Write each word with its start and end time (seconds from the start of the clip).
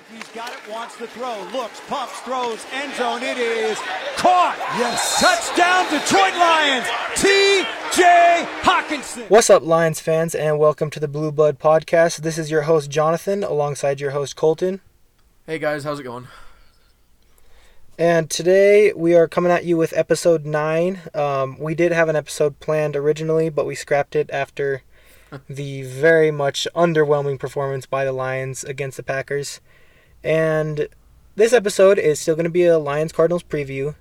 Matthews 0.00 0.34
got 0.34 0.50
it, 0.50 0.72
wants 0.72 0.96
to 0.96 1.06
throw, 1.08 1.42
looks, 1.52 1.78
pumps, 1.86 2.20
throws, 2.20 2.64
end 2.72 2.94
zone. 2.94 3.22
It 3.22 3.36
is 3.36 3.78
caught. 4.16 4.56
Yes. 4.78 5.20
Touchdown, 5.20 5.84
Detroit 5.90 6.32
Lions. 6.40 6.86
T.J. 7.16 8.46
Hockenson. 8.62 9.28
What's 9.28 9.50
up, 9.50 9.62
Lions 9.62 10.00
fans, 10.00 10.34
and 10.34 10.58
welcome 10.58 10.88
to 10.88 11.00
the 11.00 11.08
Blue 11.08 11.30
Blood 11.30 11.58
Podcast. 11.58 12.18
This 12.18 12.38
is 12.38 12.50
your 12.50 12.62
host, 12.62 12.90
Jonathan, 12.90 13.44
alongside 13.44 14.00
your 14.00 14.12
host, 14.12 14.36
Colton. 14.36 14.80
Hey 15.46 15.58
guys, 15.58 15.84
how's 15.84 16.00
it 16.00 16.04
going? 16.04 16.28
And 17.98 18.30
today 18.30 18.94
we 18.94 19.14
are 19.14 19.28
coming 19.28 19.52
at 19.52 19.66
you 19.66 19.76
with 19.76 19.92
episode 19.94 20.46
9. 20.46 21.00
Um, 21.14 21.58
we 21.58 21.74
did 21.74 21.92
have 21.92 22.08
an 22.08 22.16
episode 22.16 22.58
planned 22.58 22.96
originally, 22.96 23.50
but 23.50 23.66
we 23.66 23.74
scrapped 23.74 24.16
it 24.16 24.30
after 24.32 24.82
the 25.50 25.82
very 25.82 26.30
much 26.30 26.66
underwhelming 26.74 27.38
performance 27.38 27.84
by 27.84 28.06
the 28.06 28.12
Lions 28.12 28.64
against 28.64 28.96
the 28.96 29.02
Packers. 29.02 29.60
And 30.22 30.88
this 31.36 31.52
episode 31.52 31.98
is 31.98 32.20
still 32.20 32.34
going 32.34 32.44
to 32.44 32.50
be 32.50 32.64
a 32.64 32.78
Lions 32.78 33.12
Cardinals 33.12 33.42
preview, 33.42 33.94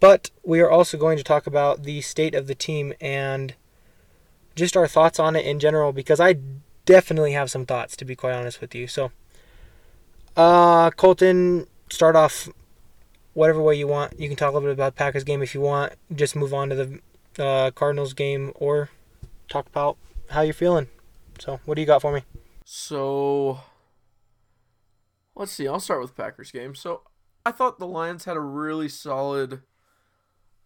but 0.00 0.30
we 0.44 0.60
are 0.60 0.70
also 0.70 0.98
going 0.98 1.16
to 1.16 1.24
talk 1.24 1.46
about 1.46 1.84
the 1.84 2.00
state 2.00 2.34
of 2.34 2.46
the 2.46 2.54
team 2.54 2.92
and 3.00 3.54
just 4.54 4.76
our 4.76 4.88
thoughts 4.88 5.18
on 5.18 5.36
it 5.36 5.46
in 5.46 5.58
general 5.58 5.92
because 5.92 6.20
I 6.20 6.36
definitely 6.84 7.32
have 7.32 7.50
some 7.50 7.64
thoughts 7.64 7.96
to 7.96 8.04
be 8.04 8.16
quite 8.16 8.34
honest 8.34 8.60
with 8.60 8.74
you. 8.74 8.86
So, 8.86 9.12
uh, 10.36 10.90
Colton, 10.90 11.66
start 11.90 12.16
off 12.16 12.48
whatever 13.34 13.62
way 13.62 13.76
you 13.76 13.86
want. 13.86 14.18
You 14.18 14.28
can 14.28 14.36
talk 14.36 14.50
a 14.50 14.54
little 14.54 14.68
bit 14.68 14.72
about 14.72 14.96
Packers 14.96 15.24
game 15.24 15.42
if 15.42 15.54
you 15.54 15.60
want. 15.60 15.94
Just 16.14 16.34
move 16.36 16.52
on 16.52 16.70
to 16.70 16.74
the 16.74 17.42
uh, 17.42 17.70
Cardinals 17.70 18.12
game 18.12 18.52
or 18.56 18.90
talk 19.48 19.66
about 19.66 19.96
how 20.30 20.42
you're 20.42 20.54
feeling. 20.54 20.88
So, 21.38 21.60
what 21.64 21.76
do 21.76 21.80
you 21.80 21.86
got 21.86 22.02
for 22.02 22.12
me? 22.12 22.22
So, 22.64 23.60
let's 25.38 25.52
see. 25.52 25.66
I'll 25.66 25.80
start 25.80 26.02
with 26.02 26.16
Packers 26.16 26.50
game. 26.50 26.74
So, 26.74 27.02
I 27.46 27.52
thought 27.52 27.78
the 27.78 27.86
Lions 27.86 28.26
had 28.26 28.36
a 28.36 28.40
really 28.40 28.88
solid 28.88 29.62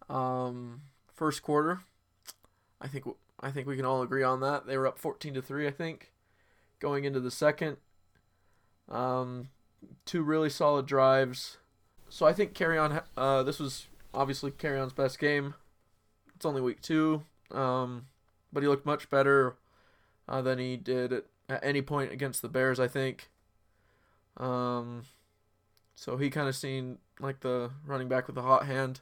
um, 0.09 0.81
first 1.13 1.41
quarter. 1.41 1.81
I 2.81 2.87
think 2.87 3.05
I 3.39 3.51
think 3.51 3.67
we 3.67 3.77
can 3.77 3.85
all 3.85 4.01
agree 4.01 4.23
on 4.23 4.41
that. 4.41 4.65
They 4.65 4.77
were 4.77 4.87
up 4.87 4.99
14 4.99 5.35
to 5.35 5.41
3, 5.41 5.67
I 5.67 5.71
think, 5.71 6.11
going 6.79 7.05
into 7.05 7.19
the 7.19 7.31
second. 7.31 7.77
Um, 8.89 9.49
two 10.05 10.23
really 10.23 10.49
solid 10.49 10.85
drives. 10.85 11.57
So 12.09 12.25
I 12.25 12.33
think 12.33 12.53
Kerryon. 12.53 13.03
Uh, 13.15 13.43
this 13.43 13.59
was 13.59 13.87
obviously 14.13 14.51
Kerryon's 14.51 14.93
best 14.93 15.19
game. 15.19 15.55
It's 16.35 16.45
only 16.45 16.61
week 16.61 16.81
two, 16.81 17.23
um, 17.51 18.07
but 18.51 18.63
he 18.63 18.69
looked 18.69 18.85
much 18.85 19.09
better 19.09 19.55
uh, 20.27 20.41
than 20.41 20.59
he 20.59 20.77
did 20.77 21.13
at, 21.13 21.25
at 21.49 21.63
any 21.63 21.81
point 21.81 22.11
against 22.11 22.41
the 22.41 22.49
Bears. 22.49 22.79
I 22.79 22.87
think. 22.87 23.29
Um, 24.37 25.03
so 25.95 26.17
he 26.17 26.29
kind 26.29 26.47
of 26.47 26.55
seemed 26.55 26.97
like 27.19 27.41
the 27.41 27.71
running 27.85 28.07
back 28.07 28.27
with 28.27 28.35
the 28.35 28.41
hot 28.41 28.65
hand. 28.65 29.01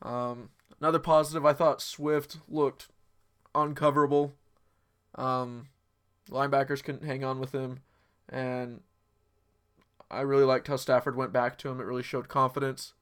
Um, 0.00 0.50
another 0.80 0.98
positive, 0.98 1.44
I 1.44 1.52
thought 1.52 1.82
Swift 1.82 2.38
looked 2.48 2.88
uncoverable. 3.54 4.32
Um, 5.14 5.68
linebackers 6.30 6.82
couldn't 6.82 7.06
hang 7.06 7.24
on 7.24 7.38
with 7.38 7.52
him, 7.52 7.80
and 8.28 8.80
I 10.10 10.20
really 10.20 10.44
liked 10.44 10.68
how 10.68 10.76
Stafford 10.76 11.16
went 11.16 11.32
back 11.32 11.58
to 11.58 11.68
him. 11.68 11.80
It 11.80 11.84
really 11.84 12.02
showed 12.02 12.28
confidence. 12.28 12.94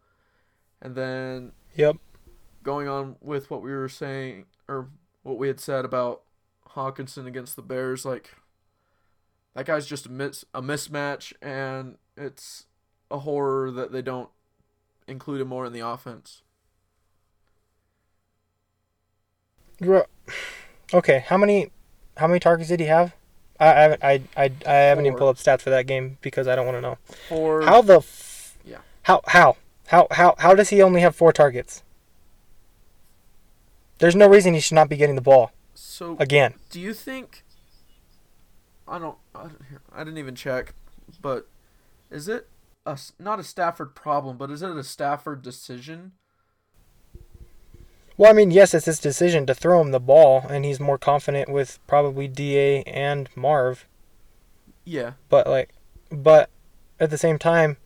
And 0.82 0.94
then, 0.94 1.52
yep, 1.74 1.96
going 2.62 2.88
on 2.88 3.16
with 3.20 3.50
what 3.50 3.62
we 3.62 3.70
were 3.70 3.88
saying 3.88 4.46
or 4.68 4.88
what 5.22 5.38
we 5.38 5.48
had 5.48 5.60
said 5.60 5.84
about 5.84 6.22
Hockenson 6.70 7.26
against 7.26 7.56
the 7.56 7.62
Bears, 7.62 8.04
like 8.04 8.34
that 9.54 9.66
guy's 9.66 9.86
just 9.86 10.06
a 10.06 10.10
mis- 10.10 10.44
a 10.54 10.62
mismatch, 10.62 11.32
and 11.42 11.96
it's 12.16 12.66
a 13.10 13.18
horror 13.20 13.70
that 13.70 13.92
they 13.92 14.02
don't 14.02 14.28
include 15.08 15.40
him 15.40 15.48
more 15.48 15.66
in 15.66 15.72
the 15.72 15.80
offense. 15.80 16.42
Okay, 20.92 21.24
how 21.26 21.36
many 21.36 21.70
how 22.16 22.26
many 22.26 22.40
targets 22.40 22.68
did 22.68 22.80
he 22.80 22.86
have? 22.86 23.14
I, 23.58 23.68
I 23.68 23.80
haven't 23.80 24.04
I 24.04 24.22
I, 24.36 24.52
I 24.66 24.72
haven't 24.72 25.06
even 25.06 25.14
Four. 25.14 25.18
pulled 25.32 25.36
up 25.36 25.42
stats 25.42 25.62
for 25.62 25.70
that 25.70 25.86
game 25.86 26.18
because 26.20 26.46
I 26.48 26.54
don't 26.56 26.66
want 26.66 26.76
to 26.78 26.80
know. 26.82 26.98
Or 27.30 27.62
How 27.62 27.80
the 27.82 27.98
f- 27.98 28.58
Yeah. 28.64 28.78
How 29.02 29.20
how 29.28 29.56
how 29.86 30.06
how 30.10 30.34
how 30.38 30.54
does 30.54 30.68
he 30.70 30.82
only 30.82 31.00
have 31.00 31.16
four 31.16 31.32
targets? 31.32 31.82
There's 33.98 34.16
no 34.16 34.28
reason 34.28 34.54
he 34.54 34.60
should 34.60 34.74
not 34.74 34.88
be 34.88 34.96
getting 34.96 35.14
the 35.14 35.20
ball 35.20 35.52
so 35.74 36.16
again. 36.18 36.54
do 36.70 36.80
you 36.80 36.94
think? 36.94 37.42
I 38.90 38.98
don't. 38.98 39.16
I, 39.34 39.42
don't 39.42 39.62
I 39.94 39.98
didn't 40.00 40.18
even 40.18 40.34
check, 40.34 40.74
but 41.22 41.46
is 42.10 42.28
it 42.28 42.48
a 42.84 42.98
not 43.18 43.38
a 43.38 43.44
Stafford 43.44 43.94
problem, 43.94 44.36
but 44.36 44.50
is 44.50 44.62
it 44.62 44.76
a 44.76 44.84
Stafford 44.84 45.42
decision? 45.42 46.12
Well, 48.16 48.30
I 48.30 48.34
mean, 48.34 48.50
yes, 48.50 48.74
it's 48.74 48.84
his 48.84 48.98
decision 48.98 49.46
to 49.46 49.54
throw 49.54 49.80
him 49.80 49.92
the 49.92 50.00
ball, 50.00 50.44
and 50.50 50.64
he's 50.64 50.78
more 50.78 50.98
confident 50.98 51.48
with 51.48 51.78
probably 51.86 52.28
Da 52.28 52.82
and 52.82 53.30
Marv. 53.34 53.86
Yeah. 54.84 55.12
But 55.30 55.46
like, 55.46 55.70
but 56.10 56.50
at 56.98 57.08
the 57.08 57.16
same 57.16 57.38
time, 57.38 57.78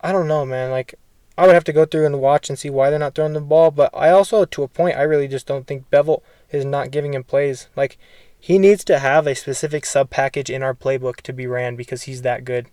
I 0.00 0.12
don't 0.12 0.28
know, 0.28 0.44
man. 0.44 0.70
Like, 0.70 0.96
I 1.38 1.46
would 1.46 1.54
have 1.54 1.64
to 1.64 1.72
go 1.72 1.86
through 1.86 2.04
and 2.04 2.20
watch 2.20 2.50
and 2.50 2.58
see 2.58 2.68
why 2.68 2.90
they're 2.90 2.98
not 2.98 3.14
throwing 3.14 3.32
the 3.32 3.40
ball. 3.40 3.70
But 3.70 3.90
I 3.94 4.10
also, 4.10 4.44
to 4.44 4.62
a 4.62 4.68
point, 4.68 4.98
I 4.98 5.02
really 5.02 5.28
just 5.28 5.46
don't 5.46 5.66
think 5.66 5.88
Bevell 5.90 6.20
is 6.50 6.64
not 6.64 6.90
giving 6.90 7.14
him 7.14 7.24
plays. 7.24 7.68
Like, 7.76 7.96
he 8.40 8.58
needs 8.58 8.84
to 8.84 8.98
have 8.98 9.26
a 9.26 9.34
specific 9.34 9.84
sub 9.84 10.10
package 10.10 10.50
in 10.50 10.62
our 10.62 10.74
playbook 10.74 11.16
to 11.22 11.32
be 11.32 11.46
ran 11.46 11.76
because 11.76 12.02
he's 12.02 12.22
that 12.22 12.44
good. 12.44 12.68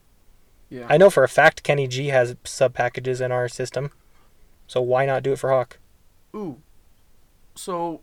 Yeah. 0.69 0.85
I 0.89 0.97
know 0.97 1.09
for 1.09 1.23
a 1.23 1.29
fact 1.29 1.63
Kenny 1.63 1.87
G 1.87 2.07
has 2.07 2.35
sub 2.43 2.73
packages 2.73 3.21
in 3.21 3.31
our 3.31 3.47
system, 3.47 3.91
so 4.67 4.81
why 4.81 5.05
not 5.05 5.23
do 5.23 5.33
it 5.33 5.39
for 5.39 5.49
Hawk? 5.51 5.79
Ooh. 6.35 6.61
So, 7.55 8.01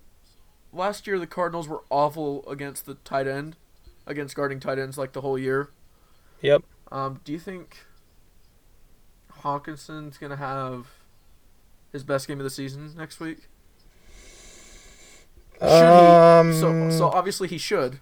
last 0.73 1.07
year 1.07 1.19
the 1.19 1.27
Cardinals 1.27 1.69
were 1.69 1.83
awful 1.91 2.49
against 2.49 2.87
the 2.87 2.95
tight 2.95 3.27
end, 3.27 3.57
against 4.07 4.35
guarding 4.35 4.61
tight 4.61 4.79
ends 4.79 4.97
like 4.99 5.13
the 5.13 5.21
whole 5.21 5.39
year. 5.39 5.71
Yep. 6.41 6.63
Um, 6.91 7.21
do 7.25 7.33
you 7.33 7.39
think 7.39 7.85
Hockenson's 9.41 10.19
gonna 10.19 10.37
have 10.37 10.89
his 11.93 12.05
best 12.05 12.27
game 12.27 12.41
of 12.41 12.45
the 12.45 12.51
season 12.51 12.95
next 12.97 13.21
week? 13.21 13.49
Should 15.63 16.41
Um. 16.41 16.53
he? 16.53 16.59
So, 16.59 16.91
so 16.91 17.07
obviously 17.17 17.49
he 17.49 17.59
should, 17.59 18.01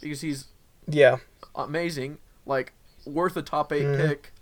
because 0.00 0.20
he's 0.22 0.46
yeah, 0.88 1.18
amazing, 1.54 2.18
like 2.46 2.72
worth 3.04 3.36
a 3.36 3.42
top 3.42 3.72
8 3.72 3.82
Mhm. 3.84 3.96
pick, 3.96 4.32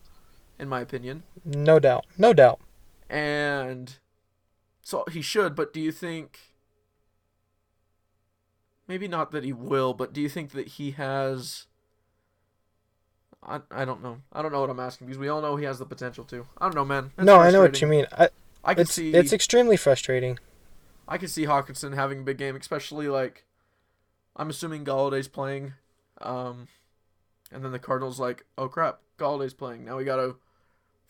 in 0.58 0.68
my 0.68 0.80
opinion. 0.80 1.22
no 1.44 1.78
doubt, 1.78 2.04
no 2.16 2.32
doubt. 2.32 2.60
And 3.10 3.96
so 4.82 5.04
he 5.10 5.22
should, 5.22 5.54
but 5.54 5.72
do 5.72 5.80
you 5.80 5.92
think 5.92 6.38
maybe 8.88 9.08
not 9.08 9.30
that 9.32 9.44
he 9.44 9.52
will, 9.52 9.94
but 9.94 10.12
do 10.12 10.20
you 10.20 10.28
think 10.28 10.52
that 10.52 10.68
he 10.68 10.92
has 10.92 11.66
I, 13.44 13.60
I 13.72 13.84
don't 13.84 14.04
know. 14.04 14.18
I 14.32 14.40
don't 14.40 14.52
know 14.52 14.60
what 14.60 14.70
I'm 14.70 14.78
asking 14.78 15.08
because 15.08 15.18
we 15.18 15.28
all 15.28 15.42
know 15.42 15.56
he 15.56 15.64
has 15.64 15.80
the 15.80 15.84
potential 15.84 16.22
to. 16.26 16.46
I 16.58 16.66
don't 16.66 16.76
know, 16.76 16.84
man. 16.84 17.10
It's 17.18 17.24
no, 17.26 17.38
I 17.40 17.50
know 17.50 17.60
what 17.62 17.80
you 17.80 17.88
mean. 17.88 18.06
I, 18.12 18.28
I 18.62 18.74
can 18.74 18.82
it's 18.82 18.92
see 18.92 19.12
it's 19.12 19.32
extremely 19.32 19.76
frustrating. 19.76 20.38
I 21.08 21.18
can 21.18 21.28
see 21.28 21.44
Hockenson 21.44 21.94
having 21.94 22.20
a 22.20 22.22
big 22.22 22.38
game, 22.38 22.56
especially 22.56 23.08
like 23.08 23.44
I'm 24.36 24.50
assuming 24.50 24.84
Golladay's 24.84 25.28
playing, 25.28 25.74
um, 26.20 26.68
and 27.50 27.64
then 27.64 27.72
the 27.72 27.78
Cardinals 27.78 28.18
like, 28.18 28.44
oh 28.56 28.68
crap, 28.68 29.00
Golladay's 29.18 29.54
playing. 29.54 29.84
Now 29.84 29.96
we 29.96 30.04
gotta 30.04 30.36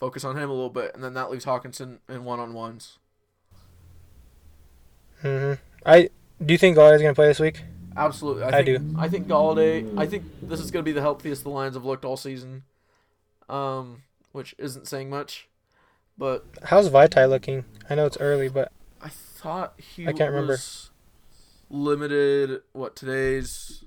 focus 0.01 0.25
on 0.25 0.37
him 0.37 0.51
a 0.51 0.53
little 0.53 0.71
bit, 0.71 0.95
and 0.95 1.05
then 1.05 1.15
that 1.15 1.31
leaves 1.31 1.45
Hockenson 1.45 1.99
in 2.09 2.25
one 2.25 2.41
on 2.41 2.55
ones. 2.55 2.99
hmm 5.21 5.53
I 5.87 6.11
do 6.45 6.53
you 6.53 6.59
think 6.59 6.77
Golladay's 6.77 7.03
gonna 7.03 7.15
play 7.15 7.29
this 7.29 7.41
week? 7.41 7.63
Absolutely, 7.97 8.45
I 8.45 8.63
think, 8.63 8.67
do. 8.67 8.95
I 8.99 9.09
think 9.09 9.29
Golladay. 9.29 9.99
I 9.99 10.07
think 10.07 10.25
this 10.43 10.61
is 10.61 10.71
gonna 10.71 10.83
be 10.83 10.93
the 10.93 11.01
healthiest 11.03 11.45
the 11.45 11.51
Lions 11.51 11.77
have 11.77 11.85
looked 11.85 12.05
all 12.05 12.17
season, 12.17 12.65
um, 13.49 14.03
which 14.33 14.55
isn't 14.59 14.89
saying 14.89 15.11
much, 15.11 15.49
but 16.17 16.45
How's 16.65 16.89
Vitae 16.89 17.27
looking? 17.27 17.65
I 17.89 17.95
know 17.95 18.07
it's 18.07 18.17
early, 18.19 18.49
but 18.49 18.73
I 18.73 18.82
thought 19.43 19.75
he 19.79 20.07
I 20.07 20.13
can't 20.13 20.31
remember. 20.33 20.59
limited. 21.71 22.63
What 22.73 22.97
today's 22.97 23.85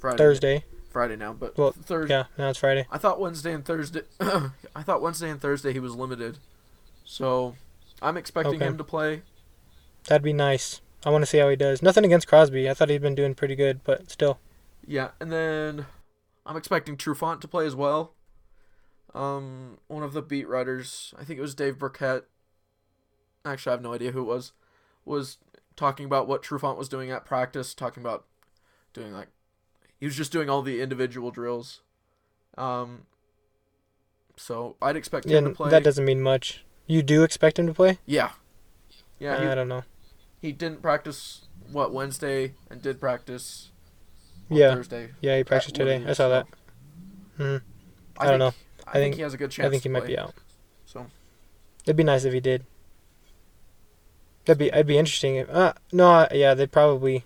Friday? 0.00 0.16
Thursday. 0.18 0.64
Friday 0.90 1.16
now, 1.16 1.32
but 1.34 1.56
Well, 1.58 1.72
Thursday. 1.72 2.14
Yeah, 2.14 2.24
now 2.38 2.48
it's 2.48 2.58
Friday. 2.58 2.86
I 2.90 2.96
thought 2.98 3.20
Wednesday 3.20 3.52
and 3.52 3.64
Thursday. 3.64 4.02
I 4.20 4.82
thought 4.82 5.02
Wednesday 5.02 5.28
and 5.28 5.40
Thursday 5.40 5.72
he 5.74 5.78
was 5.80 5.94
limited, 5.94 6.38
so 7.04 7.54
I'm 8.00 8.16
expecting 8.16 8.54
Okay. 8.56 8.64
him 8.64 8.78
to 8.78 8.84
play. 8.84 9.22
That'd 10.08 10.22
be 10.22 10.32
nice. 10.32 10.80
I 11.04 11.10
want 11.10 11.22
to 11.22 11.26
see 11.26 11.38
how 11.38 11.48
he 11.50 11.56
does. 11.56 11.82
Nothing 11.82 12.04
against 12.04 12.26
Crosby. 12.28 12.70
I 12.70 12.74
thought 12.74 12.88
he'd 12.88 13.02
been 13.02 13.14
doing 13.14 13.34
pretty 13.34 13.54
good, 13.54 13.80
but 13.84 14.10
still. 14.10 14.38
Yeah, 14.86 15.10
and 15.20 15.30
then 15.30 15.86
I'm 16.46 16.56
expecting 16.56 16.96
Trufant 16.96 17.40
to 17.42 17.48
play 17.48 17.66
as 17.66 17.74
well. 17.76 18.14
Um, 19.14 19.78
one 19.88 20.02
of 20.02 20.12
the 20.14 20.22
beat 20.22 20.48
writers, 20.48 21.12
I 21.18 21.24
think 21.24 21.38
it 21.38 21.42
was 21.42 21.54
Dave 21.54 21.78
Birkett. 21.78 22.24
Actually, 23.46 23.70
I 23.70 23.74
have 23.74 23.82
no 23.82 23.94
idea 23.94 24.10
who 24.12 24.20
it 24.20 24.24
was. 24.24 24.52
Was 25.04 25.38
talking 25.76 26.04
about 26.04 26.26
what 26.26 26.42
Trufant 26.42 26.76
was 26.76 26.88
doing 26.88 27.10
at 27.10 27.24
practice, 27.24 27.72
talking 27.74 28.02
about 28.02 28.24
doing 28.92 29.12
like 29.12 29.28
he 29.98 30.04
was 30.06 30.16
just 30.16 30.32
doing 30.32 30.50
all 30.50 30.62
the 30.62 30.80
individual 30.82 31.30
drills. 31.30 31.80
Um, 32.58 33.02
so 34.36 34.76
I'd 34.82 34.96
expect 34.96 35.26
Yeah, 35.26 35.38
him 35.38 35.44
to 35.44 35.50
play. 35.50 35.70
that 35.70 35.84
doesn't 35.84 36.04
mean 36.04 36.20
much. 36.20 36.64
You 36.86 37.02
do 37.02 37.22
expect 37.22 37.58
him 37.58 37.66
to 37.66 37.74
play? 37.74 37.98
Yeah. 38.06 38.30
Yeah, 39.18 39.40
he, 39.40 39.46
I 39.46 39.54
don't 39.54 39.68
know. 39.68 39.84
he 40.42 40.52
didn't 40.52 40.82
practice 40.82 41.42
what 41.72 41.92
Wednesday 41.92 42.54
and 42.70 42.82
did 42.82 43.00
practice 43.00 43.70
Yeah, 44.50 44.74
Thursday. 44.74 45.10
yeah, 45.20 45.36
he 45.38 45.44
practiced 45.44 45.74
today. 45.76 46.04
I 46.06 46.12
saw 46.12 46.28
that. 46.28 46.46
Mhm. 47.38 47.62
I, 48.18 48.24
I 48.24 48.30
don't 48.30 48.32
think- 48.32 48.38
know. 48.40 48.46
I, 48.86 48.90
I 48.90 48.92
think, 48.92 49.02
think- 49.04 49.14
he 49.16 49.22
has 49.22 49.34
a 49.34 49.36
good 49.38 49.50
chance. 49.50 49.66
I 49.66 49.70
think 49.70 49.82
he 49.84 49.88
might 49.88 50.06
be 50.06 50.18
out. 50.18 50.34
So 50.84 51.06
It'd 51.84 51.96
be 51.96 52.04
nice 52.04 52.24
if 52.24 52.32
he 52.32 52.40
did. 52.40 52.64
That'd 54.46 54.58
be. 54.58 54.66
It'd 54.68 54.86
be 54.86 54.98
interesting. 54.98 55.36
If, 55.36 55.50
uh, 55.50 55.74
no, 55.92 56.10
uh, 56.10 56.28
yeah, 56.32 56.54
they'd 56.54 56.72
probably 56.72 57.24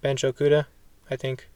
bench 0.00 0.22
Okudah. 0.22 0.66
I 1.10 1.16
think. 1.16 1.48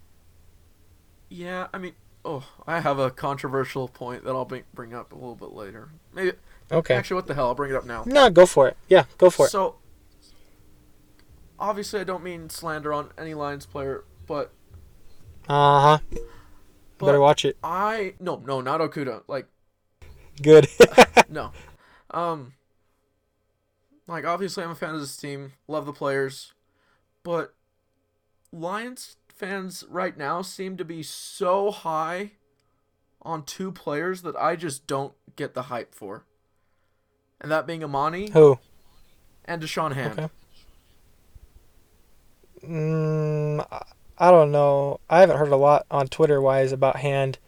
yeah, 1.29 1.69
I 1.73 1.79
mean, 1.79 1.94
oh, 2.25 2.44
I 2.67 2.81
have 2.81 2.99
a 2.99 3.11
controversial 3.11 3.88
point 3.88 4.25
that 4.25 4.31
I'll 4.31 4.44
bring 4.44 4.64
bring 4.75 4.94
up 4.94 5.12
a 5.12 5.14
little 5.14 5.35
bit 5.37 5.52
later. 5.52 5.91
Maybe 6.14 6.32
Okay. 6.70 6.94
actually, 6.94 7.17
what 7.17 7.26
the 7.26 7.35
hell? 7.35 7.46
I'll 7.49 7.55
bring 7.55 7.70
it 7.70 7.76
up 7.76 7.85
now. 7.87 8.05
No, 8.06 8.31
go 8.31 8.46
for 8.46 8.69
it. 8.69 8.76
Yeah, 8.88 9.05
go 9.19 9.31
for 9.31 9.46
it. 9.46 9.50
So, 9.50 9.76
obviously, 11.58 12.00
I 12.00 12.05
don't 12.05 12.23
mean 12.25 12.50
slander 12.50 12.93
on 12.93 13.11
any 13.19 13.35
Lions 13.35 13.67
player, 13.67 14.05
but 14.26 14.52
Uh 15.49 15.99
huh. 15.99 16.19
Better 16.99 17.20
watch 17.20 17.44
it. 17.44 17.56
I 17.62 18.14
no 18.20 18.43
no 18.44 18.61
not 18.61 18.81
Okudah 18.81 19.23
like 19.29 19.47
Good. 20.43 20.69
no, 21.29 21.52
um, 22.11 22.55
like 24.06 24.25
obviously 24.25 24.65
I'm 24.65 24.71
a 24.71 24.75
fan 24.75 24.95
of 24.95 25.01
this 25.01 25.17
team, 25.17 25.53
love 25.69 25.87
the 25.87 25.93
players, 25.93 26.53
but 27.23 27.55
Lions 28.53 29.17
fans 29.29 29.85
right 29.89 30.17
now 30.17 30.43
seem 30.43 30.77
to 30.77 30.85
be 30.85 31.03
so 31.03 31.71
high 31.71 32.33
on 33.23 33.43
two 33.45 33.73
players 33.73 34.23
that 34.23 34.37
I 34.37 34.56
just 34.56 34.87
don't 34.87 35.15
get 35.37 35.55
the 35.55 35.62
hype 35.62 35.95
for, 35.95 36.25
and 37.41 37.51
that 37.51 37.67
being 37.67 37.83
Amani 37.83 38.31
Who? 38.31 38.59
and 39.45 39.62
Da'Shawn 39.62 39.95
Hand. 39.95 40.19
Okay. 40.19 40.29
Mm, 42.67 43.67
I- 44.19 44.31
don't 44.31 44.53
know. 44.53 45.00
I 45.11 45.21
haven't 45.21 45.37
heard 45.39 45.49
a 45.49 45.57
lot 45.57 45.87
on 45.91 46.07
Twitter 46.09 46.41
wise 46.41 46.73
about 46.73 46.97
Hand. 46.97 47.39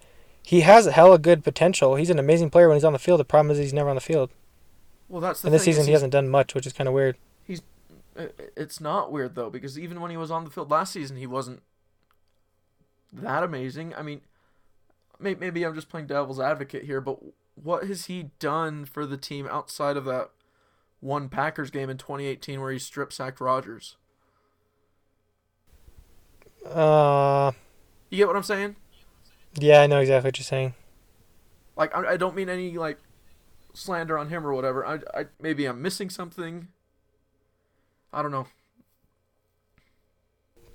He 0.43 0.61
has 0.61 0.87
a 0.87 0.93
hella 0.93 1.19
good 1.19 1.43
potential. 1.43 1.97
He's 1.97 2.11
an 2.11 2.19
amazing 2.19 2.51
player 2.51 2.69
when 2.69 2.77
he's 2.77 2.85
on 2.85 2.93
the 2.93 2.99
field. 2.99 3.21
The 3.21 3.25
problem 3.25 3.51
is 3.51 3.59
he's 3.59 3.73
never 3.73 3.89
on 3.89 3.97
the 3.97 4.01
field. 4.01 4.31
Well, 5.09 5.21
that's 5.21 5.41
the 5.43 5.49
And 5.49 5.55
this 5.55 5.65
season 5.65 5.87
he 5.87 5.93
hasn't 5.93 6.13
done 6.13 6.29
much, 6.29 6.55
which 6.55 6.67
is 6.67 6.73
kind 6.73 6.89
of 6.89 6.95
weird. 6.95 7.17
He's 7.45 7.63
it's 8.57 8.81
not 8.81 9.13
weird 9.13 9.35
though 9.35 9.51
because 9.51 9.79
even 9.79 10.01
when 10.01 10.11
he 10.11 10.17
was 10.17 10.31
on 10.31 10.45
the 10.45 10.51
field 10.51 10.71
last 10.71 10.93
season 10.95 11.19
he 11.19 11.27
wasn't 11.27 11.61
that 13.13 13.43
amazing 13.43 13.95
i 13.95 14.01
mean 14.01 14.23
may- 15.21 15.35
maybe 15.35 15.65
i'm 15.65 15.75
just 15.75 15.91
playing 15.91 16.07
devil's 16.07 16.41
advocate 16.41 16.85
here 16.85 17.01
but 17.03 17.19
what 17.63 17.85
has 17.87 18.07
he 18.07 18.31
done 18.39 18.87
for 18.87 19.05
the 19.05 19.19
team 19.19 19.47
outside 19.51 19.99
of 19.99 20.07
that 20.07 20.31
one 21.01 21.29
packers 21.29 21.71
game 21.71 21.91
in 21.91 21.99
2018 21.99 22.59
where 22.59 22.73
he 22.73 22.79
strip 22.79 23.13
sacked 23.13 23.39
rodgers 23.39 23.97
Uh, 26.67 27.53
you 28.11 28.17
get 28.19 28.27
what 28.27 28.37
i'm 28.37 28.43
saying 28.43 28.77
yeah, 29.59 29.81
I 29.81 29.87
know 29.87 30.01
exactly 30.01 30.29
what 30.29 30.39
you're 30.39 30.45
saying. 30.45 30.75
like 31.77 31.95
i, 31.95 32.13
I 32.13 32.17
don't 32.17 32.35
mean 32.35 32.49
any 32.49 32.77
like 32.79 32.99
slander 33.77 34.17
on 34.17 34.29
him 34.31 34.47
or 34.47 34.55
whatever 34.55 34.87
I, 34.87 35.01
I 35.15 35.27
maybe 35.41 35.67
i'm 35.67 35.83
missing 35.83 36.09
something 36.11 36.69
i 38.13 38.23
don't 38.23 38.31
know 38.33 38.47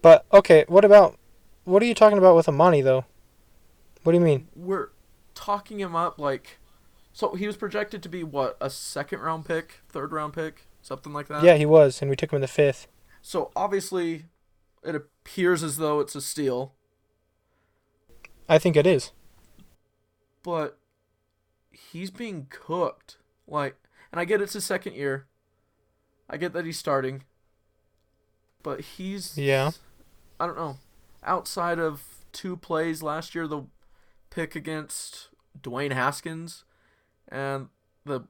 But 0.02 0.26
okay, 0.34 0.66
what 0.68 0.84
about 0.86 1.18
what 1.64 1.84
are 1.84 1.86
you 1.86 1.94
talking 1.94 2.18
about 2.18 2.36
with 2.36 2.48
Amani 2.50 2.82
though? 2.82 3.06
What 4.04 4.14
do 4.14 4.18
you 4.18 4.24
mean? 4.24 4.48
we're 4.56 4.90
talking 5.36 5.80
him 5.80 5.96
up 5.96 6.18
like 6.20 6.58
so 7.14 7.36
he 7.36 7.46
was 7.48 7.56
projected 7.58 8.02
to 8.04 8.10
be 8.10 8.24
what 8.24 8.58
a 8.60 8.70
second 8.70 9.20
round 9.20 9.46
pick 9.46 9.82
third 9.90 10.12
round 10.12 10.34
pick 10.34 10.66
something 10.82 11.14
like 11.14 11.28
that 11.28 11.44
yeah, 11.44 11.56
he 11.56 11.66
was, 11.66 12.02
and 12.02 12.10
we 12.10 12.16
took 12.16 12.32
him 12.32 12.38
in 12.38 12.42
the 12.42 12.48
fifth. 12.48 12.88
so 13.22 13.52
obviously 13.56 14.26
it 14.84 14.96
appears 14.96 15.62
as 15.64 15.78
though 15.78 16.00
it's 16.00 16.16
a 16.16 16.22
steal 16.22 16.74
I 18.50 18.58
think 18.60 18.76
it 18.76 18.88
is. 18.88 19.12
but 20.44 20.78
he's 21.92 22.12
being 22.12 22.48
cooked. 22.50 23.18
Like 23.48 23.76
and 24.12 24.20
i 24.20 24.26
get 24.26 24.42
it's 24.42 24.54
his 24.54 24.66
second 24.66 24.94
year. 24.96 25.28
I 26.30 26.38
get 26.38 26.54
that 26.54 26.66
he's 26.66 26.78
starting. 26.80 27.24
But 28.64 28.82
he's 28.82 29.38
Yeah. 29.38 29.72
i 30.40 30.46
don't 30.46 30.58
know. 30.58 30.78
Outside 31.24 31.80
of 31.80 32.04
two 32.32 32.56
plays 32.56 33.04
last 33.04 33.36
year 33.36 33.48
the 33.48 33.64
pick 34.30 34.56
against 34.56 35.30
dwayne 35.62 35.92
haskins 35.92 36.64
and 37.28 37.68
the 38.06 38.22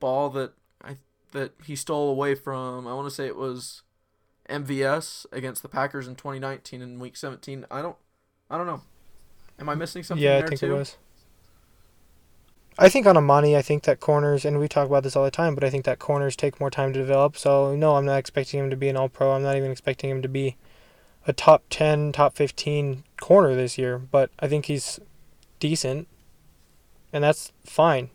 ball 0.00 0.30
that 0.30 0.54
i 0.82 0.96
that 1.32 1.52
he 1.64 1.76
stole 1.76 2.08
away 2.08 2.34
from 2.34 2.86
i 2.88 2.94
want 2.94 3.06
to 3.06 3.14
say 3.14 3.26
it 3.26 3.36
was 3.36 3.82
mvs 4.48 5.26
against 5.32 5.60
the 5.62 5.68
packers 5.68 6.08
in 6.08 6.14
2019 6.16 6.80
in 6.80 6.98
week 6.98 7.14
17 7.14 7.66
i 7.70 7.82
don't 7.82 7.96
i 8.50 8.56
don't 8.56 8.66
know. 8.66 8.80
Am 9.58 9.68
i 9.68 9.74
missing 9.74 10.02
something 10.02 10.24
yeah, 10.24 10.36
there 10.38 10.46
I 10.46 10.48
think 10.48 10.60
too? 10.60 10.74
it 10.74 10.78
was. 10.78 10.96
I 12.78 12.90
think 12.90 13.06
on 13.06 13.16
Amani, 13.16 13.56
I 13.56 13.62
think 13.62 13.84
that 13.84 14.00
corners, 14.00 14.44
and 14.44 14.58
we 14.58 14.68
talk 14.68 14.86
about 14.86 15.02
this 15.02 15.16
all 15.16 15.24
the 15.24 15.30
time, 15.30 15.54
but 15.54 15.64
I 15.64 15.70
think 15.70 15.86
that 15.86 15.98
corners 15.98 16.36
take 16.36 16.60
more 16.60 16.70
time 16.70 16.92
to 16.92 16.98
develop. 16.98 17.36
So 17.38 17.74
no, 17.74 17.96
I'm 17.96 18.04
not 18.04 18.18
expecting 18.18 18.60
him 18.60 18.68
to 18.68 18.76
be 18.76 18.88
an 18.88 18.96
All 18.96 19.08
Pro. 19.08 19.32
I'm 19.32 19.42
not 19.42 19.56
even 19.56 19.70
expecting 19.70 20.10
him 20.10 20.20
to 20.20 20.28
be 20.28 20.56
a 21.26 21.32
top 21.32 21.64
ten, 21.70 22.12
top 22.12 22.36
fifteen 22.36 23.04
corner 23.18 23.54
this 23.54 23.78
year. 23.78 23.98
But 23.98 24.30
I 24.38 24.46
think 24.46 24.66
he's 24.66 25.00
decent, 25.58 26.06
and 27.14 27.24
that's 27.24 27.50
fine. 27.64 28.10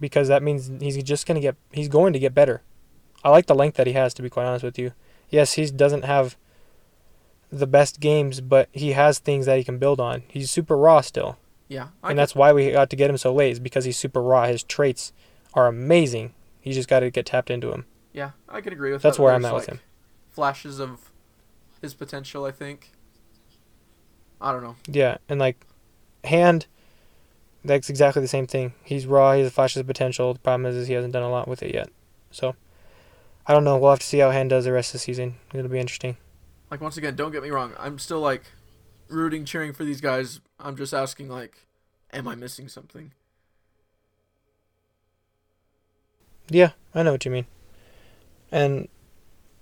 Because 0.00 0.28
that 0.28 0.42
means 0.42 0.70
he's 0.80 1.02
just 1.02 1.26
gonna 1.26 1.40
get, 1.40 1.56
he's 1.70 1.88
going 1.88 2.14
to 2.14 2.18
get 2.18 2.34
better. 2.34 2.62
I 3.22 3.28
like 3.28 3.46
the 3.46 3.54
length 3.54 3.76
that 3.76 3.86
he 3.86 3.92
has, 3.92 4.14
to 4.14 4.22
be 4.22 4.30
quite 4.30 4.46
honest 4.46 4.64
with 4.64 4.78
you. 4.78 4.92
Yes, 5.28 5.54
he 5.54 5.66
doesn't 5.66 6.04
have 6.04 6.36
the 7.52 7.66
best 7.66 8.00
games, 8.00 8.40
but 8.40 8.68
he 8.72 8.92
has 8.92 9.18
things 9.18 9.44
that 9.46 9.58
he 9.58 9.64
can 9.64 9.78
build 9.78 10.00
on. 10.00 10.22
He's 10.28 10.50
super 10.50 10.76
raw 10.78 11.02
still 11.02 11.36
yeah 11.68 11.88
I 12.02 12.10
and 12.10 12.18
that's 12.18 12.34
why 12.34 12.52
we 12.52 12.70
got 12.70 12.90
to 12.90 12.96
get 12.96 13.10
him 13.10 13.16
so 13.16 13.32
late 13.32 13.52
is 13.52 13.60
because 13.60 13.84
he's 13.84 13.96
super 13.96 14.22
raw. 14.22 14.46
His 14.46 14.62
traits 14.62 15.12
are 15.54 15.66
amazing. 15.66 16.34
You 16.62 16.72
just 16.72 16.88
got 16.88 17.00
to 17.00 17.10
get 17.10 17.26
tapped 17.26 17.50
into 17.50 17.72
him. 17.72 17.86
Yeah, 18.12 18.30
I 18.48 18.60
can 18.60 18.72
agree 18.72 18.92
with 18.92 19.02
That's 19.02 19.16
that. 19.16 19.22
That's 19.22 19.24
where 19.24 19.34
I'm 19.34 19.44
at 19.44 19.54
with 19.54 19.68
like, 19.68 19.78
him. 19.78 19.80
Flashes 20.30 20.80
of 20.80 21.10
his 21.80 21.94
potential, 21.94 22.44
I 22.44 22.50
think. 22.50 22.92
I 24.40 24.52
don't 24.52 24.62
know. 24.62 24.76
Yeah, 24.86 25.18
and 25.28 25.40
like 25.40 25.66
hand, 26.24 26.66
that's 27.64 27.90
exactly 27.90 28.22
the 28.22 28.28
same 28.28 28.46
thing. 28.46 28.72
He's 28.82 29.06
raw. 29.06 29.32
He 29.34 29.42
has 29.42 29.52
flashes 29.52 29.80
of 29.80 29.86
potential. 29.86 30.32
The 30.32 30.40
problem 30.40 30.66
is, 30.66 30.76
is 30.76 30.88
he 30.88 30.94
hasn't 30.94 31.12
done 31.12 31.22
a 31.22 31.30
lot 31.30 31.48
with 31.48 31.62
it 31.62 31.74
yet. 31.74 31.88
So 32.30 32.56
I 33.46 33.52
don't 33.52 33.64
know. 33.64 33.76
We'll 33.78 33.90
have 33.90 34.00
to 34.00 34.06
see 34.06 34.18
how 34.18 34.30
hand 34.30 34.50
does 34.50 34.64
the 34.64 34.72
rest 34.72 34.90
of 34.90 34.92
the 34.94 34.98
season. 35.00 35.36
It'll 35.52 35.68
be 35.68 35.78
interesting. 35.78 36.16
Like 36.70 36.80
once 36.80 36.96
again, 36.96 37.14
don't 37.14 37.32
get 37.32 37.42
me 37.42 37.50
wrong. 37.50 37.72
I'm 37.78 37.98
still 37.98 38.20
like 38.20 38.42
rooting, 39.08 39.44
cheering 39.44 39.72
for 39.72 39.84
these 39.84 40.00
guys. 40.00 40.40
I'm 40.64 40.76
just 40.76 40.94
asking, 40.94 41.28
like, 41.28 41.66
am 42.12 42.26
I 42.26 42.34
missing 42.34 42.68
something? 42.68 43.12
Yeah, 46.48 46.70
I 46.94 47.02
know 47.02 47.12
what 47.12 47.24
you 47.24 47.30
mean. 47.30 47.46
And 48.50 48.88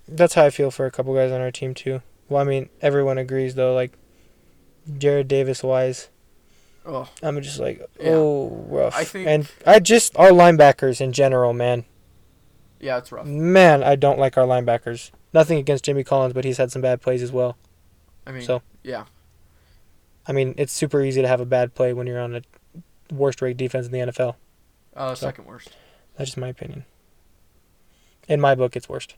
that's 0.08 0.34
how 0.34 0.44
I 0.44 0.50
feel 0.50 0.70
for 0.70 0.86
a 0.86 0.90
couple 0.90 1.14
guys 1.14 1.32
on 1.32 1.40
our 1.40 1.50
team 1.50 1.74
too. 1.74 2.02
Well, 2.28 2.40
I 2.40 2.44
mean, 2.44 2.68
everyone 2.80 3.18
agrees 3.18 3.54
though. 3.54 3.74
Like 3.74 3.92
Jarrad 4.90 5.28
Davis 5.28 5.62
wise, 5.62 6.08
Oh, 6.84 7.08
I'm 7.22 7.40
just 7.40 7.60
like, 7.60 7.78
Yeah. 8.00 8.10
oh, 8.14 8.48
rough. 8.68 8.96
I 8.96 9.04
think- 9.04 9.28
and 9.28 9.48
I 9.64 9.78
just 9.78 10.16
our 10.16 10.30
linebackers 10.30 11.00
in 11.00 11.12
general, 11.12 11.52
man. 11.52 11.84
yeah, 12.80 12.98
it's 12.98 13.12
rough. 13.12 13.26
Man, 13.26 13.84
I 13.84 13.94
don't 13.94 14.18
like 14.18 14.36
our 14.36 14.44
linebackers. 14.46 15.12
Nothing 15.32 15.58
against 15.58 15.84
Jimmy 15.84 16.02
Collins, 16.02 16.34
but 16.34 16.44
he's 16.44 16.58
had 16.58 16.72
some 16.72 16.82
bad 16.82 17.00
plays 17.00 17.22
as 17.22 17.30
well. 17.30 17.56
I 18.26 18.32
mean, 18.32 18.42
So- 18.42 18.62
yeah, 18.82 19.04
I 20.26 20.32
mean, 20.32 20.54
it's 20.56 20.72
super 20.72 21.02
easy 21.02 21.20
to 21.22 21.28
have 21.28 21.40
a 21.40 21.44
bad 21.46 21.74
play 21.74 21.92
when 21.92 22.06
you're 22.06 22.20
on 22.20 22.36
a 22.36 22.42
worst 23.12 23.42
ranked 23.42 23.58
defense 23.58 23.86
in 23.86 23.92
the 23.92 23.98
NFL. 23.98 24.36
uh, 24.96 25.14
So- 25.14 25.26
second 25.26 25.46
worst. 25.46 25.70
That's 26.16 26.30
just 26.30 26.36
my 26.38 26.48
opinion. 26.48 26.84
In 28.28 28.40
my 28.40 28.54
book, 28.54 28.76
it's 28.76 28.88
worst. 28.88 29.16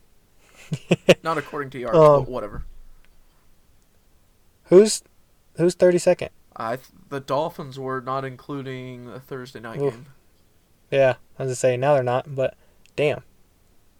Not 1.22 1.36
according 1.36 1.70
to 1.70 1.78
yards, 1.78 1.98
Um, 1.98 2.24
but 2.24 2.30
whatever. 2.30 2.64
Who's 4.64 5.02
who's 5.56 5.74
thirty 5.74 5.98
second? 5.98 6.30
I 6.56 6.76
th- 6.76 6.88
the 7.10 7.20
Dolphins 7.20 7.78
were 7.78 8.00
not 8.00 8.24
including 8.24 9.06
the 9.06 9.20
Thursday 9.20 9.60
night 9.60 9.80
Oof. 9.80 9.92
game. 9.94 10.06
Yeah, 10.90 11.16
I 11.38 11.42
was 11.42 11.48
gonna 11.48 11.54
say 11.56 11.76
now 11.76 11.94
they're 11.94 12.02
not, 12.02 12.34
but 12.34 12.56
damn. 12.96 13.22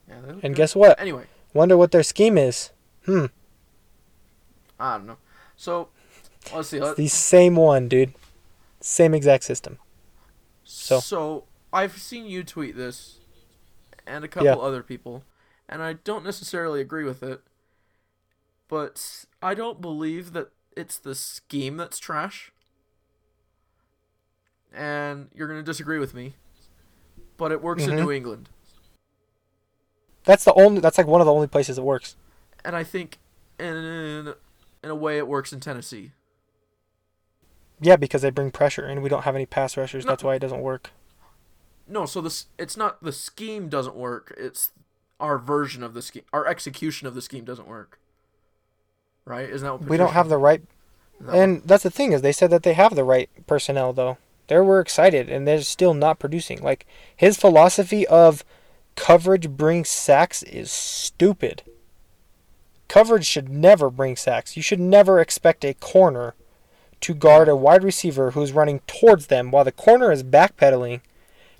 Yeah, 0.08 0.14
And 0.26 0.40
good. 0.42 0.54
guess 0.54 0.75
what? 0.76 0.99
Anyway, 1.00 1.25
Wonder 1.52 1.76
what 1.76 1.90
their 1.92 2.02
scheme 2.02 2.38
is. 2.38 2.70
Hmm. 3.04 3.26
I 4.80 4.96
don't 4.96 5.06
know. 5.06 5.18
So 5.56 5.88
let's 6.52 6.68
see. 6.68 6.78
It's 6.78 6.96
the 6.96 7.08
same 7.08 7.56
one, 7.56 7.88
dude. 7.88 8.14
Same 8.80 9.14
exact 9.14 9.44
system. 9.44 9.78
so- 10.64 11.00
So 11.00 11.44
I've 11.72 11.98
seen 11.98 12.26
you 12.26 12.42
tweet 12.44 12.76
this, 12.76 13.18
and 14.06 14.24
a 14.24 14.28
couple 14.28 14.46
Yeah. 14.46 14.54
other 14.56 14.82
people, 14.82 15.24
and 15.68 15.82
I 15.82 15.94
don't 15.94 16.24
necessarily 16.24 16.80
agree 16.80 17.04
with 17.04 17.22
it. 17.22 17.40
But 18.68 19.24
I 19.42 19.54
don't 19.54 19.80
believe 19.80 20.32
that 20.32 20.50
it's 20.76 20.98
the 20.98 21.14
scheme 21.14 21.76
that's 21.76 21.98
trash. 21.98 22.50
and 24.72 25.30
you're 25.32 25.46
going 25.46 25.60
to 25.60 25.64
disagree 25.64 25.98
with 26.00 26.14
me, 26.14 26.34
but 27.36 27.52
it 27.52 27.62
works 27.62 27.84
in 27.84 27.90
Mhm. 27.90 27.96
New 28.00 28.10
England. 28.10 28.48
That's 30.24 30.42
the 30.44 30.52
only. 30.54 30.80
That's 30.80 30.98
like 30.98 31.06
one 31.06 31.20
of 31.20 31.26
the 31.26 31.32
only 31.32 31.46
places 31.46 31.78
it 31.78 31.84
works. 31.84 32.16
And 32.64 32.74
I 32.74 32.82
think 32.82 33.18
in 33.60 34.34
in 34.82 34.90
a 34.90 34.94
way 34.96 35.16
it 35.18 35.28
works 35.28 35.52
in 35.52 35.60
Tennessee. 35.60 36.10
Yeah, 37.80 37.96
because 37.96 38.22
they 38.22 38.30
bring 38.30 38.50
pressure, 38.50 38.84
and 38.84 39.02
we 39.02 39.08
don't 39.08 39.22
have 39.22 39.34
any 39.34 39.46
pass 39.46 39.76
rushers. 39.76 40.04
No. 40.04 40.12
That's 40.12 40.22
why 40.22 40.36
it 40.36 40.38
doesn't 40.40 40.60
work. 40.60 40.90
No, 41.86 42.06
so 42.06 42.20
this 42.20 42.46
it's 42.58 42.76
not 42.76 43.02
the 43.02 43.12
scheme 43.12 43.68
doesn't 43.68 43.96
work. 43.96 44.34
It's 44.38 44.70
our 45.20 45.38
version 45.38 45.82
of 45.82 45.94
the 45.94 46.02
scheme. 46.02 46.24
Our 46.32 46.46
execution 46.46 47.06
of 47.06 47.14
the 47.14 47.22
scheme 47.22 47.44
doesn't 47.44 47.68
work. 47.68 47.98
Right? 49.24 49.48
Isn't 49.48 49.64
that 49.66 49.80
what 49.80 49.88
We 49.88 49.96
don't 49.96 50.12
have 50.12 50.28
the 50.28 50.38
right 50.38 50.62
No. 51.20 51.32
And 51.32 51.62
that's 51.62 51.82
the 51.82 51.90
thing 51.90 52.12
is 52.12 52.22
they 52.22 52.32
said 52.32 52.50
that 52.50 52.62
they 52.62 52.74
have 52.74 52.94
the 52.94 53.04
right 53.04 53.30
personnel 53.46 53.92
though. 53.92 54.18
They 54.48 54.58
were 54.58 54.80
excited 54.80 55.30
and 55.30 55.46
they're 55.46 55.62
still 55.62 55.94
not 55.94 56.18
producing. 56.18 56.62
Like 56.62 56.86
his 57.14 57.36
philosophy 57.36 58.06
of 58.06 58.44
coverage 58.96 59.50
brings 59.50 59.88
sacks 59.88 60.42
is 60.42 60.70
stupid. 60.70 61.62
Coverage 62.88 63.24
should 63.24 63.48
never 63.48 63.90
bring 63.90 64.16
sacks. 64.16 64.56
You 64.56 64.62
should 64.62 64.80
never 64.80 65.18
expect 65.18 65.64
a 65.64 65.74
corner 65.74 66.34
to 67.04 67.12
guard 67.12 67.50
a 67.50 67.54
wide 67.54 67.84
receiver 67.84 68.30
who's 68.30 68.52
running 68.52 68.80
towards 68.87 69.26
them 69.26 69.50
while 69.50 69.62
the 69.62 69.70
corner 69.70 70.11
is 70.11 70.23
backpedaling 70.23 71.02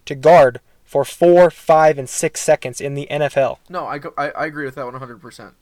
to 0.07 0.15
guard 0.15 0.59
for 0.87 1.05
four, 1.05 1.51
five, 1.51 1.99
and 1.99 2.09
six 2.09 2.41
seconds 2.41 2.81
in 2.81 2.95
the 2.95 3.07
NFL. 3.11 3.59
No, 3.69 3.85
I, 3.85 3.99
go, 3.99 4.15
I 4.17 4.31
I 4.31 4.47
agree 4.47 4.65
with 4.65 4.75
that 4.77 4.87
one 4.87 4.95
hundred 4.95 5.21
percent. 5.21 5.53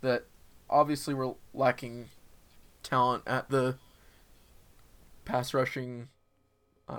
That 0.00 0.24
obviously 0.68 1.14
we're 1.14 1.34
lacking 1.54 2.08
talent 2.82 3.22
at 3.24 3.50
the 3.50 3.76
pass 5.24 5.54
rushing. 5.54 6.08
I, 6.88 6.98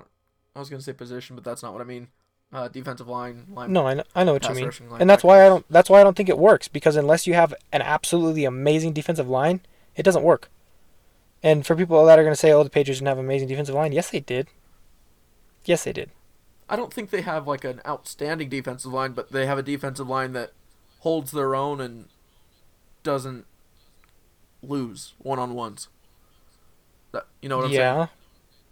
I 0.56 0.60
was 0.60 0.70
gonna 0.70 0.82
say 0.82 0.94
position, 0.94 1.36
but 1.36 1.44
that's 1.44 1.62
not 1.62 1.74
what 1.74 1.82
I 1.82 1.86
mean. 1.86 2.08
Uh, 2.54 2.70
defensive 2.70 3.10
line, 3.10 3.46
line. 3.54 3.74
No, 3.74 3.86
I 3.86 3.94
know, 3.94 4.04
I 4.16 4.24
know 4.24 4.32
what 4.32 4.48
you 4.48 4.56
mean, 4.56 4.72
and 5.02 5.10
that's 5.10 5.22
why 5.22 5.44
I 5.46 5.50
don't. 5.50 5.66
That's 5.70 5.90
why 5.90 6.00
I 6.00 6.06
don't 6.06 6.16
think 6.16 6.30
it 6.30 6.38
works 6.38 6.70
because 6.70 6.96
unless 6.96 7.28
you 7.28 7.34
have 7.34 7.54
an 7.74 7.82
absolutely 7.82 8.46
amazing 8.46 8.94
defensive 8.94 9.28
line, 9.28 9.60
it 9.98 10.04
doesn't 10.04 10.24
work. 10.24 10.50
And 11.48 11.66
for 11.66 11.78
people 11.78 12.06
that 12.06 12.20
are 12.20 12.24
going 12.24 12.34
to 12.34 12.40
say, 12.40 12.52
"Oh, 12.52 12.62
the 12.62 12.70
Patriots 12.70 13.00
didn't 13.00 13.08
have 13.08 13.20
an 13.20 13.24
amazing 13.26 13.48
defensive 13.48 13.74
line," 13.74 13.94
yes, 13.94 14.10
they 14.10 14.20
did. 14.20 14.48
Yes, 15.64 15.86
they 15.86 15.94
did. 15.94 16.10
I 16.68 16.76
don't 16.76 16.94
think 16.94 17.10
they 17.10 17.22
have 17.22 17.48
like 17.48 17.64
an 17.64 17.80
outstanding 17.88 18.50
defensive 18.50 18.92
line, 18.92 19.14
but 19.14 19.32
they 19.32 19.46
have 19.46 19.58
a 19.58 19.64
defensive 19.64 20.10
line 20.10 20.34
that 20.34 20.52
holds 21.00 21.32
their 21.32 21.56
own 21.56 21.80
and 21.80 22.10
doesn't 23.04 23.46
lose 24.62 25.14
one 25.20 25.40
on 25.40 25.54
ones. 25.54 25.88
You 27.42 27.48
know 27.48 27.58
what 27.58 27.66
I'm 27.68 27.72
saying? 27.72 27.80
yeah. 27.80 28.08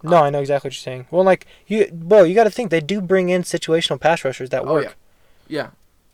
No, 0.03 0.17
I 0.17 0.29
know 0.29 0.41
exactly 0.41 0.67
what 0.67 0.75
you're 0.75 0.81
saying. 0.81 1.07
Well, 1.09 1.23
like 1.23 1.47
you, 1.67 1.89
well, 1.93 2.25
you 2.27 2.35
got 2.35 2.43
to 2.43 2.49
think 2.51 2.71
they 2.71 2.81
do 2.81 2.99
bring 2.99 3.29
in 3.29 3.43
situational 3.43 4.01
pass 4.01 4.25
rushers 4.25 4.49
that 4.49 4.65
work. 4.65 4.71
Oh, 4.71 4.73
work. 4.75 4.83
yeah. 4.83 4.91
Yeah, 5.47 5.69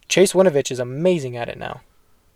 Chase 0.08 0.34
Winovich 0.34 0.70
is 0.72 0.80
amazing 0.80 1.36
at 1.38 1.50
it 1.50 1.58
now. 1.58 1.82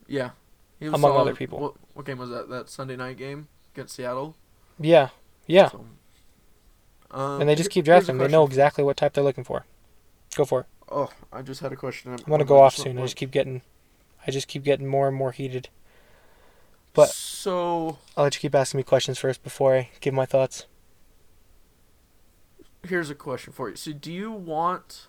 yeah. 0.07 0.31
He 0.79 0.85
was 0.85 0.95
Among 0.95 1.11
solid. 1.11 1.21
other 1.21 1.35
people. 1.35 1.59
What, 1.59 1.73
what 1.93 2.05
game 2.05 2.17
was 2.17 2.29
that? 2.31 2.49
That 2.49 2.69
Sunday 2.69 2.95
night 2.97 3.17
game 3.17 3.47
against 3.75 3.95
Seattle. 3.95 4.35
Yeah, 4.79 5.09
yeah. 5.47 5.69
So, 5.69 5.85
um, 7.11 7.41
and 7.41 7.49
they 7.49 7.55
just 7.55 7.69
keep 7.69 7.85
drafting. 7.85 8.17
They 8.17 8.27
know 8.27 8.45
exactly 8.45 8.83
what 8.83 8.97
type 8.97 9.13
they're 9.13 9.23
looking 9.23 9.43
for. 9.43 9.65
Go 10.35 10.45
for 10.45 10.61
it. 10.61 10.65
Oh, 10.89 11.09
I 11.31 11.41
just 11.41 11.61
had 11.61 11.71
a 11.71 11.75
question. 11.75 12.11
I'm 12.13 12.17
gonna 12.29 12.45
go 12.45 12.61
off 12.61 12.75
soon. 12.77 12.97
I 12.97 13.01
just 13.01 13.15
keep 13.15 13.31
getting, 13.31 13.61
I 14.25 14.31
just 14.31 14.47
keep 14.47 14.63
getting 14.63 14.87
more 14.87 15.07
and 15.07 15.15
more 15.15 15.31
heated. 15.31 15.69
but- 16.93 17.09
so 17.09 17.97
I'll 18.15 18.23
let 18.23 18.35
you 18.35 18.39
keep 18.41 18.55
asking 18.55 18.77
me 18.79 18.83
questions 18.83 19.19
first 19.19 19.43
before 19.43 19.75
I 19.75 19.89
give 19.99 20.13
my 20.13 20.25
thoughts. 20.25 20.65
here's 22.87 23.09
a 23.09 23.15
question 23.15 23.51
for 23.51 23.69
you. 23.69 23.75
So, 23.75 23.91
do 23.91 24.11
you 24.13 24.31
want? 24.31 25.07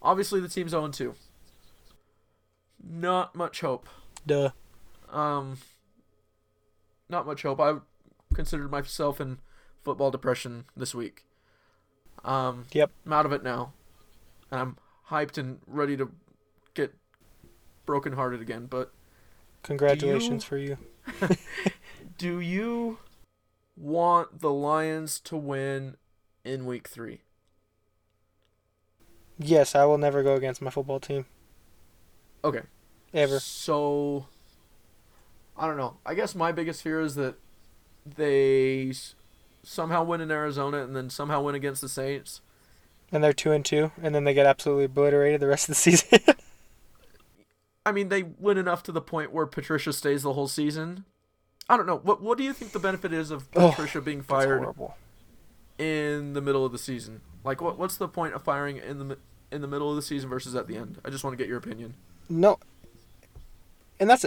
Obviously, 0.00 0.40
the 0.40 0.48
team's 0.48 0.70
0 0.70 0.88
2. 0.88 1.14
Not 2.82 3.34
much 3.34 3.60
hope. 3.60 3.88
Duh. 4.26 4.50
Um, 5.10 5.58
not 7.08 7.26
much 7.26 7.42
hope. 7.42 7.60
I 7.60 7.76
considered 8.34 8.70
myself 8.70 9.20
in 9.20 9.38
football 9.82 10.10
depression 10.10 10.64
this 10.76 10.94
week. 10.94 11.24
Um, 12.24 12.66
Yep. 12.72 12.90
I'm 13.04 13.12
out 13.12 13.26
of 13.26 13.32
it 13.32 13.42
now, 13.42 13.72
and 14.50 14.60
I'm 14.60 14.76
hyped 15.10 15.38
and 15.38 15.60
ready 15.66 15.96
to 15.96 16.10
get 16.74 16.94
brokenhearted 17.84 18.40
again. 18.40 18.66
But 18.66 18.92
Congratulations 19.62 20.44
for 20.44 20.56
you. 20.56 20.78
do 22.18 22.40
you 22.40 22.98
want 23.76 24.40
the 24.40 24.52
Lions 24.52 25.20
to 25.20 25.36
win 25.36 25.96
in 26.44 26.66
Week 26.66 26.88
Three? 26.88 27.20
Yes, 29.38 29.74
I 29.74 29.84
will 29.84 29.98
never 29.98 30.22
go 30.22 30.34
against 30.34 30.62
my 30.62 30.70
football 30.70 30.98
team 30.98 31.26
Okay. 32.42 32.62
ever. 33.12 33.38
So, 33.38 34.28
I 35.58 35.66
don't 35.66 35.76
know. 35.76 35.96
I 36.04 36.14
guess 36.14 36.34
my 36.34 36.52
biggest 36.52 36.82
fear 36.82 37.00
is 37.00 37.14
that 37.14 37.36
they 38.04 38.92
somehow 39.62 40.04
win 40.04 40.20
in 40.20 40.30
Arizona 40.30 40.82
and 40.82 40.94
then 40.94 41.10
somehow 41.10 41.42
win 41.42 41.54
against 41.54 41.80
the 41.80 41.88
Saints. 41.88 42.40
And 43.12 43.22
they're 43.22 43.32
two 43.32 43.52
and 43.52 43.64
two, 43.64 43.92
and 44.02 44.14
then 44.14 44.24
they 44.24 44.34
get 44.34 44.46
absolutely 44.46 44.84
obliterated 44.84 45.40
the 45.40 45.46
rest 45.46 45.68
of 45.68 45.74
the 45.74 45.80
season. 45.80 46.20
I 47.84 47.92
mean, 47.92 48.08
they 48.08 48.24
win 48.24 48.58
enough 48.58 48.82
to 48.84 48.92
the 48.92 49.00
point 49.00 49.32
where 49.32 49.46
Patricia 49.46 49.92
stays 49.92 50.22
the 50.24 50.32
whole 50.32 50.48
season. 50.48 51.04
I 51.68 51.76
don't 51.76 51.86
know. 51.86 51.98
What 51.98 52.20
What 52.20 52.36
do 52.36 52.44
you 52.44 52.52
think 52.52 52.72
the 52.72 52.78
benefit 52.78 53.12
is 53.12 53.30
of 53.30 53.48
Oh, 53.54 53.70
Patricia 53.70 54.00
being 54.00 54.22
fired 54.22 54.66
in 55.78 56.32
the 56.32 56.40
middle 56.40 56.64
of 56.64 56.72
the 56.72 56.78
season? 56.78 57.20
Like, 57.44 57.60
what 57.60 57.78
What's 57.78 57.96
the 57.96 58.08
point 58.08 58.34
of 58.34 58.42
firing 58.42 58.76
in 58.78 58.98
the 59.08 59.18
in 59.52 59.60
the 59.60 59.68
middle 59.68 59.88
of 59.88 59.96
the 59.96 60.02
season 60.02 60.28
versus 60.28 60.54
at 60.56 60.66
the 60.66 60.76
end? 60.76 60.98
I 61.04 61.10
just 61.10 61.22
want 61.22 61.32
to 61.34 61.38
get 61.38 61.48
your 61.48 61.58
opinion. 61.58 61.94
No. 62.28 62.58
And 64.00 64.10
that's 64.10 64.26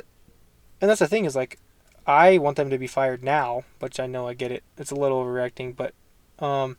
and 0.82 0.90
that's 0.90 1.00
the 1.00 1.08
thing 1.08 1.26
is 1.26 1.36
like 1.36 1.58
I 2.08 2.38
want 2.38 2.58
them 2.58 2.70
to 2.72 2.78
be 2.78 2.88
fired 2.88 3.24
now, 3.24 3.64
which 3.80 4.00
I 4.00 4.08
know 4.08 4.28
I 4.28 4.34
get 4.34 4.52
it. 4.52 4.64
It's 4.78 4.92
a 4.92 4.96
little 4.96 5.24
overreacting, 5.24 5.76
but 5.76 5.94
um 6.44 6.78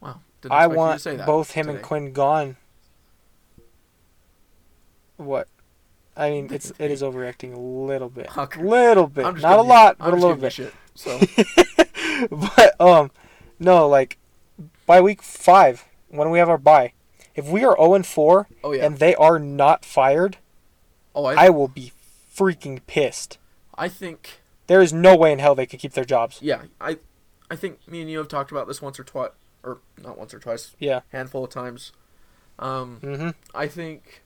Wow. 0.00 0.20
Didn't 0.40 0.52
I 0.52 0.64
expect 0.64 0.70
you 1.06 1.12
to 1.12 1.16
want 1.18 1.26
both 1.26 1.50
him 1.52 1.68
and. 1.68 1.82
Quinn 1.82 2.12
gone. 2.12 2.56
What? 5.16 5.48
I 6.16 6.30
mean, 6.30 6.48
it's 6.52 6.72
it 6.78 6.90
is 6.90 7.02
overreacting 7.02 7.54
a 7.54 7.58
little 7.58 8.08
bit, 8.08 8.36
Okay. 8.36 8.62
little 8.62 9.06
bit, 9.06 9.22
not 9.22 9.30
a 9.30 9.34
giving 9.40 9.56
you- 9.56 9.62
lot, 9.62 9.96
I'm 10.00 10.10
but 10.10 10.16
a 10.18 10.20
little 10.20 10.36
bit. 10.36 10.52
Shit, 10.52 10.74
so 10.94 11.18
but 12.30 12.78
um, 12.80 13.10
no, 13.58 13.88
like 13.88 14.18
by 14.86 15.00
week 15.00 15.22
five 15.22 15.84
when 16.08 16.30
we 16.30 16.38
have 16.38 16.48
our 16.48 16.58
bye, 16.58 16.92
if 17.34 17.46
we 17.48 17.64
are 17.64 17.76
zero 17.76 17.94
and 17.94 18.04
four 18.04 18.48
oh 18.64 18.72
yeah. 18.72 18.84
and 18.84 18.98
they 18.98 19.14
are 19.14 19.38
not 19.38 19.84
fired, 19.84 20.38
oh, 21.14 21.24
I 21.26 21.46
I 21.46 21.50
will 21.50 21.68
be 21.68 21.92
freaking 22.34 22.80
pissed. 22.86 23.38
I 23.76 23.88
think 23.88 24.40
There 24.66 24.80
is 24.82 24.92
no 24.92 25.16
way 25.16 25.32
in 25.32 25.38
hell 25.38 25.54
they 25.54 25.66
could 25.66 25.80
keep 25.80 25.92
their 25.92 26.04
jobs. 26.04 26.38
yeah. 26.42 26.62
I 26.80 26.98
I 27.50 27.56
think 27.56 27.86
me 27.88 28.00
and 28.00 28.10
you 28.10 28.18
have 28.18 28.28
talked 28.28 28.50
about 28.52 28.68
this 28.68 28.80
once 28.80 29.00
or 29.00 29.04
twice, 29.04 29.30
or 29.64 29.78
not 30.00 30.16
once 30.16 30.32
or 30.32 30.38
twice, 30.38 30.74
Yeah. 30.78 31.00
handful 31.12 31.44
of 31.44 31.50
times. 31.50 31.92
Um, 32.58 32.98
Mm-hmm. 33.02 33.30
I 33.54 33.66
think. 33.66 34.22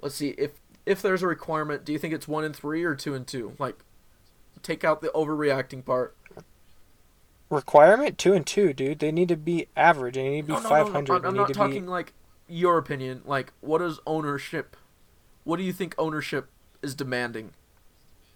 Let's 0.00 0.14
see 0.14 0.30
if 0.30 0.52
if 0.86 1.00
there's 1.02 1.22
a 1.22 1.26
requirement. 1.26 1.84
Do 1.84 1.92
you 1.92 1.98
think 1.98 2.12
it's 2.14 2.26
one 2.28 2.44
and 2.44 2.54
three 2.54 2.82
or 2.84 2.94
two 2.94 3.14
and 3.14 3.26
two? 3.26 3.54
Like, 3.58 3.76
take 4.62 4.84
out 4.84 5.00
the 5.00 5.08
overreacting 5.08 5.84
part. 5.84 6.16
Requirement 7.50 8.18
two 8.18 8.32
and 8.32 8.46
two, 8.46 8.72
dude. 8.72 8.98
They 8.98 9.12
need 9.12 9.28
to 9.28 9.36
be 9.36 9.66
average. 9.76 10.14
They 10.14 10.28
need 10.28 10.40
to 10.42 10.46
be 10.48 10.52
No, 10.54 10.60
no, 10.60 10.68
no, 10.68 11.00
no. 11.00 11.14
I'm, 11.16 11.24
I'm 11.26 11.34
not 11.34 11.52
talking 11.52 11.82
be. 11.84 11.88
like 11.90 12.12
your 12.48 12.78
opinion. 12.78 13.22
Like, 13.24 13.52
what 13.60 13.80
is 13.82 14.00
ownership? 14.06 14.76
What 15.44 15.56
do 15.56 15.62
you 15.62 15.72
think 15.72 15.94
ownership 15.98 16.48
is 16.82 16.94
demanding? 16.94 17.52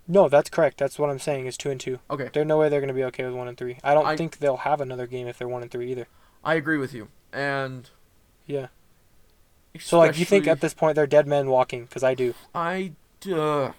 No, 0.09 0.29
that's 0.29 0.51
correct. 0.51 0.79
That's 0.79 0.99
what 0.99 1.11
I'm 1.11 1.19
saying. 1.19 1.47
Is 1.47 1.57
two 1.57 1.71
and 1.71 1.81
two. 1.81 1.99
Okay, 2.11 2.31
There's 2.33 2.47
no 2.47 2.59
way 2.59 2.69
they're 2.69 2.81
going 2.81 2.89
to 2.89 2.95
be 2.95 3.05
okay 3.05 3.25
with 3.25 3.35
one 3.35 3.49
and 3.49 3.59
three. 3.59 3.79
I 3.83 3.95
don't 3.95 4.07
I- 4.07 4.17
think 4.17 4.39
they'll 4.39 4.59
have 4.59 4.81
another 4.81 5.07
game 5.07 5.27
if 5.27 5.39
they're 5.39 5.49
one 5.49 5.63
and 5.63 5.71
three 5.71 5.91
either. 5.91 6.07
I 6.45 6.55
agree 6.55 6.79
with 6.79 6.95
you. 6.95 7.09
And 7.33 7.91
Yeah. 8.47 8.69
So 9.81 9.99
like, 9.99 10.19
you 10.19 10.25
think 10.25 10.47
at 10.47 10.61
this 10.61 10.73
point 10.73 10.95
they're 10.95 11.07
dead 11.07 11.27
men 11.27 11.49
walking? 11.49 11.85
Because 11.85 12.03
I 12.03 12.15
do. 12.15 12.35
I 12.55 12.93
uh, 13.31 13.73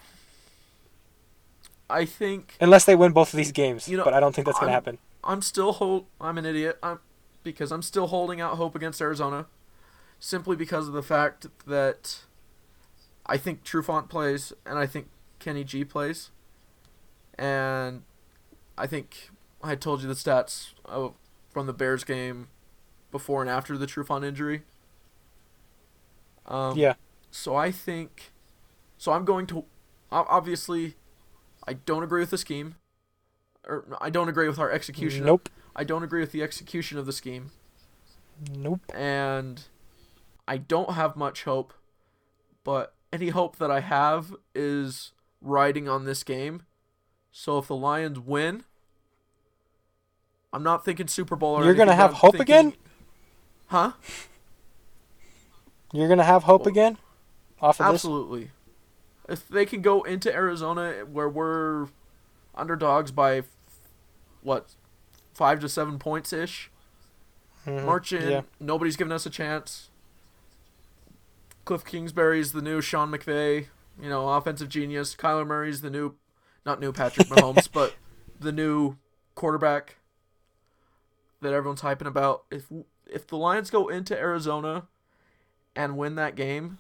I 1.90 2.06
think 2.06 2.56
Unless 2.60 2.86
they 2.86 2.96
win 2.96 3.14
both 3.14 3.34
of 3.34 3.38
these 3.38 3.52
games, 3.52 3.88
You 3.88 3.98
know, 3.98 4.04
but 4.04 4.14
I 4.14 4.20
don't 4.20 4.36
think 4.36 4.46
that's 4.46 4.60
going 4.60 4.70
to 4.70 4.74
happen. 4.74 4.98
I'm 5.24 5.42
still 5.42 5.74
hold. 5.74 6.06
I'm 6.20 6.38
an 6.38 6.46
idiot. 6.46 6.78
I'm 6.84 7.00
because 7.44 7.72
I'm 7.72 7.82
still 7.82 8.08
holding 8.08 8.42
out 8.42 8.58
hope 8.58 8.76
against 8.76 9.02
Arizona, 9.02 9.46
simply 10.20 10.56
because 10.56 10.88
of 10.88 10.94
the 10.94 11.04
fact 11.04 11.48
that 11.66 12.20
I 13.28 13.38
think 13.38 13.64
Trufant 13.64 14.10
plays 14.10 14.54
and 14.66 14.80
I 14.80 14.86
think 14.88 15.08
Kenny 15.40 15.64
G 15.64 15.84
plays, 15.84 16.32
and 17.38 18.04
I 18.78 18.88
think 18.88 19.30
I 19.62 19.76
told 19.76 20.02
you 20.02 20.08
the 20.08 20.14
stats 20.14 20.74
of, 20.86 21.14
from 21.50 21.68
the 21.68 21.74
Bears 21.74 22.04
game 22.04 22.48
before 23.12 23.42
and 23.42 23.50
after 23.50 23.78
the 23.78 23.86
Trufant 23.86 24.26
injury. 24.26 24.64
Um, 26.46 26.78
yeah. 26.78 26.94
So 27.32 27.56
I 27.56 27.72
think, 27.72 28.32
so 28.98 29.12
I'm 29.12 29.26
going 29.26 29.46
to, 29.48 29.66
obviously, 30.12 30.96
I 31.68 31.74
don't 31.74 32.04
agree 32.04 32.22
with 32.22 32.30
the 32.30 32.38
scheme. 32.38 32.76
or 33.68 33.86
I 34.00 34.10
don't 34.10 34.30
agree 34.30 34.48
with 34.48 34.60
our 34.60 34.72
execution. 34.72 35.26
Nope. 35.26 35.50
I 35.76 35.84
don't 35.84 36.04
agree 36.04 36.22
with 36.22 36.32
the 36.32 36.42
execution 36.42 36.98
of 36.98 37.06
the 37.06 37.14
scheme, 37.14 37.52
Nope. 38.56 38.82
and 38.96 39.64
I 40.48 40.58
don't 40.58 40.94
have 40.94 41.16
much 41.16 41.44
hope. 41.44 41.74
But 42.64 42.94
any 43.12 43.30
hope 43.30 43.58
that 43.58 43.72
I 43.72 43.80
have 43.80 44.36
is 44.54 45.12
riding 45.42 45.88
on 45.88 46.06
this 46.06 46.24
game. 46.24 46.64
So 47.32 47.58
if 47.60 47.68
the 47.68 47.76
Lions 47.76 48.20
win, 48.20 48.64
I'm 50.52 50.64
not 50.64 50.84
thinking 50.84 51.08
Super 51.08 51.36
Bowl. 51.36 51.56
Or 51.56 51.66
You're 51.66 51.74
gonna 51.76 51.96
have 51.96 52.12
I'm 52.12 52.16
hope 52.18 52.38
thinking- 52.38 52.56
again? 52.56 52.74
Huh? 53.68 53.92
You're 55.94 56.08
gonna 56.08 56.24
have 56.24 56.44
hope 56.44 56.62
Well, 56.62 56.70
again 56.70 56.98
off 57.62 57.80
of 57.80 57.88
this. 57.88 57.94
Absolutely. 57.96 58.52
If 59.30 59.48
they 59.48 59.66
can 59.66 59.82
go 59.82 60.04
into 60.04 60.34
Arizona 60.34 61.06
where 61.06 61.30
we're 61.30 61.88
underdogs 62.56 63.12
by 63.12 63.44
what 64.42 64.76
five 65.34 65.60
to 65.60 65.70
seven 65.70 66.00
points 66.00 66.32
ish, 66.34 66.72
Mhm. 67.66 67.86
march 67.86 68.14
in. 68.14 68.30
Yeah. 68.30 68.42
Nobody's 68.60 68.96
giving 68.96 69.12
us 69.14 69.26
a 69.26 69.30
chance. 69.30 69.90
Cliff 71.68 71.84
Kingsbury's 71.84 72.54
the 72.54 72.62
new 72.62 72.80
Sean 72.80 73.12
McVay, 73.12 73.68
you 74.02 74.08
know, 74.08 74.30
offensive 74.30 74.70
genius. 74.70 75.14
Kyler 75.14 75.46
Murray's 75.46 75.82
the 75.82 75.90
new, 75.90 76.16
not 76.66 76.80
new 76.80 76.94
Patrick 76.94 77.28
Mahomes, 77.30 77.68
but 77.70 77.94
the 78.40 78.54
new 78.54 78.96
quarterback 79.36 79.98
that 81.42 81.52
everyone's 81.52 81.82
hyping 81.82 82.08
about. 82.08 82.46
If 82.50 82.72
if 83.06 83.28
the 83.28 83.36
Lions 83.36 83.70
go 83.70 83.90
into 83.90 84.18
Arizona 84.18 84.88
and 85.76 85.98
win 85.98 86.16
that 86.16 86.36
game 86.36 86.78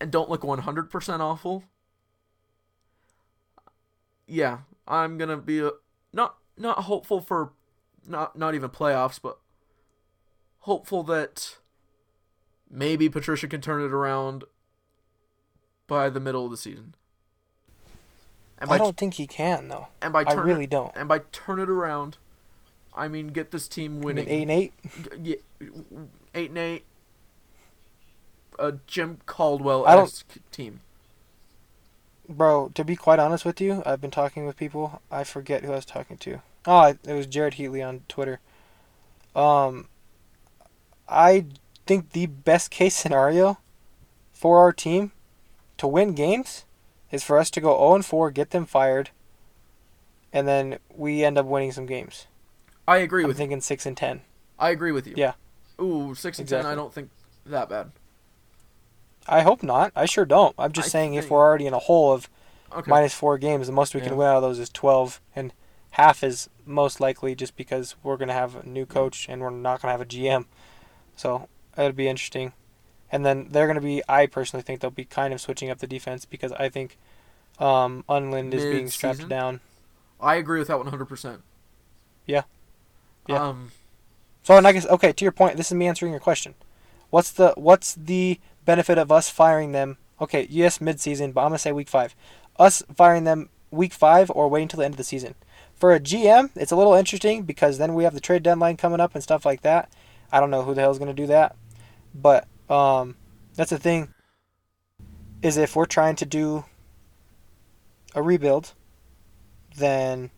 and 0.00 0.10
don't 0.10 0.30
look 0.30 0.40
100% 0.40 1.20
awful, 1.20 1.64
yeah, 4.26 4.60
I'm 4.86 5.18
going 5.18 5.28
to 5.28 5.36
be 5.36 5.60
a, 5.60 5.72
not 6.14 6.36
not 6.56 6.84
hopeful 6.84 7.20
for 7.20 7.52
not 8.06 8.38
not 8.38 8.54
even 8.54 8.70
playoffs, 8.70 9.20
but 9.20 9.38
hopeful 10.60 11.02
that 11.02 11.58
maybe 12.70 13.08
Patricia 13.08 13.48
can 13.48 13.60
turn 13.60 13.82
it 13.82 13.92
around 13.92 14.44
by 15.86 16.10
the 16.10 16.20
middle 16.20 16.44
of 16.44 16.50
the 16.50 16.56
season. 16.56 16.94
And 18.58 18.70
I 18.70 18.78
don't 18.78 18.96
think 18.96 19.14
he 19.14 19.26
can 19.26 19.68
though. 19.68 19.88
and 20.02 20.12
by 20.12 20.24
I 20.26 20.32
really 20.34 20.64
it, 20.64 20.70
don't. 20.70 20.92
and 20.96 21.08
by 21.08 21.20
turn 21.32 21.60
it 21.60 21.68
around, 21.70 22.16
I 22.94 23.06
mean 23.08 23.28
get 23.28 23.52
this 23.52 23.68
team 23.68 23.92
I 23.92 23.94
mean, 23.94 24.02
winning. 24.02 24.28
eight 24.28 24.42
and 24.42 24.50
eight. 24.50 24.72
Yeah, 25.22 25.36
eight 26.34 26.48
and 26.50 26.58
eight. 26.58 26.84
A 28.58 28.72
Jim 28.88 29.18
Caldwell 29.26 29.84
don't- 29.84 30.24
team. 30.50 30.80
Bro, 32.28 32.72
to 32.74 32.84
be 32.84 32.96
quite 32.96 33.18
honest 33.20 33.44
with 33.44 33.60
you, 33.60 33.82
I've 33.86 34.00
been 34.00 34.10
talking 34.10 34.44
with 34.44 34.56
people. 34.56 35.00
I 35.10 35.24
forget 35.24 35.62
who 35.64 35.72
I 35.72 35.76
was 35.76 35.84
talking 35.86 36.18
to. 36.18 36.42
Oh, 36.66 36.76
I- 36.76 36.98
it 37.04 37.14
was 37.14 37.26
Jared 37.26 37.54
Heatley 37.54 37.86
on 37.86 38.00
Twitter. 38.08 38.40
Um, 39.36 39.86
I 41.08 41.46
think 41.88 42.12
the 42.12 42.26
best 42.26 42.70
case 42.70 42.94
scenario 42.94 43.58
for 44.32 44.58
our 44.58 44.72
team 44.72 45.12
to 45.78 45.88
win 45.88 46.12
games 46.14 46.64
is 47.10 47.24
for 47.24 47.38
us 47.38 47.50
to 47.50 47.60
go 47.60 47.76
0 47.76 47.94
and 47.96 48.06
4, 48.06 48.30
get 48.30 48.50
them 48.50 48.66
fired, 48.66 49.10
and 50.32 50.46
then 50.46 50.78
we 50.94 51.24
end 51.24 51.38
up 51.38 51.46
winning 51.46 51.72
some 51.72 51.86
games. 51.86 52.26
I 52.86 52.98
agree 52.98 53.24
I'm 53.24 53.28
with 53.28 53.36
you. 53.38 53.42
thinking 53.42 53.60
6 53.60 53.86
and 53.86 53.96
10. 53.96 54.20
I 54.58 54.70
agree 54.70 54.92
with 54.92 55.06
you. 55.06 55.14
Yeah. 55.16 55.32
Ooh, 55.80 56.14
six 56.16 56.40
and 56.40 56.48
ten. 56.48 56.66
I 56.66 56.74
don't 56.74 56.92
think 56.92 57.10
that 57.46 57.68
bad. 57.68 57.92
I 59.28 59.42
hope 59.42 59.62
not. 59.62 59.92
I 59.94 60.06
sure 60.06 60.24
don't. 60.24 60.54
I'm 60.58 60.72
just 60.72 60.88
I 60.88 60.90
saying 60.90 61.14
if 61.14 61.30
we're 61.30 61.38
already 61.38 61.66
in 61.66 61.74
a 61.74 61.78
hole 61.78 62.12
of 62.12 62.28
Okay. 62.72 62.90
minus 62.90 63.14
four 63.14 63.38
games. 63.38 63.66
The 63.68 63.72
most 63.72 63.94
we 63.94 64.00
can 64.00 64.16
win 64.16 64.26
out 64.26 64.36
of 64.36 64.42
those 64.42 64.58
is 64.58 64.68
12, 64.68 65.20
and 65.36 65.54
half 65.92 66.22
is 66.24 66.50
most 66.66 67.00
likely 67.00 67.34
just 67.34 67.56
because 67.56 67.94
we're 68.02 68.16
going 68.18 68.28
to 68.28 68.34
have 68.34 68.56
a 68.56 68.66
new 68.66 68.84
coach 68.84 69.26
and 69.28 69.40
we're 69.40 69.48
not 69.50 69.80
going 69.80 69.88
to 69.88 69.92
have 69.92 70.00
a 70.00 70.04
GM. 70.04 70.44
So 71.16 71.48
it'll 71.78 71.92
be 71.92 72.08
interesting. 72.08 72.52
And 73.10 73.24
then 73.24 73.48
they're 73.50 73.66
going 73.66 73.76
to 73.76 73.80
be, 73.80 74.02
I 74.08 74.26
personally 74.26 74.62
think 74.62 74.80
they'll 74.80 74.90
be 74.90 75.04
kind 75.04 75.32
of 75.32 75.40
switching 75.40 75.70
up 75.70 75.78
the 75.78 75.86
defense 75.86 76.24
because 76.24 76.52
I 76.52 76.68
think 76.68 76.98
um, 77.58 78.04
Undlin 78.08 78.52
is 78.52 78.64
being 78.64 78.88
strapped 78.88 79.28
down. 79.28 79.60
I 80.20 80.36
agree 80.36 80.58
with 80.58 80.68
that 80.68 80.78
one 80.78 80.88
hundred 80.88 81.06
percent. 81.06 81.42
Yeah. 82.26 82.42
Yeah. 83.26 83.48
Um. 83.48 83.70
So, 84.42 84.56
and 84.56 84.66
I 84.66 84.72
guess, 84.72 84.86
okay, 84.86 85.12
to 85.12 85.24
your 85.24 85.32
point, 85.32 85.56
this 85.56 85.68
is 85.70 85.74
me 85.74 85.86
answering 85.86 86.12
your 86.12 86.20
question. 86.20 86.54
What's 87.10 87.30
the 87.30 87.52
what's 87.56 87.94
the 87.94 88.40
benefit 88.64 88.98
of 88.98 89.12
us 89.12 89.30
firing 89.30 89.72
them? 89.72 89.96
Okay, 90.20 90.46
yes, 90.50 90.78
midseason, 90.78 91.32
but 91.32 91.42
I'm 91.42 91.50
gonna 91.50 91.58
say 91.58 91.72
week 91.72 91.88
five. 91.88 92.14
Us 92.58 92.82
firing 92.94 93.24
them 93.24 93.48
week 93.70 93.92
five 93.92 94.30
or 94.34 94.48
waiting 94.48 94.64
until 94.64 94.78
the 94.78 94.84
end 94.84 94.94
of 94.94 94.98
the 94.98 95.04
season. 95.04 95.34
For 95.74 95.94
a 95.94 96.00
GM, 96.00 96.50
it's 96.56 96.72
a 96.72 96.76
little 96.76 96.94
interesting 96.94 97.44
because 97.44 97.78
then 97.78 97.94
we 97.94 98.04
have 98.04 98.14
the 98.14 98.20
trade 98.20 98.42
deadline 98.42 98.76
coming 98.76 99.00
up 99.00 99.14
and 99.14 99.22
stuff 99.22 99.46
like 99.46 99.62
that. 99.62 99.90
I 100.32 100.40
don't 100.40 100.50
know 100.50 100.62
who 100.62 100.74
the 100.74 100.80
hell's 100.80 100.98
gonna 100.98 101.14
do 101.14 101.26
that, 101.28 101.54
but 102.14 102.46
um, 102.68 103.16
that's 103.54 103.70
the 103.70 103.78
thing. 103.78 104.14
Is 105.40 105.56
if 105.56 105.76
we're 105.76 105.86
trying 105.86 106.16
to 106.16 106.26
do 106.26 106.64
a 108.14 108.22
rebuild, 108.22 108.72
then 109.76 110.30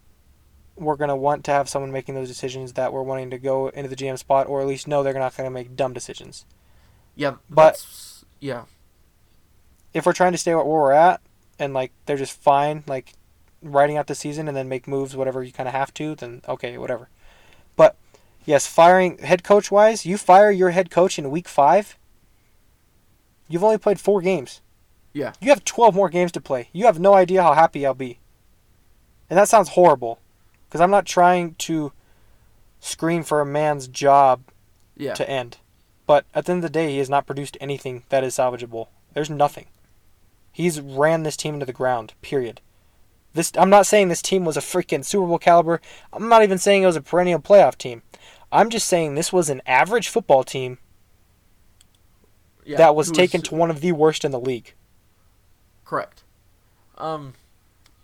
we're 0.76 0.96
going 0.96 1.08
to 1.08 1.16
want 1.16 1.44
to 1.44 1.50
have 1.50 1.68
someone 1.68 1.92
making 1.92 2.14
those 2.14 2.28
decisions 2.28 2.74
that 2.74 2.92
we're 2.92 3.02
wanting 3.02 3.30
to 3.30 3.38
go 3.38 3.68
into 3.68 3.88
the 3.88 3.96
GM 3.96 4.18
spot, 4.18 4.46
or 4.46 4.60
at 4.60 4.66
least 4.66 4.88
know 4.88 5.02
they're 5.02 5.14
not 5.14 5.36
going 5.36 5.46
to 5.46 5.50
make 5.50 5.76
dumb 5.76 5.92
decisions. 5.92 6.44
Yeah. 7.14 7.36
But- 7.48 7.84
yeah. 8.40 8.64
If 9.92 10.06
we're 10.06 10.12
trying 10.12 10.32
to 10.32 10.38
stay 10.38 10.54
where 10.54 10.64
we're 10.64 10.92
at, 10.92 11.20
and 11.58 11.74
like 11.74 11.92
they're 12.06 12.16
just 12.16 12.40
fine, 12.40 12.82
like 12.86 13.12
writing 13.62 13.96
out 13.96 14.06
the 14.06 14.14
season 14.14 14.48
and 14.48 14.56
then 14.56 14.68
make 14.68 14.88
moves 14.88 15.14
whatever 15.14 15.42
you 15.42 15.52
kind 15.52 15.68
of 15.68 15.74
have 15.74 15.92
to, 15.94 16.14
then 16.14 16.40
okay, 16.48 16.78
whatever. 16.78 17.08
But 17.76 17.96
yes, 18.50 18.66
firing 18.66 19.18
head 19.18 19.44
coach 19.44 19.70
wise, 19.70 20.04
you 20.04 20.18
fire 20.18 20.50
your 20.50 20.70
head 20.70 20.90
coach 20.90 21.18
in 21.20 21.30
week 21.30 21.48
five. 21.48 21.96
You've 23.48 23.62
only 23.62 23.78
played 23.78 24.00
four 24.00 24.20
games. 24.20 24.60
Yeah. 25.12 25.32
You 25.40 25.50
have 25.50 25.64
12 25.64 25.94
more 25.94 26.08
games 26.08 26.32
to 26.32 26.40
play. 26.40 26.68
You 26.72 26.86
have 26.86 26.98
no 26.98 27.14
idea 27.14 27.42
how 27.44 27.54
happy 27.54 27.86
I'll 27.86 27.94
be. 27.94 28.18
And 29.28 29.38
that 29.38 29.48
sounds 29.48 29.70
horrible. 29.70 30.18
Because 30.68 30.80
I'm 30.80 30.90
not 30.90 31.06
trying 31.06 31.54
to 31.66 31.92
screen 32.80 33.22
for 33.22 33.40
a 33.40 33.46
man's 33.46 33.86
job 33.86 34.42
Yeah. 34.96 35.14
to 35.14 35.28
end. 35.28 35.58
But 36.06 36.24
at 36.34 36.46
the 36.46 36.52
end 36.52 36.64
of 36.64 36.72
the 36.72 36.78
day, 36.78 36.90
he 36.90 36.98
has 36.98 37.10
not 37.10 37.26
produced 37.26 37.56
anything 37.60 38.02
that 38.08 38.24
is 38.24 38.34
salvageable. 38.36 38.88
There's 39.14 39.30
nothing. 39.30 39.66
He's 40.52 40.80
ran 40.80 41.22
this 41.22 41.36
team 41.36 41.54
into 41.54 41.66
the 41.66 41.72
ground, 41.72 42.14
period. 42.20 42.60
This 43.32 43.52
I'm 43.56 43.70
not 43.70 43.86
saying 43.86 44.08
this 44.08 44.22
team 44.22 44.44
was 44.44 44.56
a 44.56 44.60
freaking 44.60 45.04
Super 45.04 45.26
Bowl 45.26 45.38
caliber. 45.38 45.80
I'm 46.12 46.28
not 46.28 46.42
even 46.42 46.58
saying 46.58 46.82
it 46.82 46.86
was 46.86 46.96
a 46.96 47.00
perennial 47.00 47.38
playoff 47.38 47.76
team. 47.78 48.02
I'm 48.52 48.70
just 48.70 48.86
saying 48.86 49.14
this 49.14 49.32
was 49.32 49.48
an 49.48 49.62
average 49.66 50.08
football 50.08 50.42
team 50.44 50.78
yeah. 52.64 52.76
that 52.76 52.94
was 52.94 53.08
who 53.08 53.14
taken 53.14 53.42
to 53.42 53.54
one 53.54 53.70
of 53.70 53.80
the 53.80 53.92
worst 53.92 54.24
in 54.24 54.32
the 54.32 54.40
league. 54.40 54.74
Correct. 55.84 56.22
Um, 56.98 57.34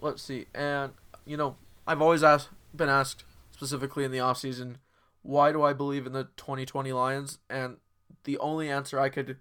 let's 0.01 0.23
see. 0.23 0.47
And 0.55 0.93
you 1.25 1.37
know, 1.37 1.57
I've 1.87 2.03
always 2.03 2.23
asked, 2.23 2.49
been 2.75 2.89
asked 2.89 3.25
specifically 3.51 4.05
in 4.05 4.11
the 4.11 4.21
off 4.21 4.39
season, 4.39 4.79
why 5.23 5.53
do 5.53 5.63
I 5.63 5.73
believe 5.73 6.07
in 6.07 6.13
the 6.13 6.25
2020 6.37 6.93
Lions? 6.93 7.39
And 7.51 7.79
the 8.25 8.39
only 8.39 8.71
answer 8.71 8.99
I 8.99 9.09
could 9.09 9.39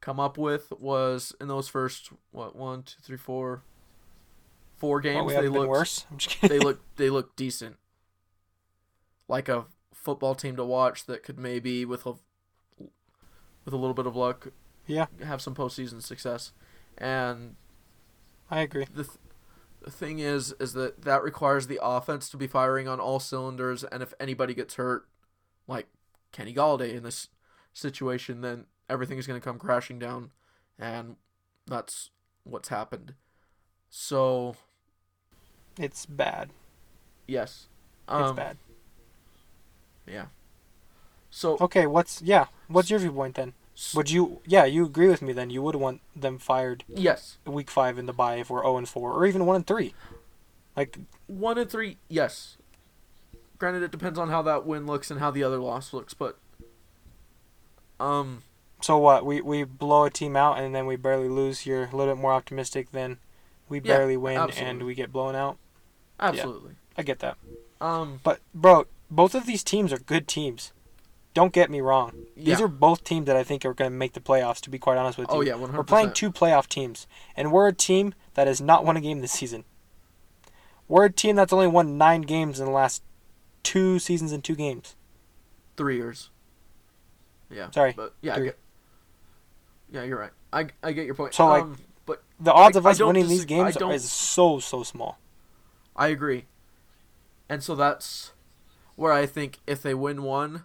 come 0.00 0.20
up 0.20 0.38
with 0.38 0.72
was 0.78 1.34
in 1.40 1.48
those 1.48 1.68
first 1.68 2.10
what 2.30 2.56
one, 2.56 2.82
two, 2.82 2.96
three, 3.02 3.16
four, 3.16 3.62
four 4.76 4.96
Well, 4.96 5.02
games 5.02 5.26
we 5.26 5.34
they 5.34 5.48
looked 5.48 5.68
worse. 5.68 6.06
I'm 6.10 6.18
just 6.18 6.40
they 6.42 6.58
look 6.58 6.80
they 6.96 7.10
look 7.10 7.36
decent, 7.36 7.76
like 9.28 9.48
a 9.48 9.66
football 10.02 10.34
team 10.34 10.56
to 10.56 10.64
watch 10.64 11.06
that 11.06 11.22
could 11.22 11.38
maybe 11.38 11.84
with 11.84 12.06
a 12.06 12.14
with 13.64 13.74
a 13.74 13.76
little 13.76 13.94
bit 13.94 14.06
of 14.06 14.14
luck, 14.14 14.48
Yeah. 14.86 15.06
have 15.24 15.42
some 15.42 15.54
postseason 15.54 16.00
success. 16.02 16.52
And 16.96 17.56
I 18.48 18.60
agree. 18.60 18.84
the, 18.94 19.02
th- 19.04 19.18
the 19.82 19.90
thing 19.90 20.20
is 20.20 20.54
is 20.60 20.72
that 20.74 21.02
that 21.02 21.22
requires 21.24 21.66
the 21.66 21.80
offense 21.82 22.28
to 22.30 22.36
be 22.36 22.46
firing 22.46 22.86
on 22.88 23.00
all 23.00 23.18
cylinders 23.20 23.82
and 23.84 24.02
if 24.02 24.14
anybody 24.20 24.54
gets 24.54 24.74
hurt 24.74 25.06
like 25.68 25.88
Kenny 26.32 26.54
Golladay 26.54 26.94
in 26.94 27.02
this 27.02 27.28
situation 27.72 28.40
then 28.40 28.66
everything 28.88 29.18
is 29.18 29.26
going 29.26 29.38
to 29.40 29.44
come 29.44 29.58
crashing 29.58 29.98
down 29.98 30.30
and 30.78 31.16
that's 31.66 32.10
what's 32.44 32.68
happened 32.68 33.14
so 33.90 34.54
It's 35.78 36.06
bad. 36.06 36.50
yes 37.26 37.66
It's 38.08 38.12
um, 38.30 38.36
bad. 38.36 38.56
Yeah 40.06 40.26
so 41.30 41.58
Okay, 41.60 41.86
what's 41.86 42.22
yeah? 42.22 42.46
What's 42.68 42.88
your 42.88 42.98
viewpoint 42.98 43.34
then? 43.34 43.52
Would 43.94 44.10
you 44.10 44.40
yeah, 44.46 44.64
you 44.64 44.86
agree 44.86 45.08
with 45.08 45.20
me 45.20 45.32
then? 45.34 45.50
You 45.50 45.60
would 45.62 45.74
want 45.76 46.00
them 46.14 46.38
fired 46.38 46.84
yes 46.88 47.36
week 47.44 47.70
5 47.70 47.98
in 47.98 48.06
the 48.06 48.12
bye 48.12 48.36
if 48.36 48.48
we're 48.48 48.62
0 48.62 48.78
and 48.78 48.88
4 48.88 49.12
or 49.12 49.26
even 49.26 49.44
1 49.44 49.56
and 49.56 49.66
3. 49.66 49.94
Like 50.76 50.98
one 51.26 51.58
and 51.58 51.68
three 51.70 51.98
yes 52.08 52.56
granted 53.58 53.82
it 53.82 53.90
depends 53.90 54.18
on 54.18 54.28
how 54.30 54.42
that 54.42 54.64
win 54.66 54.86
looks 54.86 55.10
and 55.10 55.20
how 55.20 55.30
the 55.30 55.42
other 55.42 55.58
loss 55.58 55.92
looks 55.92 56.14
but 56.14 56.38
um 58.00 58.42
so 58.82 58.98
what? 58.98 59.24
We 59.24 59.40
we 59.40 59.64
blow 59.64 60.04
a 60.04 60.10
team 60.10 60.36
out 60.36 60.58
and 60.58 60.74
then 60.74 60.86
we 60.86 60.96
barely 60.96 61.28
lose. 61.28 61.64
You're 61.64 61.84
a 61.84 61.96
little 61.96 62.14
bit 62.14 62.20
more 62.20 62.32
optimistic 62.32 62.92
than 62.92 63.18
we 63.68 63.78
Yeah, 63.78 63.96
barely 63.96 64.16
win 64.16 64.50
and 64.50 64.82
we 64.82 64.94
get 64.94 65.10
blown 65.12 65.34
out. 65.34 65.56
absolutely 66.20 66.72
I 66.96 67.02
get 67.02 67.18
that. 67.20 67.36
Um, 67.80 68.20
But 68.22 68.40
bro, 68.54 68.86
both 69.10 69.34
of 69.34 69.46
these 69.46 69.62
teams 69.64 69.92
are 69.92 69.98
good 69.98 70.26
teams. 70.28 70.72
Don't 71.34 71.52
get 71.52 71.70
me 71.70 71.80
wrong. 71.80 72.26
These 72.34 72.58
Yeah. 72.60 72.64
are 72.64 72.68
both 72.68 73.04
teams 73.04 73.26
that 73.26 73.36
I 73.36 73.44
think 73.44 73.64
are 73.64 73.74
going 73.74 73.90
to 73.90 73.96
make 73.96 74.14
the 74.14 74.20
playoffs. 74.20 74.60
To 74.62 74.70
be 74.70 74.78
quite 74.78 74.96
honest 74.96 75.18
with 75.18 75.28
you. 75.30 75.36
Oh, 75.36 75.40
yeah, 75.42 75.52
100%. 75.54 75.76
We're 75.76 75.84
playing 75.84 76.12
two 76.14 76.32
playoff 76.32 76.66
teams, 76.66 77.06
and 77.36 77.52
we're 77.52 77.68
a 77.68 77.72
team 77.74 78.14
that 78.34 78.46
has 78.46 78.60
not 78.60 78.84
won 78.84 78.96
a 78.96 79.00
game 79.02 79.20
this 79.20 79.32
season. 79.32 79.64
We're 80.88 81.04
a 81.06 81.12
team 81.12 81.36
that's 81.36 81.52
only 81.52 81.66
won 81.66 81.98
nine 81.98 82.22
games 82.22 82.58
in 82.60 82.66
the 82.66 82.72
last 82.72 83.02
two 83.62 83.98
seasons 83.98 84.32
and 84.32 84.42
two 84.42 84.54
games. 84.54 84.94
three 85.76 85.96
years. 85.96 86.30
Yeah. 87.50 87.70
Sorry, 87.70 87.92
But 87.94 88.14
yeah, 88.22 88.34
I 88.36 88.40
get, 88.40 88.58
yeah, 89.92 90.04
you're 90.04 90.18
right. 90.18 90.30
I, 90.54 90.68
I 90.82 90.92
get 90.92 91.04
your 91.04 91.14
point. 91.14 91.34
So, 91.34 91.46
like, 91.46 91.62
um, 91.64 91.76
but 92.06 92.22
The 92.40 92.50
odds 92.52 92.76
I- 92.76 92.80
of 92.80 92.86
us 92.86 92.98
winning 92.98 93.28
these 93.28 93.44
games 93.44 93.76
is 93.76 94.10
so 94.10 94.58
so 94.58 94.82
small. 94.82 95.18
I 95.94 96.08
agree. 96.08 96.46
And 97.48 97.62
so 97.62 97.74
that's 97.74 98.32
where 98.96 99.12
I 99.12 99.26
think 99.26 99.60
if 99.66 99.82
they 99.82 99.94
win 99.94 100.22
one, 100.22 100.64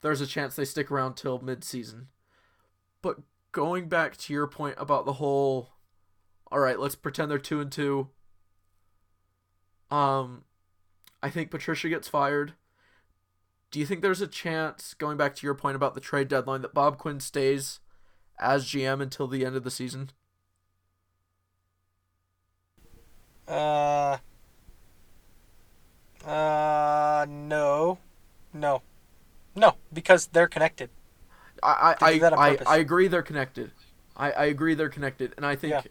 there's 0.00 0.20
a 0.20 0.26
chance 0.26 0.56
they 0.56 0.64
stick 0.64 0.90
around 0.90 1.14
till 1.14 1.38
mid-season. 1.38 2.08
But 3.00 3.18
going 3.52 3.88
back 3.88 4.16
to 4.16 4.32
your 4.32 4.46
point 4.46 4.76
about 4.78 5.04
the 5.04 5.14
whole, 5.14 5.70
all 6.50 6.58
right, 6.58 6.78
let's 6.78 6.94
pretend 6.94 7.30
they're 7.30 7.38
two 7.38 7.60
and 7.60 7.70
two. 7.70 8.08
Um, 9.90 10.44
I 11.22 11.30
think 11.30 11.50
Patricia 11.50 11.88
gets 11.88 12.08
fired. 12.08 12.54
Do 13.70 13.78
you 13.78 13.86
think 13.86 14.02
there's 14.02 14.20
a 14.20 14.26
chance, 14.26 14.94
going 14.94 15.16
back 15.16 15.34
to 15.36 15.46
your 15.46 15.54
point 15.54 15.76
about 15.76 15.94
the 15.94 16.00
trade 16.00 16.28
deadline, 16.28 16.62
that 16.62 16.74
Bob 16.74 16.98
Quinn 16.98 17.20
stays 17.20 17.80
as 18.38 18.64
GM 18.66 19.02
until 19.02 19.26
the 19.26 19.44
end 19.44 19.56
of 19.56 19.64
the 19.64 19.70
season? 19.70 20.10
Uh. 23.46 24.18
Uh 26.26 27.26
no, 27.28 27.98
no, 28.52 28.82
no, 29.56 29.76
because 29.92 30.28
they're 30.28 30.48
connected. 30.48 30.90
I 31.62 31.96
I 32.00 32.40
I. 32.50 32.58
I 32.66 32.76
agree 32.78 33.08
they're 33.08 33.22
connected. 33.22 33.70
I, 34.16 34.30
I 34.32 34.44
agree 34.44 34.74
they're 34.74 34.88
connected, 34.88 35.34
and 35.36 35.44
I 35.44 35.56
think 35.56 35.70
Yeah. 35.70 35.82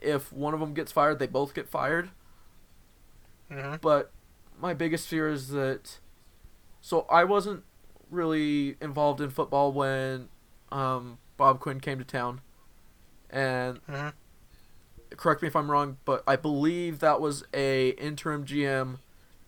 if 0.00 0.32
one 0.32 0.54
of 0.54 0.60
them 0.60 0.74
gets 0.74 0.92
fired, 0.92 1.18
they 1.18 1.26
both 1.26 1.54
get 1.54 1.68
fired. 1.68 2.10
hmm 3.50 3.76
But 3.80 4.10
my 4.60 4.74
biggest 4.74 5.08
fear 5.08 5.28
is 5.28 5.48
that. 5.48 5.98
So 6.82 7.06
I 7.10 7.24
wasn't 7.24 7.64
really 8.10 8.76
involved 8.80 9.20
in 9.20 9.30
football 9.30 9.72
when 9.72 10.28
um, 10.72 11.18
Bob 11.36 11.60
Quinn 11.60 11.80
came 11.80 11.98
to 11.98 12.04
town, 12.04 12.40
and 13.30 13.80
hmm 13.88 14.08
correct 15.16 15.42
me 15.42 15.48
if 15.48 15.56
I'm 15.56 15.70
wrong, 15.70 15.98
but 16.04 16.22
I 16.26 16.36
believe 16.36 16.98
that 17.00 17.20
was 17.20 17.44
a 17.54 17.90
interim 17.90 18.44
GM 18.44 18.98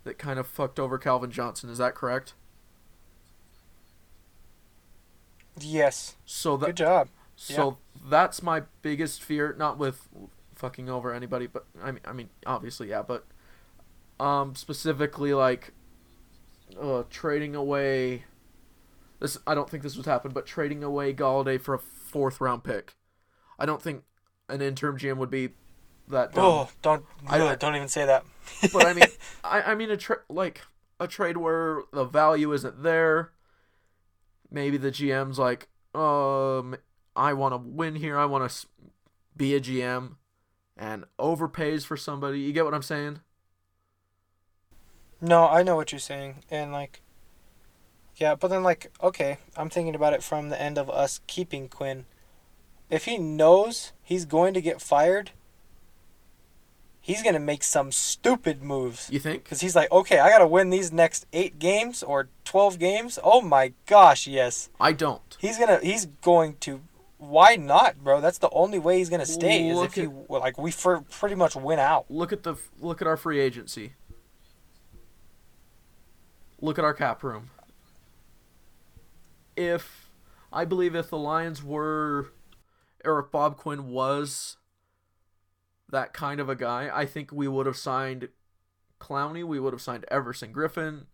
that 0.09 0.17
kind 0.17 0.39
of 0.39 0.47
fucked 0.47 0.81
over 0.81 0.97
Calvin 0.97 1.31
Johnson. 1.31 1.69
Is 1.69 1.77
that 1.77 1.95
correct? 1.95 2.33
Yes. 5.61 6.17
So 6.25 6.57
that 6.57 6.67
Good 6.67 6.77
job. 6.77 7.09
So 7.37 7.77
that's 8.09 8.43
my 8.43 8.63
biggest 8.83 9.23
fear, 9.23 9.55
not 9.57 9.79
with 9.79 10.09
fucking 10.55 10.89
over 10.89 11.13
anybody, 11.13 11.47
but 11.47 11.67
I 11.83 11.93
mean, 11.93 12.01
I 12.07 12.13
mean, 12.13 12.31
obviously, 12.47 12.89
yeah, 12.89 13.03
but 13.03 13.27
um, 14.19 14.55
specifically 14.55 15.35
like 15.35 15.73
uh, 16.81 17.05
trading 17.11 17.55
away. 17.55 18.25
This 19.21 19.37
I 19.47 19.55
don't 19.55 19.69
think 19.69 19.83
this 19.83 19.97
would 19.97 20.07
happen, 20.07 20.33
but 20.33 20.47
trading 20.47 20.83
away 20.83 21.13
Golladay 21.13 21.61
for 21.61 21.75
a 21.75 21.79
fourth 21.79 22.41
round 22.41 22.65
pick. 22.65 22.95
I 23.59 23.67
don't 23.67 23.83
think 23.83 24.05
an 24.49 24.63
interim 24.63 24.97
GM 24.97 25.19
would 25.19 25.31
be 25.31 25.51
that 26.11 26.35
dumb. 26.35 26.45
Oh, 26.45 26.69
don't 26.83 27.05
I- 27.27 27.41
ugh, 27.41 27.59
don't 27.59 27.77
even 27.77 27.89
say 27.89 28.07
that. 28.07 28.25
but 28.73 28.87
I 28.87 28.93
mean, 28.95 29.05
I, 29.45 29.63
I 29.63 29.75
mean 29.75 29.91
a 29.91 29.97
tra- 29.97 30.23
like 30.29 30.63
a 31.01 31.07
trade 31.07 31.37
where 31.37 31.83
the 31.93 32.05
value 32.05 32.53
isn't 32.53 32.83
there. 32.83 33.33
Maybe 34.51 34.79
the 34.79 34.91
GM's 34.91 35.39
like, 35.39 35.69
um, 35.95 36.77
I 37.15 37.35
want 37.35 37.53
to 37.53 37.59
win 37.59 37.97
here. 37.97 38.19
I 38.19 38.25
want 38.25 38.51
to 38.51 38.67
be 39.37 39.55
a 39.55 39.61
GM, 39.61 40.17
and 40.77 41.05
overpays 41.19 41.85
for 41.85 41.97
somebody. 41.97 42.41
You 42.41 42.53
get 42.53 42.65
what 42.65 42.75
I'm 42.75 42.83
saying? 42.83 43.21
No, 45.21 45.49
I 45.49 45.63
know 45.63 45.77
what 45.77 45.93
you're 45.93 45.99
saying, 45.99 46.37
and 46.51 46.73
like, 46.73 47.03
yeah, 48.17 48.35
but 48.35 48.49
then 48.49 48.63
like, 48.63 48.91
okay, 49.03 49.39
I'm 49.57 49.69
thinking 49.69 49.95
about 49.95 50.13
it 50.13 50.23
from 50.23 50.49
the 50.49 50.61
end 50.61 50.79
of 50.79 50.89
us 50.89 51.21
keeping 51.27 51.69
Quinn. 51.69 52.07
If 52.89 53.05
he 53.05 53.19
knows 53.19 53.93
he's 54.03 54.25
going 54.25 54.55
to 54.55 54.61
get 54.61 54.81
fired, 54.81 55.33
he's 57.09 57.23
gonna 57.23 57.41
make 57.41 57.65
some 57.65 57.91
stupid 57.91 58.63
moves. 58.63 59.09
You 59.11 59.19
think? 59.19 59.43
Because 59.43 59.63
he's 59.63 59.75
like, 59.75 59.91
okay, 59.91 60.19
I 60.19 60.29
gotta 60.29 60.47
win 60.47 60.71
these 60.71 60.93
next 60.93 61.27
eight 61.33 61.59
games 61.59 62.03
or 62.03 62.29
twelve 62.45 62.79
games. 62.79 63.19
Oh 63.25 63.41
my 63.41 63.73
gosh, 63.87 64.27
yes. 64.27 64.69
I 64.79 64.93
don't. 64.93 65.37
He's 65.41 65.59
gonna. 65.59 65.81
He's 65.83 66.07
going 66.07 66.57
to. 66.61 66.83
Why 67.17 67.57
not, 67.57 68.05
bro? 68.05 68.21
That's 68.21 68.39
the 68.39 68.51
only 68.51 68.79
way 68.79 68.99
he's 68.99 69.09
gonna 69.09 69.27
stay. 69.27 69.71
Is 69.71 69.77
Look 69.77 69.97
if 69.97 70.05
he 70.05 70.11
like 70.29 70.59
we 70.59 70.71
for 70.71 71.01
pretty 71.01 71.35
much 71.35 71.57
win 71.57 71.79
out. 71.81 72.05
Look 72.11 72.33
at 72.33 72.45
the 72.45 72.57
look 72.79 73.01
at 73.01 73.09
our 73.09 73.17
free 73.17 73.41
agency. 73.41 73.95
Look 76.61 76.79
at 76.79 76.85
our 76.85 76.95
cap 76.95 77.23
room. 77.25 77.51
If 79.57 80.11
I 80.53 80.65
believe 80.65 80.95
if 80.95 81.09
the 81.09 81.19
Lions 81.19 81.65
were 81.65 82.33
or 83.05 83.21
if 83.21 83.31
Bob 83.33 83.57
Quinn 83.57 83.89
was 83.89 84.59
that 85.91 86.13
kind 86.13 86.41
of 86.41 86.49
a 86.49 86.57
guy, 86.57 86.91
I 86.93 87.07
think 87.07 87.33
we 87.33 87.49
would 87.49 87.67
have 87.67 87.77
signed 87.77 88.29
Clowney, 89.01 89.45
we 89.45 89.61
would 89.61 89.73
have 89.73 89.83
signed 89.83 90.05
Everson 90.11 90.53
Griffen, 90.53 91.07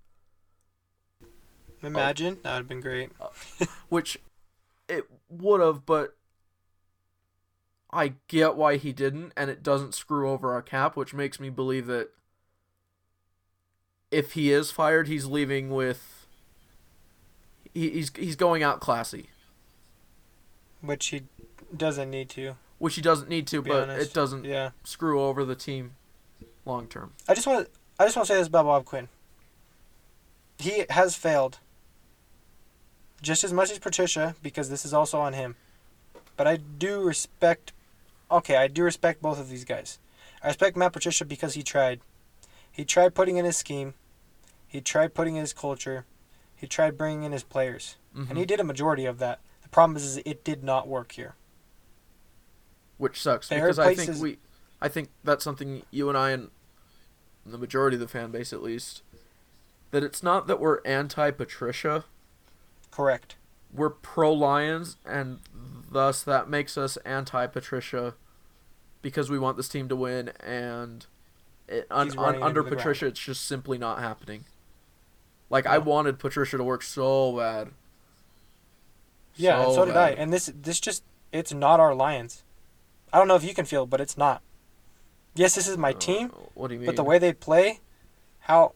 Imagine. 1.84 2.38
That 2.42 2.52
would 2.52 2.58
have 2.58 2.68
been 2.68 2.80
great. 2.80 3.10
Uh, 3.20 3.66
which 3.88 4.18
it 4.88 5.04
would 5.28 5.60
have, 5.60 5.84
but 5.86 6.16
I 7.90 8.14
get 8.28 8.56
why 8.56 8.76
he 8.76 8.92
didn't, 8.92 9.32
and 9.36 9.50
it 9.50 9.62
doesn't 9.62 9.94
screw 9.94 10.30
over 10.30 10.52
our 10.52 10.62
cap, 10.62 10.96
which 10.96 11.14
makes 11.14 11.38
me 11.38 11.50
believe 11.50 11.86
that 11.86 12.10
if 14.10 14.32
he 14.32 14.52
is 14.52 14.70
fired, 14.70 15.08
he's 15.08 15.26
leaving 15.26 15.70
with 15.70 16.26
he, 17.72 17.90
he's 17.90 18.12
he's 18.16 18.36
going 18.36 18.62
out 18.62 18.80
classy, 18.80 19.30
Which 20.80 21.06
he 21.06 21.24
doesn't 21.76 22.10
need 22.10 22.28
to. 22.30 22.56
Which 22.78 22.94
he 22.96 23.00
doesn't 23.02 23.28
need 23.28 23.46
to, 23.48 23.62
Be 23.62 23.70
but 23.70 23.82
honest. 23.88 24.10
it 24.10 24.14
doesn't 24.14 24.44
Yeah. 24.44 24.70
screw 24.84 25.22
over 25.22 25.44
the 25.44 25.54
team 25.54 25.96
long 26.64 26.86
term. 26.88 27.12
I 27.28 27.34
just 27.34 27.46
want 27.46 27.66
to. 27.66 27.70
I 27.98 28.04
just 28.04 28.16
want 28.16 28.26
to 28.26 28.34
say 28.34 28.38
this 28.38 28.48
about 28.48 28.64
Bob 28.64 28.84
Quinn. 28.84 29.08
He 30.58 30.84
has 30.90 31.14
failed. 31.16 31.58
Just 33.22 33.44
as 33.44 33.52
much 33.52 33.70
as 33.70 33.78
Patricia, 33.78 34.34
because 34.42 34.68
this 34.68 34.84
is 34.84 34.92
also 34.92 35.18
on 35.20 35.32
him. 35.32 35.56
But 36.36 36.46
I 36.46 36.56
do 36.56 37.00
respect. 37.02 37.72
Okay, 38.30 38.56
I 38.56 38.66
do 38.68 38.82
respect 38.82 39.22
both 39.22 39.38
of 39.40 39.48
these 39.48 39.64
guys. 39.64 39.98
I 40.42 40.48
respect 40.48 40.76
Matt 40.76 40.92
Patricia 40.92 41.24
because 41.24 41.54
he 41.54 41.62
tried. 41.62 42.00
He 42.70 42.84
tried 42.84 43.14
putting 43.14 43.36
in 43.36 43.44
his 43.44 43.56
scheme. 43.56 43.94
He 44.66 44.80
tried 44.80 45.14
putting 45.14 45.36
in 45.36 45.40
his 45.42 45.52
culture. 45.52 46.04
He 46.56 46.66
tried 46.66 46.98
bringing 46.98 47.22
in 47.22 47.32
his 47.32 47.44
players, 47.44 47.96
Mhm. 48.16 48.30
and 48.30 48.38
he 48.38 48.44
did 48.44 48.58
a 48.60 48.64
majority 48.64 49.04
of 49.06 49.18
that. 49.18 49.38
The 49.62 49.68
problem 49.68 49.96
is, 49.96 50.04
is 50.04 50.16
it 50.24 50.42
did 50.44 50.64
not 50.64 50.88
work 50.88 51.12
here. 51.12 51.34
Which 52.98 53.20
sucks 53.20 53.48
There 53.48 53.60
because 53.60 53.78
I 53.78 53.94
think 53.94 54.18
we, 54.18 54.38
I 54.80 54.88
think 54.88 55.10
that's 55.22 55.44
something 55.44 55.82
you 55.90 56.08
and 56.08 56.16
I 56.18 56.30
and 56.30 56.50
the 57.46 57.58
majority 57.58 57.96
of 57.96 58.00
the 58.00 58.08
fan 58.08 58.30
base 58.30 58.52
at 58.52 58.62
least, 58.62 59.02
that 59.90 60.02
it's 60.02 60.22
not 60.22 60.46
that 60.46 60.60
we're 60.60 60.80
anti 60.84 61.30
Patricia, 61.30 62.04
Correct. 62.90 63.36
we're 63.72 63.90
pro 63.90 64.32
Lions, 64.32 64.96
and 65.04 65.40
thus 65.90 66.22
that 66.22 66.48
makes 66.48 66.78
us 66.78 66.96
anti 66.98 67.46
Patricia, 67.46 68.14
because 69.02 69.30
we 69.30 69.38
want 69.38 69.56
this 69.56 69.68
team 69.68 69.88
to 69.88 69.96
win, 69.96 70.30
and 70.40 71.06
it, 71.68 71.86
un, 71.90 72.16
un, 72.18 72.42
under 72.42 72.62
Patricia 72.62 73.06
it's 73.06 73.20
just 73.20 73.46
simply 73.46 73.78
not 73.78 74.00
happening. 74.00 74.44
Like 75.50 75.66
I 75.66 75.78
wanted 75.78 76.18
Patricia 76.18 76.56
to 76.56 76.64
work 76.64 76.82
so 76.82 77.36
bad. 77.36 77.70
Yeah, 79.36 79.64
and 79.64 79.74
so 79.74 79.84
did 79.84 79.96
I. 79.96 80.10
And 80.10 80.32
this 80.32 80.50
this 80.54 80.80
just 80.80 81.02
it's 81.32 81.52
not 81.52 81.80
our 81.80 81.94
Lions. 81.94 82.43
I 83.14 83.18
don't 83.18 83.28
know 83.28 83.36
if 83.36 83.44
you 83.44 83.54
can 83.54 83.64
feel, 83.64 83.84
it, 83.84 83.90
but 83.90 84.00
it's 84.00 84.18
not. 84.18 84.42
Yes, 85.36 85.54
this 85.54 85.68
is 85.68 85.78
my 85.78 85.90
Uh, 85.90 85.98
team, 85.98 86.28
What 86.54 86.68
do 86.68 86.74
you 86.74 86.80
mean? 86.80 86.86
but 86.86 86.96
the 86.96 87.04
way 87.04 87.18
they 87.18 87.32
play, 87.32 87.80
how 88.40 88.74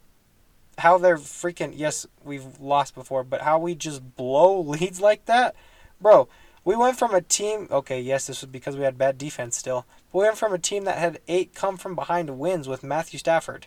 how 0.78 0.96
they're 0.96 1.16
freaking 1.18 1.72
yes, 1.74 2.06
we've 2.22 2.60
lost 2.60 2.94
before, 2.94 3.24
but 3.24 3.42
how 3.42 3.58
we 3.58 3.74
just 3.74 4.14
blow 4.16 4.60
leads 4.74 5.00
like 5.00 5.24
that, 5.26 5.56
bro. 6.00 6.28
We 6.64 6.76
went 6.76 6.98
from 6.98 7.14
a 7.14 7.20
team. 7.20 7.66
Okay, 7.70 8.00
yes, 8.00 8.28
this 8.28 8.42
was 8.42 8.50
because 8.50 8.76
we 8.76 8.84
had 8.84 8.96
bad 8.96 9.18
defense 9.18 9.56
still. 9.56 9.86
But 10.12 10.18
we 10.18 10.24
went 10.26 10.38
from 10.38 10.52
a 10.52 10.58
team 10.58 10.84
that 10.84 10.98
had 10.98 11.20
eight 11.26 11.52
come 11.54 11.76
from 11.76 11.96
behind 11.96 12.38
wins 12.38 12.68
with 12.68 12.84
Matthew 12.84 13.18
Stafford 13.18 13.66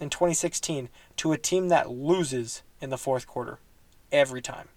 in 0.00 0.10
2016 0.10 0.88
to 1.18 1.32
a 1.32 1.38
team 1.38 1.68
that 1.68 1.88
loses 1.90 2.62
in 2.80 2.90
the 2.90 2.98
fourth 2.98 3.26
quarter 3.28 3.58
every 4.10 4.42
time. 4.42 4.68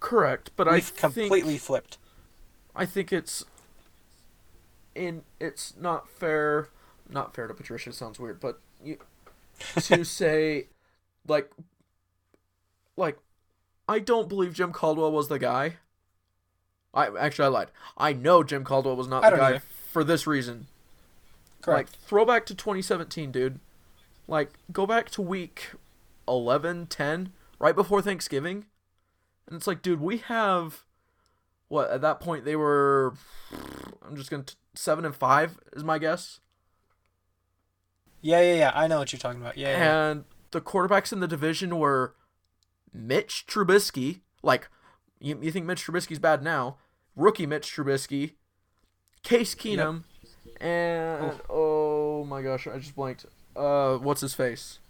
correct, 0.00 0.50
but 0.56 0.66
I 0.68 0.74
We've 0.74 0.84
think 0.84 0.98
completely 1.14 1.58
flipped. 1.58 1.98
I 2.76 2.86
think 2.86 3.12
it's 3.12 3.44
in 4.94 5.22
it's 5.40 5.74
not 5.78 6.08
fair 6.08 6.68
not 7.08 7.34
fair 7.34 7.46
to 7.46 7.54
Patricia 7.54 7.92
sounds 7.92 8.18
weird, 8.18 8.40
but 8.40 8.60
you, 8.82 8.98
to 9.76 10.04
say 10.04 10.66
like 11.26 11.50
like 12.96 13.18
I 13.88 13.98
don't 13.98 14.28
believe 14.28 14.54
Jim 14.54 14.72
Caldwell 14.72 15.12
was 15.12 15.28
the 15.28 15.38
guy. 15.38 15.76
I 16.92 17.08
actually 17.18 17.46
I 17.46 17.48
lied. 17.48 17.70
I 17.96 18.12
know 18.12 18.42
Jim 18.42 18.64
Caldwell 18.64 18.96
was 18.96 19.08
not 19.08 19.22
the 19.22 19.36
guy 19.36 19.48
either. 19.48 19.62
for 19.90 20.04
this 20.04 20.26
reason. 20.26 20.68
Correct. 21.60 21.90
Like 21.90 22.00
throwback 22.00 22.46
to 22.46 22.54
2017, 22.54 23.32
dude. 23.32 23.58
Like 24.28 24.52
go 24.72 24.86
back 24.86 25.10
to 25.10 25.22
week 25.22 25.72
11, 26.28 26.86
10, 26.86 27.32
right 27.58 27.74
before 27.74 28.00
Thanksgiving. 28.00 28.66
And 29.46 29.56
it's 29.56 29.66
like, 29.66 29.82
dude, 29.82 30.00
we 30.00 30.18
have 30.18 30.84
what 31.68 31.90
at 31.90 32.00
that 32.02 32.20
point 32.20 32.44
they 32.44 32.56
were 32.56 33.14
I'm 34.06 34.16
just 34.16 34.30
going 34.30 34.44
to 34.44 34.54
7 34.74 35.04
and 35.04 35.14
5 35.14 35.58
is 35.74 35.84
my 35.84 35.98
guess. 35.98 36.40
yeah, 38.20 38.40
yeah, 38.40 38.54
yeah. 38.54 38.72
I 38.74 38.86
know 38.86 38.98
what 38.98 39.12
you're 39.12 39.20
talking 39.20 39.40
about. 39.40 39.56
Yeah, 39.56 39.70
yeah. 39.70 40.10
And 40.10 40.24
the 40.50 40.60
quarterbacks 40.60 41.12
in 41.12 41.20
the 41.20 41.28
division 41.28 41.78
were 41.78 42.14
Mitch 42.92 43.44
Trubisky. 43.46 44.20
Like, 44.42 44.68
you, 45.20 45.38
you 45.40 45.50
think 45.50 45.66
Mitch 45.66 45.84
Trubisky's 45.86 46.18
bad 46.18 46.42
now? 46.42 46.76
Rookie 47.16 47.46
Mitch 47.46 47.70
Trubisky, 47.74 48.32
Case 49.22 49.54
Keenum, 49.54 50.02
and 50.60 51.40
oh 51.48 52.24
my 52.24 52.42
gosh, 52.42 52.66
I 52.66 52.78
just 52.78 52.96
blanked. 52.96 53.24
Uh, 53.54 53.96
what's 53.98 54.20
his 54.20 54.34
face? 54.34 54.80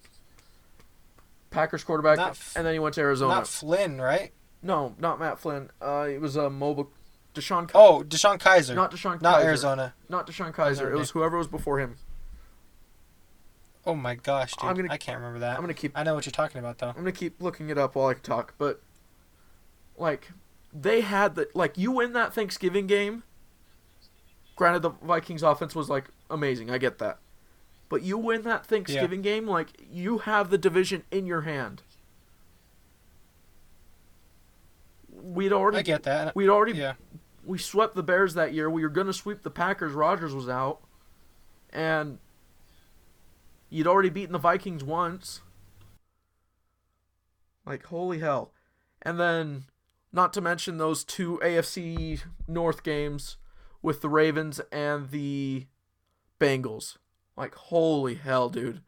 Packers 1.51 1.85
quarterback, 1.85 2.19
F- 2.19 2.55
and 2.57 2.67
then 2.67 2.73
he 2.73 2.79
went 2.79 2.95
to 2.95 3.03
Arizona. 3.03 3.35
Not 3.35 3.47
Flynn, 3.47 4.01
right? 4.01 4.33
no, 4.63 4.95
not 4.99 5.21
Matt 5.21 5.39
Flynn. 5.39 5.71
Uh, 5.83 6.07
it 6.11 6.21
was 6.21 6.37
a 6.37 6.49
mobile. 6.49 6.91
Deshaun. 7.35 7.67
Ki- 7.69 7.73
Oh, 7.75 8.03
Deshaun 8.07 8.39
Kizer. 8.39 8.75
not 8.75 8.91
Deshaun. 8.93 9.21
Not 9.21 9.41
Kizer. 9.41 9.45
Arizona. 9.45 9.95
Not 10.09 10.27
Deshaun 10.27 10.55
Kizer. 10.55 10.93
It 10.93 10.97
was 10.97 11.11
whoever 11.11 11.37
was 11.37 11.49
before 11.49 11.81
him. 11.81 11.97
Oh 13.87 13.95
my 13.95 14.15
gosh, 14.15 14.53
dude. 14.53 14.71
I'm 14.71 14.77
gonna- 14.77 14.93
I 14.93 14.97
can't 14.97 15.19
remember 15.19 15.41
that. 15.41 15.57
I'm 15.57 15.61
gonna 15.63 15.75
keep 15.75 15.93
I 15.97 16.03
know 16.05 16.15
what 16.15 16.25
you're 16.27 16.31
talking 16.33 16.59
about 16.59 16.79
though. 16.79 16.89
I'm 16.89 16.95
gonna 16.95 17.13
keep 17.13 17.41
looking 17.43 17.69
it 17.71 17.77
up 17.77 17.95
while 17.97 18.07
I 18.07 18.15
talk, 18.15 18.55
but 18.57 18.81
like 19.99 20.31
they 20.73 21.03
had 21.03 21.35
the 21.35 21.49
like 21.55 21.77
you 21.77 21.91
win 21.93 22.13
that 22.15 22.33
Thanksgiving 22.33 22.87
game. 22.87 23.25
Granted, 24.57 24.83
the 24.83 24.91
Vikings 24.91 25.43
offense 25.43 25.75
was 25.75 25.91
like 25.91 26.05
amazing. 26.31 26.71
I 26.71 26.79
get 26.79 26.99
that, 26.99 27.19
but 27.89 28.03
you 28.03 28.17
win 28.17 28.43
that 28.43 28.65
Thanksgiving 28.65 29.21
game, 29.23 29.47
like 29.47 29.69
you 29.91 30.19
have 30.19 30.49
the 30.51 30.59
division 30.59 31.03
in 31.11 31.27
your 31.27 31.43
hand. 31.43 31.83
We'd 35.13 35.53
already 35.53 35.79
I 35.79 35.83
get 35.83 36.03
that. 36.05 36.35
we'd 36.37 36.49
already 36.49 36.73
Yeah. 36.73 36.95
We 37.47 37.59
swept 37.59 37.95
the 37.95 38.03
Bears 38.03 38.35
that 38.35 38.53
year. 38.53 38.69
We 38.71 38.83
were 38.83 38.89
gonna 38.89 39.13
sweep 39.13 39.43
the 39.43 39.51
Packers. 39.51 39.93
Rodgers 39.93 40.35
was 40.35 40.49
out, 40.49 40.81
and 41.71 42.19
you'd 43.71 43.87
already 43.87 44.11
beaten 44.11 44.33
the 44.33 44.39
Vikings 44.39 44.85
once. 44.85 45.41
Like 47.67 47.85
holy 47.87 48.19
hell! 48.19 48.53
And 49.03 49.19
then, 49.19 49.65
not 50.13 50.33
to 50.35 50.41
mention 50.41 50.79
those 50.79 51.05
two 51.05 51.41
AFC 51.43 52.23
North 52.47 52.83
games 52.83 53.37
with 53.83 54.01
the 54.01 54.09
Ravens 54.09 54.61
and 54.73 55.11
the 55.11 55.67
Bengals. 56.41 56.97
Like 57.37 57.55
holy 57.55 58.15
hell, 58.17 58.49
dude! 58.49 58.83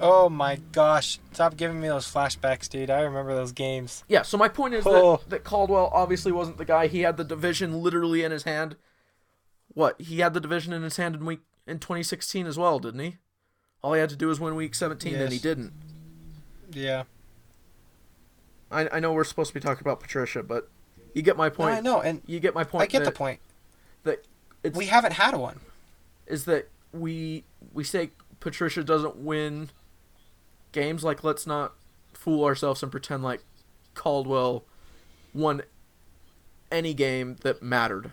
Oh 0.00 0.28
my 0.28 0.56
gosh. 0.72 1.18
Stop 1.32 1.56
giving 1.56 1.80
me 1.80 1.88
those 1.88 2.06
flashbacks, 2.12 2.68
dude. 2.68 2.90
I 2.90 3.00
remember 3.00 3.34
those 3.34 3.52
games. 3.52 4.04
Yeah. 4.08 4.22
So 4.22 4.36
my 4.38 4.48
point 4.48 4.74
is 4.74 4.84
Oh. 4.86 5.16
that, 5.16 5.30
that 5.30 5.44
Caldwell 5.44 5.90
obviously 5.92 6.30
wasn't 6.32 6.56
the 6.58 6.64
guy. 6.64 6.86
He 6.86 7.00
had 7.00 7.16
the 7.16 7.24
division 7.24 7.82
literally 7.82 8.22
in 8.22 8.30
his 8.30 8.44
hand. 8.44 8.76
What 9.74 10.00
he 10.00 10.20
had 10.20 10.34
the 10.34 10.40
division 10.40 10.72
in 10.72 10.82
his 10.82 10.96
hand 10.96 11.14
in 11.16 11.24
week 11.24 11.40
in 11.66 11.78
2016 11.78 12.46
as 12.46 12.58
well, 12.58 12.78
didn't 12.78 13.00
he? 13.00 13.16
All 13.82 13.92
he 13.94 14.00
had 14.00 14.08
to 14.10 14.16
do 14.16 14.28
was 14.28 14.40
win 14.40 14.54
week 14.56 14.74
17, 14.74 15.14
and 15.14 15.32
he 15.32 15.38
didn't. 15.38 15.72
Yeah. 16.72 17.04
I, 18.70 18.88
I 18.94 19.00
know 19.00 19.12
we're 19.12 19.24
supposed 19.24 19.48
to 19.48 19.54
be 19.54 19.60
talking 19.60 19.82
about 19.82 20.00
Patricia, 20.00 20.42
but 20.42 20.68
you 21.14 21.22
get 21.22 21.36
my 21.36 21.48
No, 21.48 21.54
point. 21.54 21.76
I 21.76 21.80
know, 21.80 22.00
and 22.00 22.22
You 22.26 22.40
get 22.40 22.54
my 22.54 22.64
point. 22.64 22.82
I 22.82 22.86
get 22.86 23.04
the 23.04 23.12
point. 23.12 23.40
That 24.04 24.24
it's, 24.62 24.76
We 24.76 24.86
haven't 24.86 25.12
had 25.12 25.36
one. 25.36 25.60
is 26.26 26.44
that 26.46 26.68
we 26.92 27.44
we 27.72 27.84
say 27.84 28.10
Patricia 28.40 28.82
doesn't 28.82 29.16
win 29.16 29.70
games. 30.72 31.04
Like 31.04 31.24
let's 31.24 31.46
not 31.46 31.74
fool 32.12 32.44
ourselves 32.44 32.82
and 32.82 32.90
pretend 32.92 33.22
like 33.22 33.42
Caldwell 33.94 34.64
won 35.34 35.62
any 36.70 36.94
game 36.94 37.36
that 37.42 37.62
mattered. 37.62 38.12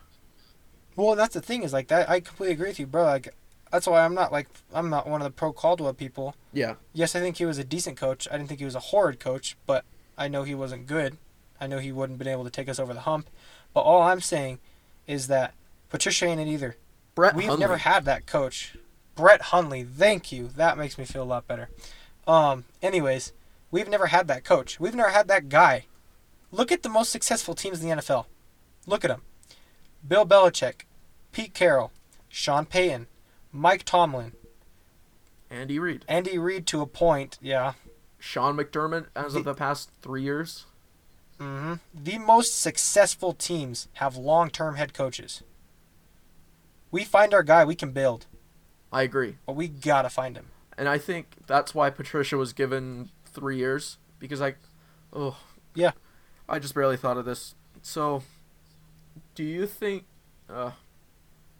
Well, 0.96 1.16
that's 1.16 1.34
the 1.34 1.42
thing 1.42 1.64
is 1.64 1.74
like 1.74 1.88
that. 1.90 2.10
I 2.10 2.20
completely 2.22 2.54
agree 2.54 2.70
with 2.70 2.80
you, 2.80 2.88
bro. 2.88 3.04
Like, 3.04 3.34
that's 3.72 3.88
why 3.88 4.06
I'm 4.06 4.14
not 4.14 4.32
like 4.32 4.48
I'm 4.74 4.90
not 4.90 5.08
one 5.08 5.22
of 5.22 5.26
the 5.26 5.32
pro 5.32 5.52
Caldwell 5.52 5.94
people. 5.94 6.36
Yeah. 6.54 6.76
Yes, 6.94 7.16
I 7.16 7.20
think 7.20 7.38
he 7.38 7.46
was 7.46 7.58
a 7.58 7.64
decent 7.64 7.98
coach. 7.98 8.28
I 8.32 8.38
didn't 8.38 8.48
think 8.48 8.60
he 8.60 8.66
was 8.66 8.76
a 8.76 8.80
horrid 8.80 9.20
coach, 9.20 9.58
but 9.66 9.84
I 10.18 10.28
know 10.28 10.44
he 10.44 10.56
wasn't 10.56 10.88
good. 10.88 11.18
I 11.60 11.68
know 11.68 11.80
he 11.80 11.92
wouldn't 11.92 12.20
been 12.20 12.28
able 12.28 12.44
to 12.46 12.50
take 12.50 12.70
us 12.70 12.80
over 12.80 12.94
the 12.94 13.02
hump. 13.02 13.30
But 13.74 13.82
all 13.82 14.02
I'm 14.02 14.22
saying 14.22 14.60
is 15.08 15.28
that 15.28 15.54
Patricia 15.90 16.26
ain't 16.26 16.40
it 16.40 16.48
either. 16.48 16.78
Brett 17.14 17.36
We've 17.36 17.48
Hundley. 17.48 17.62
never 17.62 17.78
had 17.78 18.06
that 18.06 18.26
coach. 18.26 18.78
Brett 19.16 19.42
Hundley, 19.42 19.84
thank 19.84 20.32
you. 20.32 20.50
That 20.56 20.78
makes 20.78 20.98
me 20.98 21.06
feel 21.06 21.24
a 21.24 21.26
lot 21.26 21.48
better. 21.48 21.70
Um, 22.28 22.66
anyways, 22.82 23.34
we've 23.72 23.90
never 23.90 24.08
had 24.08 24.28
that 24.28 24.44
coach. 24.44 24.80
We've 24.80 24.96
never 24.96 25.10
had 25.12 25.28
that 25.28 25.50
guy. 25.50 25.86
Look 26.52 26.72
at 26.72 26.84
the 26.84 26.90
most 26.90 27.12
successful 27.12 27.54
teams 27.56 27.82
in 27.84 27.90
the 27.90 27.96
NFL. 27.96 28.26
Look 28.88 29.04
at 29.04 29.10
them. 29.10 29.22
Bill 30.08 30.26
Belichick, 30.26 30.82
Pete 31.32 31.54
Carroll, 31.54 31.92
Sean 32.30 32.66
Payton, 32.66 33.08
Mike 33.52 33.84
Tomlin, 33.84 34.34
Andy 35.50 35.80
Reid, 35.80 36.06
Andy 36.08 36.38
Reid 36.38 36.66
to 36.68 36.82
a 36.82 36.86
point, 36.88 37.38
yeah. 37.42 37.74
Sean 38.20 38.56
McDermott 38.58 39.08
as 39.16 39.36
of 39.36 39.44
The- 39.46 39.54
the 39.54 39.58
past 39.58 39.90
three 40.02 40.22
years. 40.24 40.66
hmm 41.40 41.76
The 41.94 42.18
most 42.18 42.60
successful 42.60 43.34
teams 43.34 43.88
have 43.94 44.16
long-term 44.16 44.76
head 44.76 44.94
coaches. 44.94 45.44
We 46.92 47.04
find 47.04 47.34
our 47.34 47.44
guy, 47.44 47.66
we 47.66 47.76
can 47.76 47.92
build, 47.92 48.26
I 48.92 49.02
agree, 49.04 49.38
but 49.46 49.56
we 49.56 49.68
gotta 49.68 50.10
find 50.10 50.38
him. 50.38 50.48
And 50.78 50.88
I 50.90 50.98
think 50.98 51.36
that's 51.48 51.74
why 51.76 51.90
Patricia 51.90 52.38
was 52.38 52.54
given 52.54 53.10
three 53.26 53.58
years 53.58 53.98
because 54.20 54.42
I, 54.42 54.56
oh 55.14 55.38
Yeah. 55.74 55.92
I 56.48 56.60
just 56.60 56.74
barely 56.76 56.98
thought 56.98 57.18
of 57.18 57.26
this. 57.26 57.56
So, 57.82 58.24
do 59.34 59.44
you 59.44 59.66
think? 59.68 60.06
Uh, 60.50 60.72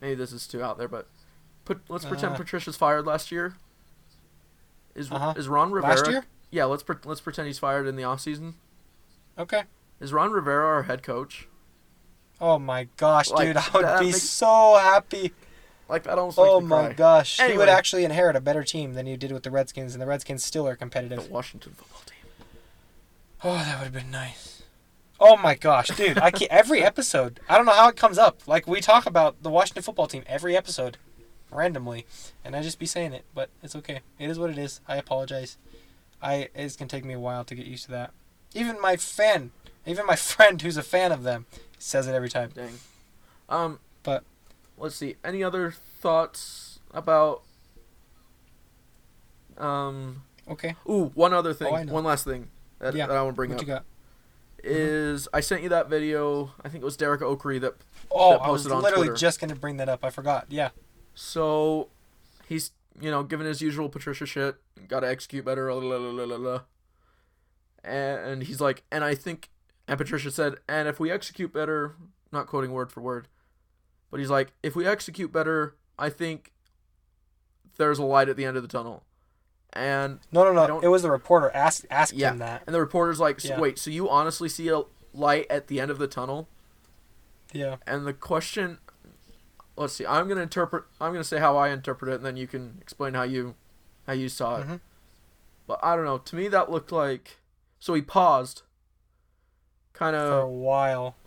maybe 0.02 0.16
this 0.16 0.32
is 0.32 0.46
too 0.48 0.62
out 0.64 0.78
there, 0.78 0.88
but 0.88 1.08
put 1.66 1.82
let's 1.90 2.06
pretend 2.06 2.34
Uh. 2.34 2.38
Patricia's 2.38 2.78
fired 2.78 3.06
last 3.06 3.32
year. 3.32 3.56
Is 4.94 5.12
Uh-huh. 5.12 5.34
is 5.36 5.48
Ron 5.48 5.72
Rivera? 5.72 5.96
Last 5.96 6.08
year? 6.08 6.26
Yeah, 6.52 6.66
let's 6.66 6.84
pre- 6.84 6.96
let's 7.04 7.20
pretend 7.22 7.48
he's 7.48 7.60
fired 7.60 7.88
in 7.88 7.96
the 7.96 8.04
off 8.04 8.22
season. 8.22 8.56
Okay. 9.38 9.64
Is 10.00 10.14
Ron 10.14 10.32
Rivera 10.32 10.66
our 10.66 10.84
head 10.84 11.04
coach? 11.04 11.48
Oh 12.40 12.60
my 12.60 12.88
gosh, 12.98 13.30
Like, 13.30 13.48
dude! 13.48 13.58
I 13.58 13.70
would 13.74 14.00
be 14.02 14.06
makes- 14.12 14.22
so 14.24 14.78
happy. 14.80 15.34
Like 15.88 16.04
that 16.04 16.18
almost 16.18 16.40
Oh 16.40 16.62
my 16.62 16.94
gosh, 16.94 17.40
he 17.40 17.56
would 17.58 17.70
actually 17.70 18.06
inherit 18.06 18.36
a 18.36 18.42
better 18.42 18.64
team 18.64 18.94
than 18.94 19.06
you 19.06 19.18
did 19.18 19.32
with 19.32 19.44
the 19.44 19.52
Redskins, 19.52 19.94
and 19.94 20.02
the 20.02 20.08
Redskins 20.08 20.44
still 20.44 20.68
are 20.68 20.76
competitive. 20.76 21.26
The. 21.28 21.30
Washington 21.34 21.74
football 21.74 22.02
team. 22.06 22.16
Oh, 23.44 23.54
that 23.54 23.78
would 23.78 23.84
have 23.86 23.94
been 23.94 24.12
nice. 24.12 24.64
Oh 25.20 25.38
my 25.38 25.56
gosh, 25.56 25.90
dude! 25.90 26.18
I 26.18 26.32
can't, 26.32 26.52
every 26.52 26.84
episode, 26.84 27.40
I 27.48 27.56
don't 27.58 27.66
know 27.66 27.72
how 27.74 27.88
it 27.88 27.96
comes 27.96 28.18
up. 28.18 28.48
Like 28.48 28.68
we 28.68 28.82
talk 28.82 29.06
about 29.06 29.42
the 29.44 29.50
Washington 29.50 29.84
football 29.84 30.08
team 30.08 30.24
every 30.28 30.58
episode, 30.58 30.98
randomly, 31.52 32.06
and 32.44 32.56
I 32.56 32.62
just 32.62 32.80
be 32.80 32.86
saying 32.86 33.14
it, 33.14 33.24
but 33.34 33.50
it's 33.64 33.76
okay. 33.78 34.02
It 34.20 34.30
is 34.30 34.40
what 34.40 34.50
it 34.50 34.58
is. 34.58 34.82
I 34.88 34.98
apologize. 34.98 35.58
I 36.22 36.50
it's 36.56 36.76
gonna 36.76 36.90
take 36.90 37.06
me 37.06 37.14
a 37.14 37.20
while 37.20 37.44
to 37.46 37.56
get 37.56 37.66
used 37.66 37.86
to 37.86 37.92
that. 37.92 38.12
Even 38.54 38.82
my 38.82 38.98
fan, 38.98 39.52
even 39.86 40.06
my 40.06 40.16
friend 40.18 40.62
who's 40.62 40.78
a 40.78 40.84
fan 40.84 41.12
of 41.12 41.24
them, 41.24 41.46
says 41.78 42.08
it 42.08 42.14
every 42.16 42.30
time. 42.30 42.50
Dang. 42.56 42.80
Um, 43.48 43.80
But- 44.04 44.24
let's 44.78 44.96
see. 44.96 45.16
Any 45.24 45.44
other 45.44 45.72
thoughts 45.72 46.80
about? 46.94 47.44
Um. 49.58 50.24
Okay, 50.48 50.76
Ooh, 50.88 51.12
one 51.16 51.34
other 51.34 51.54
thing. 51.54 51.90
Oh, 51.90 51.94
one 51.94 52.04
last 52.04 52.24
thing 52.24 52.50
that, 52.80 52.94
Yeah. 52.94 53.08
that 53.08 53.18
I 53.18 53.22
want 53.24 53.34
to 53.34 53.36
bring 53.36 53.50
what 53.52 53.62
up 53.62 53.62
you 53.62 53.68
got? 53.74 53.86
is 54.64 55.28
I 55.34 55.40
sent 55.40 55.64
you 55.64 55.70
that 55.70 55.90
video. 55.90 56.52
I 56.64 56.70
think 56.70 56.84
it 56.84 56.86
was 56.86 56.98
Derek 56.98 57.22
Oakery 57.22 57.60
that. 57.62 57.74
Oh, 58.12 58.32
that 58.34 58.42
I 58.42 58.50
was 58.52 58.66
literally 58.68 59.16
just 59.16 59.40
gonna 59.40 59.56
bring 59.56 59.78
that 59.78 59.90
up. 59.90 60.04
I 60.04 60.10
forgot. 60.12 60.46
Yeah. 60.50 60.70
So, 61.16 61.90
he's 62.48 62.72
you 63.00 63.10
know 63.10 63.24
giving 63.24 63.48
his 63.48 63.62
usual 63.62 63.90
Patricia 63.90 64.26
shit. 64.26 64.58
Got 64.88 65.00
to 65.00 65.10
execute 65.10 65.46
better. 65.46 65.74
La, 65.74 65.80
la, 65.80 65.96
la, 65.98 66.24
la, 66.26 66.36
la. 66.36 66.62
And 67.84 68.44
he's 68.44 68.60
like, 68.60 68.84
and 68.92 69.04
I 69.04 69.16
think, 69.16 69.50
and 69.88 69.98
Patricia 69.98 70.30
said, 70.32 70.56
and 70.68 70.88
if 70.88 71.00
we 71.00 71.12
execute 71.12 71.54
better, 71.54 71.96
not 72.32 72.48
quoting 72.48 72.72
word 72.72 72.92
for 72.92 73.02
word, 73.02 73.28
but 74.16 74.22
he's 74.22 74.30
like, 74.30 74.54
if 74.64 74.78
we 74.78 74.88
execute 74.88 75.30
better, 75.34 75.76
I 76.00 76.10
think 76.10 76.54
there's 77.76 78.00
a 78.00 78.04
light 78.06 78.30
at 78.30 78.38
the 78.38 78.46
end 78.46 78.56
of 78.56 78.64
the 78.64 78.70
tunnel. 78.70 79.04
And 79.74 80.20
No, 80.32 80.46
no, 80.46 80.54
no. 80.54 80.80
It 80.80 80.88
was 80.88 81.02
the 81.02 81.12
reporter 81.12 81.52
asked 81.54 81.86
asked 81.92 82.14
Yeah. 82.14 82.32
him 82.32 82.38
that. 82.38 82.64
and 82.66 82.74
the 82.74 82.80
reporter's 82.80 83.20
like, 83.20 83.42
so, 83.42 83.50
Yeah. 83.50 83.60
wait, 83.60 83.78
so 83.78 83.92
you 83.92 84.10
honestly 84.10 84.48
see 84.48 84.70
a 84.70 84.84
light 85.14 85.48
at 85.50 85.68
the 85.68 85.82
end 85.82 85.92
of 85.92 85.98
the 85.98 86.08
tunnel? 86.08 86.48
Yeah. 87.52 87.76
And 87.86 88.08
the 88.08 88.14
question 88.14 88.78
let's 89.76 89.92
see. 89.92 90.06
I'm 90.06 90.30
gonna 90.30 90.44
interpret. 90.44 90.86
I'm 91.02 91.12
gonna 91.12 91.26
say 91.26 91.40
how 91.40 91.58
I 91.58 91.68
interpret 91.68 92.10
it, 92.10 92.16
and 92.16 92.26
then 92.26 92.38
you 92.38 92.48
can 92.48 92.78
explain 92.80 93.16
how 93.16 93.24
you 93.24 93.56
how 94.08 94.14
you 94.14 94.30
saw 94.30 94.62
it. 94.62 94.68
Mhm. 94.68 94.80
But 95.68 95.82
I 95.84 95.98
don't 95.98 96.06
know. 96.06 96.20
To 96.20 96.36
me, 96.38 96.48
that 96.48 96.72
looked 96.72 96.94
like. 96.94 97.42
So 97.80 97.94
he 97.96 98.02
paused. 98.02 98.62
Kind 99.92 100.16
of 100.16 100.30
For 100.30 100.40
a 100.40 100.50
while. 100.50 101.18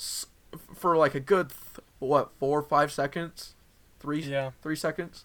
for 0.74 0.96
like 0.96 1.14
a 1.14 1.20
good 1.20 1.52
what 1.98 2.32
four 2.38 2.58
or 2.60 2.62
five 2.62 2.92
seconds, 2.92 3.54
three 3.98 4.20
Yeah. 4.22 4.52
three 4.62 4.76
seconds, 4.76 5.24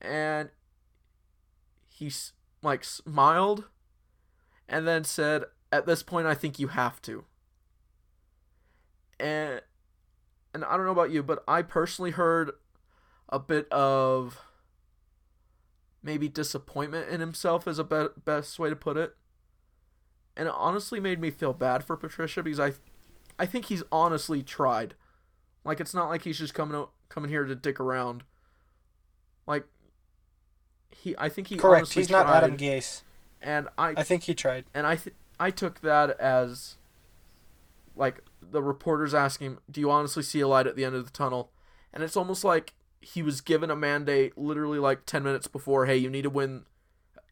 and 0.00 0.50
he 1.88 2.10
like 2.62 2.84
smiled, 2.84 3.68
and 4.68 4.86
then 4.86 5.04
said, 5.04 5.44
"At 5.70 5.86
this 5.86 6.02
point, 6.02 6.26
I 6.26 6.34
think 6.34 6.58
you 6.58 6.68
have 6.68 7.00
to." 7.02 7.24
And 9.20 9.60
and 10.52 10.64
I 10.64 10.76
don't 10.76 10.86
know 10.86 10.92
about 10.92 11.10
you, 11.10 11.22
but 11.22 11.42
I 11.48 11.62
personally 11.62 12.12
heard 12.12 12.52
a 13.28 13.38
bit 13.38 13.70
of 13.72 14.40
maybe 16.02 16.28
disappointment 16.28 17.08
in 17.08 17.20
himself 17.20 17.66
is 17.66 17.78
a 17.78 17.84
be- 17.84 18.08
best 18.24 18.58
way 18.58 18.68
to 18.70 18.76
put 18.76 18.96
it. 18.96 19.16
And 20.36 20.48
it 20.48 20.54
honestly 20.56 21.00
made 21.00 21.18
me 21.20 21.30
feel 21.30 21.52
bad 21.52 21.82
for 21.84 21.96
Patricia 21.96 22.42
because 22.42 22.60
I 22.60 22.72
I 23.38 23.46
think 23.46 23.66
he's 23.66 23.82
honestly 23.90 24.42
tried. 24.42 24.94
Like 25.64 25.80
it's 25.80 25.94
not 25.94 26.08
like 26.08 26.22
he's 26.22 26.38
just 26.38 26.54
coming 26.54 26.76
out, 26.76 26.90
coming 27.08 27.30
here 27.30 27.44
to 27.44 27.54
dick 27.54 27.80
around. 27.80 28.22
Like 29.46 29.64
he 30.90 31.14
I 31.18 31.28
think 31.28 31.48
he 31.48 31.56
Correct. 31.56 31.92
He's 31.92 32.10
not 32.10 32.24
tried, 32.26 32.36
Adam 32.44 32.56
Gase. 32.56 33.02
and 33.42 33.68
I 33.78 33.94
I 33.96 34.02
think 34.02 34.24
he 34.24 34.34
tried. 34.34 34.64
and 34.74 34.86
I 34.86 34.96
th- 34.96 35.16
I 35.40 35.50
took 35.50 35.80
that 35.80 36.18
as 36.20 36.76
like 37.96 38.22
the 38.42 38.62
reporters 38.62 39.14
asking 39.14 39.58
"Do 39.70 39.80
you 39.80 39.90
honestly 39.90 40.22
see 40.22 40.40
a 40.40 40.48
light 40.48 40.66
at 40.66 40.76
the 40.76 40.84
end 40.84 40.94
of 40.94 41.04
the 41.04 41.10
tunnel?" 41.10 41.50
And 41.92 42.02
it's 42.02 42.16
almost 42.16 42.44
like 42.44 42.74
he 43.00 43.22
was 43.22 43.40
given 43.40 43.70
a 43.70 43.76
mandate 43.76 44.36
literally 44.38 44.78
like 44.78 45.04
10 45.06 45.22
minutes 45.22 45.46
before, 45.46 45.86
"Hey, 45.86 45.96
you 45.96 46.08
need 46.10 46.22
to 46.22 46.30
win 46.30 46.64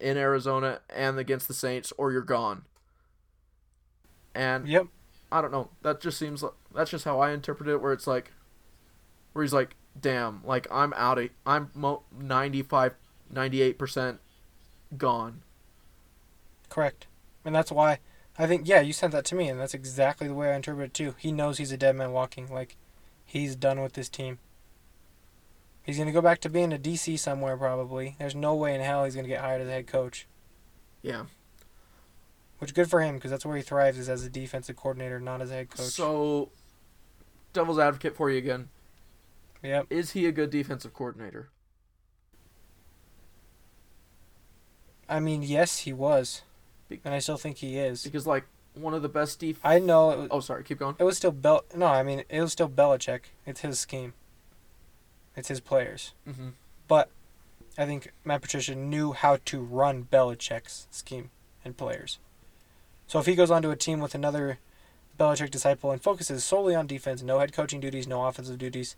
in 0.01 0.17
Arizona 0.17 0.81
and 0.91 1.19
against 1.19 1.49
the 1.49 1.55
Saints 1.55 1.93
or 1.99 2.13
you're 2.13 2.21
gone." 2.23 2.65
And 4.35 4.67
Yep. 4.69 4.87
I 5.31 5.41
don't 5.41 5.51
know. 5.53 5.71
That 5.83 6.01
just 6.01 6.19
seems 6.19 6.43
like 6.43 6.53
that's 6.75 6.91
just 6.91 7.05
how 7.05 7.21
I 7.21 7.33
interpret 7.33 7.69
it 7.69 7.81
where 7.81 7.93
it's 7.93 8.07
like 8.07 8.33
where 9.33 9.43
he's 9.43 9.53
like, 9.53 9.77
"Damn, 9.99 10.43
like 10.45 10.67
I'm 10.71 10.93
out 10.95 11.19
of 11.19 11.31
I'm 11.47 11.71
mo- 11.75 12.03
95 12.17 12.95
98% 13.33 14.19
gone." 14.97 15.43
Correct. 16.69 17.07
And 17.45 17.55
that's 17.55 17.73
why 17.73 17.99
I 18.39 18.47
think 18.47 18.69
yeah, 18.69 18.81
you 18.81 18.93
sent 18.93 19.13
that 19.13 19.25
to 19.27 19.35
me 19.35 19.49
and 19.49 19.61
that's 19.61 19.75
exactly 19.75 20.29
the 20.29 20.35
way 20.35 20.53
I 20.53 20.57
interpret 20.57 20.87
it 20.87 20.95
too. 20.95 21.15
He 21.19 21.33
knows 21.33 21.59
he's 21.59 21.73
a 21.73 21.77
dead 21.77 21.97
man 21.97 22.13
walking. 22.13 22.53
Like 22.53 22.77
he's 23.25 23.57
done 23.57 23.81
with 23.81 23.93
this 23.95 24.09
team. 24.09 24.39
He's 25.83 25.99
gonna 25.99 26.13
go 26.13 26.23
back 26.23 26.41
to 26.43 26.49
being 26.49 26.73
a 26.73 26.79
DC 26.79 27.19
somewhere 27.19 27.57
probably. 27.57 28.17
There's 28.19 28.35
no 28.35 28.55
way 28.55 28.75
in 28.75 28.81
hell 28.81 29.05
he's 29.05 29.17
gonna 29.17 29.29
get 29.29 29.41
hired 29.41 29.63
as 29.63 29.69
a 29.69 29.73
head 29.73 29.87
coach. 29.87 30.27
Yeah. 31.03 31.25
Which 32.59 32.71
is 32.71 32.75
good 32.75 32.89
for 32.89 33.01
him 33.01 33.17
because 33.17 33.33
that's 33.33 33.45
where 33.45 33.57
he 33.57 33.63
thrives 33.63 33.99
is 33.99 34.09
as 34.09 34.25
a 34.25 34.31
defensive 34.31 34.77
coordinator, 34.77 35.19
not 35.19 35.43
as 35.43 35.51
a 35.51 35.55
head 35.55 35.71
coach. 35.71 35.89
So, 35.89 36.51
devil's 37.53 37.79
advocate 37.79 38.17
for 38.17 38.31
you 38.31 38.39
again. 38.39 38.69
yep. 39.63 39.87
Is 39.91 40.13
he 40.13 40.27
a 40.27 40.33
good 40.33 40.51
defensive 40.51 40.95
coordinator? 40.95 41.49
I 45.09 45.21
mean, 45.21 45.43
yes, 45.43 45.81
he 45.81 45.93
was, 45.93 46.43
Be- 46.89 47.01
and 47.05 47.13
I 47.13 47.19
still 47.19 47.37
think 47.37 47.59
he 47.59 47.79
is. 47.79 48.03
Because 48.03 48.27
like 48.27 48.45
one 48.75 48.95
of 48.95 49.03
the 49.03 49.09
best 49.09 49.41
def. 49.41 49.59
I 49.63 49.79
know 49.79 50.11
it 50.11 50.19
was, 50.19 50.29
oh, 50.31 50.41
sorry. 50.41 50.65
Keep 50.65 50.79
going. 50.79 50.97
it 50.99 51.05
was 51.05 51.17
still 51.17 51.33
Bel. 51.33 51.65
No, 51.75 51.87
I 51.87 52.03
mean 52.03 52.25
it 52.29 52.41
was 52.41 52.53
still 52.53 52.69
Belichick. 52.69 53.21
It's 53.47 53.61
his 53.61 53.79
scheme. 53.79 54.15
It's 55.37 55.49
his 55.49 55.61
players. 55.61 56.13
Mm-hmm. 56.29 56.51
But 56.89 57.11
I 57.77 57.87
think 57.87 58.13
Matt 58.25 58.43
Patricia 58.43 58.75
knew 58.75 59.13
how 59.13 59.39
to 59.47 59.61
run 59.61 60.07
Belichick's 60.11 60.87
scheme 60.91 61.31
and 61.65 61.77
players. 61.77 62.19
So 63.07 63.19
if 63.19 63.27
he 63.27 63.35
goes 63.35 63.51
onto 63.51 63.71
a 63.71 63.77
team 63.77 64.01
with 64.01 64.15
another 64.15 64.59
Belichick 65.19 65.51
disciple 65.51 65.91
and 65.91 66.03
focuses 66.03 66.45
solely 66.45 66.75
on 66.75 66.87
defense, 66.87 67.23
no 67.23 67.39
head 67.39 67.53
coaching 67.53 67.81
duties, 67.81 68.07
no 68.07 68.25
offensive 68.27 68.59
duties, 68.59 68.97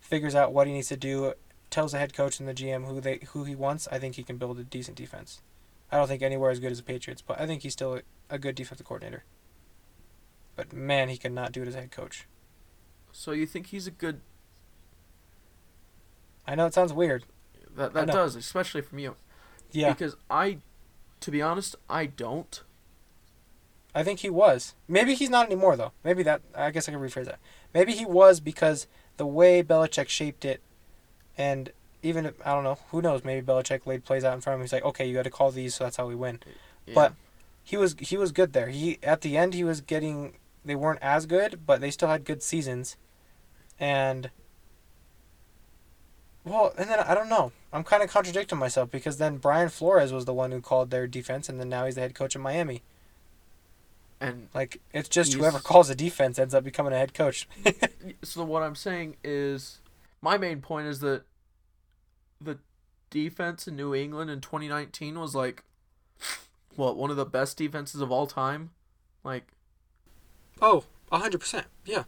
figures 0.00 0.34
out 0.34 0.52
what 0.52 0.66
he 0.66 0.72
needs 0.72 0.88
to 0.88 0.96
do, 0.96 1.34
tells 1.70 1.92
the 1.92 1.98
head 1.98 2.14
coach 2.14 2.38
and 2.38 2.48
the 2.48 2.54
GM 2.54 2.86
who 2.86 3.00
they 3.00 3.20
who 3.32 3.44
he 3.44 3.54
wants, 3.54 3.88
I 3.90 3.98
think 3.98 4.16
he 4.16 4.22
can 4.22 4.36
build 4.36 4.58
a 4.58 4.64
decent 4.64 4.96
defense. 4.96 5.42
I 5.90 5.96
don't 5.96 6.08
think 6.08 6.22
anywhere 6.22 6.50
as 6.50 6.60
good 6.60 6.72
as 6.72 6.78
the 6.78 6.84
Patriots, 6.84 7.22
but 7.22 7.40
I 7.40 7.46
think 7.46 7.62
he's 7.62 7.72
still 7.72 7.94
a, 7.94 8.02
a 8.30 8.38
good 8.38 8.54
defensive 8.54 8.86
coordinator. 8.86 9.24
But 10.56 10.72
man, 10.72 11.08
he 11.08 11.16
cannot 11.16 11.52
do 11.52 11.62
it 11.62 11.68
as 11.68 11.74
a 11.74 11.80
head 11.80 11.90
coach. 11.90 12.26
So 13.12 13.32
you 13.32 13.46
think 13.46 13.68
he's 13.68 13.86
a 13.86 13.90
good? 13.90 14.20
I 16.46 16.54
know 16.54 16.66
it 16.66 16.74
sounds 16.74 16.92
weird. 16.92 17.24
That 17.76 17.92
that 17.94 18.06
does, 18.08 18.36
especially 18.36 18.82
from 18.82 18.98
you. 18.98 19.16
Yeah, 19.72 19.92
Because 19.92 20.16
I, 20.30 20.58
to 21.20 21.30
be 21.30 21.42
honest, 21.42 21.74
I 21.88 22.06
don't. 22.06 22.62
I 23.94 24.02
think 24.02 24.20
he 24.20 24.30
was. 24.30 24.74
Maybe 24.88 25.14
he's 25.14 25.30
not 25.30 25.46
anymore 25.46 25.76
though. 25.76 25.92
Maybe 26.02 26.22
that 26.24 26.42
I 26.54 26.70
guess 26.70 26.88
I 26.88 26.92
can 26.92 27.00
rephrase 27.00 27.26
that. 27.26 27.38
Maybe 27.72 27.92
he 27.92 28.04
was 28.04 28.40
because 28.40 28.86
the 29.16 29.26
way 29.26 29.62
Belichick 29.62 30.08
shaped 30.08 30.44
it, 30.44 30.60
and 31.38 31.70
even 32.02 32.26
if, 32.26 32.34
I 32.46 32.52
don't 32.52 32.64
know, 32.64 32.78
who 32.90 33.00
knows? 33.00 33.24
Maybe 33.24 33.44
Belichick 33.46 33.86
laid 33.86 34.04
plays 34.04 34.24
out 34.24 34.34
in 34.34 34.40
front 34.40 34.54
of 34.54 34.60
him. 34.60 34.64
He's 34.64 34.72
like, 34.72 34.84
okay, 34.84 35.06
you 35.06 35.14
got 35.14 35.22
to 35.22 35.30
call 35.30 35.50
these, 35.50 35.74
so 35.74 35.84
that's 35.84 35.96
how 35.96 36.06
we 36.06 36.14
win. 36.14 36.40
Yeah. 36.86 36.94
But 36.94 37.14
he 37.62 37.76
was 37.76 37.94
he 37.98 38.16
was 38.16 38.32
good 38.32 38.52
there. 38.52 38.68
He 38.68 38.98
at 39.02 39.20
the 39.20 39.36
end 39.36 39.54
he 39.54 39.64
was 39.64 39.80
getting. 39.80 40.34
They 40.64 40.74
weren't 40.74 41.02
as 41.02 41.26
good, 41.26 41.60
but 41.66 41.80
they 41.80 41.90
still 41.90 42.08
had 42.08 42.24
good 42.24 42.42
seasons, 42.42 42.96
and. 43.78 44.30
Well, 46.44 46.74
and 46.76 46.90
then 46.90 46.98
I 46.98 47.14
don't 47.14 47.30
know. 47.30 47.52
I'm 47.72 47.84
kind 47.84 48.02
of 48.02 48.10
contradicting 48.10 48.58
myself 48.58 48.90
because 48.90 49.16
then 49.16 49.38
Brian 49.38 49.70
Flores 49.70 50.12
was 50.12 50.26
the 50.26 50.34
one 50.34 50.52
who 50.52 50.60
called 50.60 50.90
their 50.90 51.06
defense, 51.06 51.48
and 51.48 51.58
then 51.58 51.70
now 51.70 51.86
he's 51.86 51.94
the 51.94 52.02
head 52.02 52.14
coach 52.14 52.34
of 52.34 52.42
Miami. 52.42 52.82
And 54.20 54.48
Like 54.54 54.80
it's 54.92 55.08
just 55.08 55.34
whoever 55.34 55.58
calls 55.58 55.88
the 55.88 55.94
defense 55.94 56.38
ends 56.38 56.54
up 56.54 56.64
becoming 56.64 56.92
a 56.92 56.96
head 56.96 57.14
coach. 57.14 57.48
so 58.22 58.44
what 58.44 58.62
I'm 58.62 58.74
saying 58.74 59.16
is, 59.22 59.80
my 60.20 60.38
main 60.38 60.60
point 60.60 60.86
is 60.86 61.00
that 61.00 61.24
the 62.40 62.58
defense 63.10 63.66
in 63.68 63.76
New 63.76 63.94
England 63.94 64.30
in 64.30 64.40
2019 64.40 65.18
was 65.18 65.34
like, 65.34 65.64
what 66.76 66.96
one 66.96 67.10
of 67.10 67.16
the 67.16 67.26
best 67.26 67.56
defenses 67.56 68.00
of 68.00 68.10
all 68.10 68.26
time, 68.26 68.70
like. 69.22 69.48
oh, 70.60 70.84
hundred 71.10 71.38
percent. 71.38 71.66
Yeah. 71.84 72.04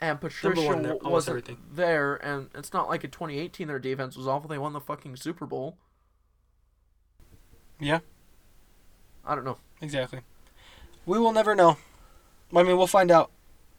And 0.00 0.20
Patricia 0.20 0.62
one 0.62 0.82
there, 0.82 0.96
wasn't 0.96 1.30
everything. 1.30 1.58
there, 1.72 2.14
and 2.16 2.50
it's 2.54 2.72
not 2.72 2.88
like 2.88 3.02
in 3.02 3.10
2018 3.10 3.66
their 3.66 3.80
defense 3.80 4.16
was 4.16 4.28
awful. 4.28 4.48
They 4.48 4.58
won 4.58 4.72
the 4.72 4.80
fucking 4.80 5.16
Super 5.16 5.44
Bowl. 5.44 5.76
Yeah. 7.80 8.00
I 9.26 9.34
don't 9.34 9.44
know. 9.44 9.58
Exactly. 9.80 10.20
We 11.08 11.18
will 11.18 11.32
never 11.32 11.54
know. 11.54 11.78
I 12.54 12.62
mean, 12.62 12.76
we'll 12.76 12.86
find 12.86 13.10
out. 13.10 13.30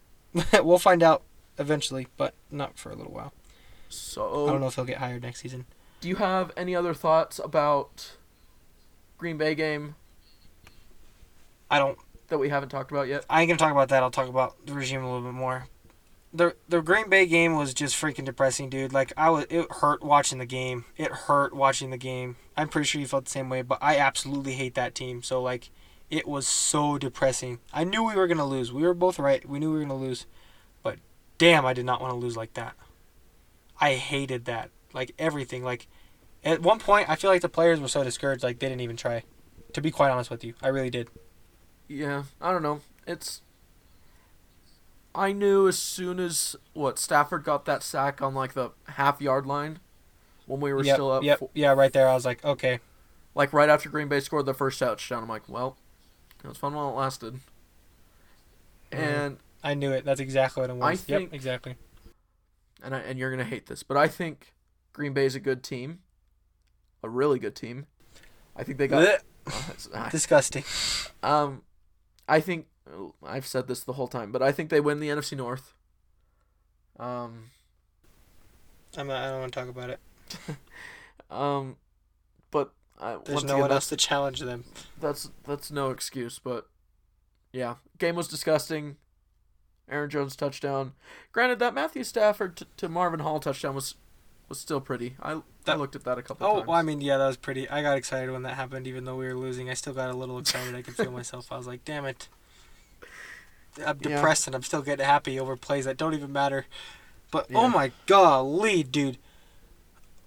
we'll 0.64 0.80
find 0.80 1.04
out 1.04 1.22
eventually, 1.60 2.08
but 2.18 2.34
not 2.50 2.80
for 2.80 2.92
a 2.92 2.96
little 2.96 3.14
while. 3.14 3.34
So, 3.88 4.48
I 4.48 4.52
don't 4.52 4.62
know 4.62 4.68
if 4.68 4.76
he'll 4.76 4.86
get 4.86 4.98
hired 4.98 5.22
next 5.22 5.42
season. 5.42 5.66
do 6.02 6.10
you 6.10 6.16
have 6.16 6.52
any 6.58 6.76
other 6.76 6.96
thoughts 6.96 7.40
about 7.44 8.16
Green 9.20 9.38
Bay 9.38 9.54
game 9.54 9.96
I 11.70 11.78
don't. 11.78 12.00
that 12.30 12.40
we 12.40 12.50
haven't 12.50 12.70
talked 12.70 12.90
about 12.90 13.08
yet? 13.08 13.26
I 13.30 13.42
ain't 13.42 13.50
gonna 13.50 13.60
talk 13.60 13.72
about 13.72 13.90
that. 13.90 14.02
I'll 14.02 14.10
talk 14.10 14.28
about 14.28 14.66
the 14.66 14.74
regime 14.74 15.04
a 15.04 15.06
little 15.06 15.28
bit 15.28 15.36
more. 15.38 15.68
The 16.34 16.56
the 16.68 16.82
Green 16.82 17.10
Bay 17.10 17.28
game 17.28 17.56
was 17.56 17.76
just 17.76 17.96
freaking 17.96 18.26
depressing, 18.26 18.72
dude. 18.72 18.92
Like 18.92 19.14
I 19.16 19.30
was, 19.30 19.46
it 19.52 19.72
hurt 19.72 20.04
watching 20.04 20.40
the 20.40 20.48
game. 20.48 20.86
It 20.98 21.12
hurt 21.12 21.56
watching 21.56 21.92
the 21.92 21.98
game. 21.98 22.38
I'm 22.58 22.70
pretty 22.70 22.88
sure 22.88 23.02
you 23.02 23.08
felt 23.08 23.26
the 23.26 23.32
same 23.32 23.50
way, 23.50 23.62
but 23.62 23.78
I 23.82 23.98
absolutely 23.98 24.54
hate 24.54 24.74
that 24.76 24.96
team. 24.96 25.22
So 25.22 25.42
like, 25.44 25.70
it 26.10 26.28
was 26.28 26.48
so 26.48 26.98
depressing. 26.98 27.60
I 27.74 27.84
knew 27.84 28.04
we 28.04 28.16
were 28.16 28.28
gonna 28.28 28.46
lose. 28.46 28.74
We 28.74 28.84
were 28.84 28.94
both 28.94 29.20
right. 29.20 29.48
We 29.48 29.60
knew 29.60 29.72
we 29.72 29.80
were 29.80 29.86
gonna 29.86 29.96
lose, 29.96 30.26
but 30.84 30.98
damn, 31.38 31.66
I 31.66 31.74
did 31.74 31.86
not 31.86 32.02
want 32.02 32.12
to 32.12 32.18
lose 32.18 32.36
like 32.36 32.54
that. 32.56 32.76
I 33.80 33.96
hated 33.96 34.46
that. 34.46 34.72
Like 34.94 35.14
everything. 35.20 35.64
Like 35.64 35.88
at 36.44 36.62
one 36.62 36.80
point, 36.80 37.10
I 37.10 37.16
feel 37.16 37.30
like 37.30 37.42
the 37.42 37.50
players 37.50 37.80
were 37.80 37.88
so 37.88 38.04
discouraged, 38.04 38.44
like 38.44 38.60
they 38.60 38.70
didn't 38.70 38.82
even 38.82 38.98
try. 38.98 39.24
To 39.74 39.82
be 39.82 39.92
quite 39.92 40.10
honest 40.10 40.32
with 40.32 40.44
you, 40.44 40.56
I 40.64 40.70
really 40.70 40.90
did. 40.90 41.10
Yeah, 41.88 42.24
I 42.42 42.52
don't 42.52 42.64
know. 42.64 42.82
It's. 43.06 43.42
I 45.14 45.32
knew 45.32 45.68
as 45.68 45.78
soon 45.78 46.20
as 46.20 46.56
what 46.74 46.98
Stafford 46.98 47.44
got 47.44 47.66
that 47.66 47.84
sack 47.84 48.22
on 48.22 48.34
like 48.34 48.54
the 48.54 48.72
half 48.88 49.22
yard 49.22 49.46
line, 49.46 49.80
when 50.48 50.60
we 50.60 50.74
were 50.74 50.84
yep, 50.84 50.96
still 50.96 51.12
up, 51.12 51.24
yep, 51.24 51.40
fo- 51.40 51.52
yeah, 51.54 51.74
right 51.74 51.94
there. 51.94 52.08
I 52.08 52.16
was 52.16 52.26
like, 52.26 52.44
okay, 52.44 52.80
like 53.36 53.54
right 53.54 53.70
after 53.70 53.90
Green 53.90 54.08
Bay 54.08 54.20
scored 54.20 54.48
the 54.48 54.54
first 54.54 54.80
touchdown. 54.80 55.24
I'm 55.24 55.30
like, 55.30 55.48
well, 55.48 55.78
it 56.44 56.48
was 56.48 56.58
fun 56.58 56.74
while 56.74 56.90
it 56.90 56.94
lasted. 56.94 57.36
Mhm. 58.92 58.98
And 58.98 59.38
I 59.64 59.74
knew 59.74 59.92
it. 59.92 60.06
That's 60.06 60.20
exactly 60.20 60.62
what 60.62 60.70
it 60.70 60.76
was. 60.76 60.84
I 60.84 60.92
yep, 60.92 61.20
think- 61.22 61.34
exactly. 61.34 61.76
and 62.84 62.96
I, 62.96 63.00
and 63.00 63.20
you're 63.20 63.30
gonna 63.32 63.44
hate 63.44 63.68
this, 63.68 63.84
but 63.84 63.98
I 63.98 64.08
think 64.08 64.54
Green 64.94 65.14
Bay's 65.14 65.36
a 65.36 65.40
good 65.40 65.64
team, 65.64 66.00
a 67.04 67.10
really 67.10 67.40
good 67.40 67.56
team. 67.56 67.86
I 68.56 68.64
think 68.64 68.78
they 68.78 68.88
got. 68.88 69.22
Blech. 69.46 70.12
Disgusting. 70.12 70.64
um, 71.24 71.64
I 72.28 72.40
think 72.40 72.68
I've 73.26 73.48
said 73.48 73.68
this 73.68 73.84
the 73.84 73.94
whole 73.94 74.08
time, 74.08 74.32
but 74.32 74.42
I 74.42 74.52
think 74.52 74.70
they 74.70 74.80
win 74.80 75.00
the 75.00 75.10
NFC 75.10 75.36
North. 75.38 75.74
Um, 77.00 77.50
I'm 78.98 79.08
not, 79.08 79.24
I 79.24 79.30
don't 79.30 79.40
want 79.42 79.54
to 79.54 79.60
talk 79.60 79.70
about 79.70 79.90
it. 79.90 80.00
Um, 81.32 81.78
but 82.50 82.74
I, 83.00 83.18
There's 83.24 83.44
no 83.44 83.54
again, 83.54 83.62
one 83.62 83.72
else 83.72 83.88
to 83.90 83.96
challenge 83.98 84.40
them. 84.42 84.66
that's 85.00 85.30
that's 85.46 85.72
no 85.72 85.90
excuse. 85.92 86.40
But 86.40 86.68
yeah, 87.54 87.76
game 87.98 88.16
was 88.16 88.28
disgusting. 88.28 88.98
Aaron 89.90 90.10
Jones 90.10 90.36
touchdown. 90.36 90.94
Granted, 91.32 91.58
that 91.60 91.74
Matthew 91.74 92.04
Stafford 92.04 92.58
t- 92.58 92.66
to 92.78 92.90
Marvin 92.90 93.22
Hall 93.22 93.40
touchdown 93.40 93.74
was 93.74 93.96
was 94.50 94.60
still 94.60 94.82
pretty. 94.82 95.16
I 95.22 95.42
I 95.66 95.76
looked 95.76 95.96
at 95.96 96.04
that 96.04 96.18
a 96.18 96.22
couple 96.22 96.46
Oh, 96.46 96.56
times. 96.58 96.68
well, 96.68 96.78
I 96.78 96.82
mean, 96.82 97.02
yeah, 97.02 97.18
that 97.18 97.28
was 97.28 97.38
pretty. 97.38 97.70
I 97.70 97.82
got 97.82 97.98
excited 97.98 98.32
when 98.32 98.44
that 98.44 98.56
happened, 98.56 98.86
even 98.88 99.06
though 99.06 99.16
we 99.16 99.26
were 99.28 99.36
losing. 99.36 99.70
I 99.70 99.74
still 99.76 99.94
got 99.94 100.10
a 100.10 100.14
little 100.14 100.38
excited. 100.38 100.76
I 100.76 100.82
could 100.82 100.96
feel 100.96 101.12
myself. 101.20 101.52
I 101.52 101.58
was 101.58 101.68
like, 101.68 101.86
damn 101.86 102.06
it. 102.06 102.28
I'm 103.86 103.98
Yeah. 104.02 104.16
depressed 104.18 104.48
and 104.48 104.56
I'm 104.56 104.64
still 104.64 104.82
getting 104.82 105.06
happy 105.06 105.40
over 105.40 105.56
plays 105.56 105.86
that 105.86 105.98
don't 105.98 106.14
even 106.14 106.34
matter. 106.34 106.66
But 107.32 107.46
oh 107.50 107.54
Yeah. 107.54 107.60
oh 107.60 107.70
my 107.70 107.92
golly, 108.08 108.84
dude. 108.84 109.18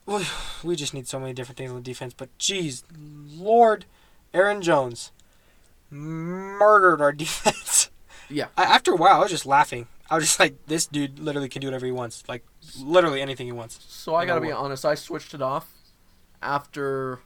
We- 0.06 0.76
just 0.76 0.94
need 0.94 1.06
so 1.08 1.18
many 1.20 1.32
different 1.32 1.58
things 1.58 1.70
on 1.70 1.76
the 1.76 1.82
defense. 1.82 2.14
But 2.16 2.36
geez, 2.38 2.84
Lord, 2.96 3.84
Aaron 4.34 4.60
Jones 4.62 5.12
murdered 5.90 7.00
our 7.00 7.12
defense. 7.24 7.90
Yeah. 8.28 8.46
I, 8.56 8.64
after 8.64 8.92
a 8.92 8.96
while, 8.96 9.16
I 9.16 9.18
was 9.20 9.30
just 9.30 9.46
laughing. 9.46 9.86
I 10.10 10.16
was 10.16 10.24
just 10.24 10.40
like, 10.40 10.54
this 10.66 10.86
dude 10.86 11.18
literally 11.18 11.48
can 11.48 11.60
do 11.60 11.66
whatever 11.68 11.86
he 11.86 11.92
wants. 11.92 12.22
Like, 12.28 12.44
literally 12.78 13.20
anything 13.22 13.46
he 13.46 13.52
wants. 13.52 13.78
so 13.88 14.14
I 14.14 14.26
gotta 14.26 14.40
be 14.40 14.52
honest. 14.52 14.84
I 14.84 14.94
switched 14.94 15.32
it 15.34 15.40
off 15.42 15.72
after 16.42 17.20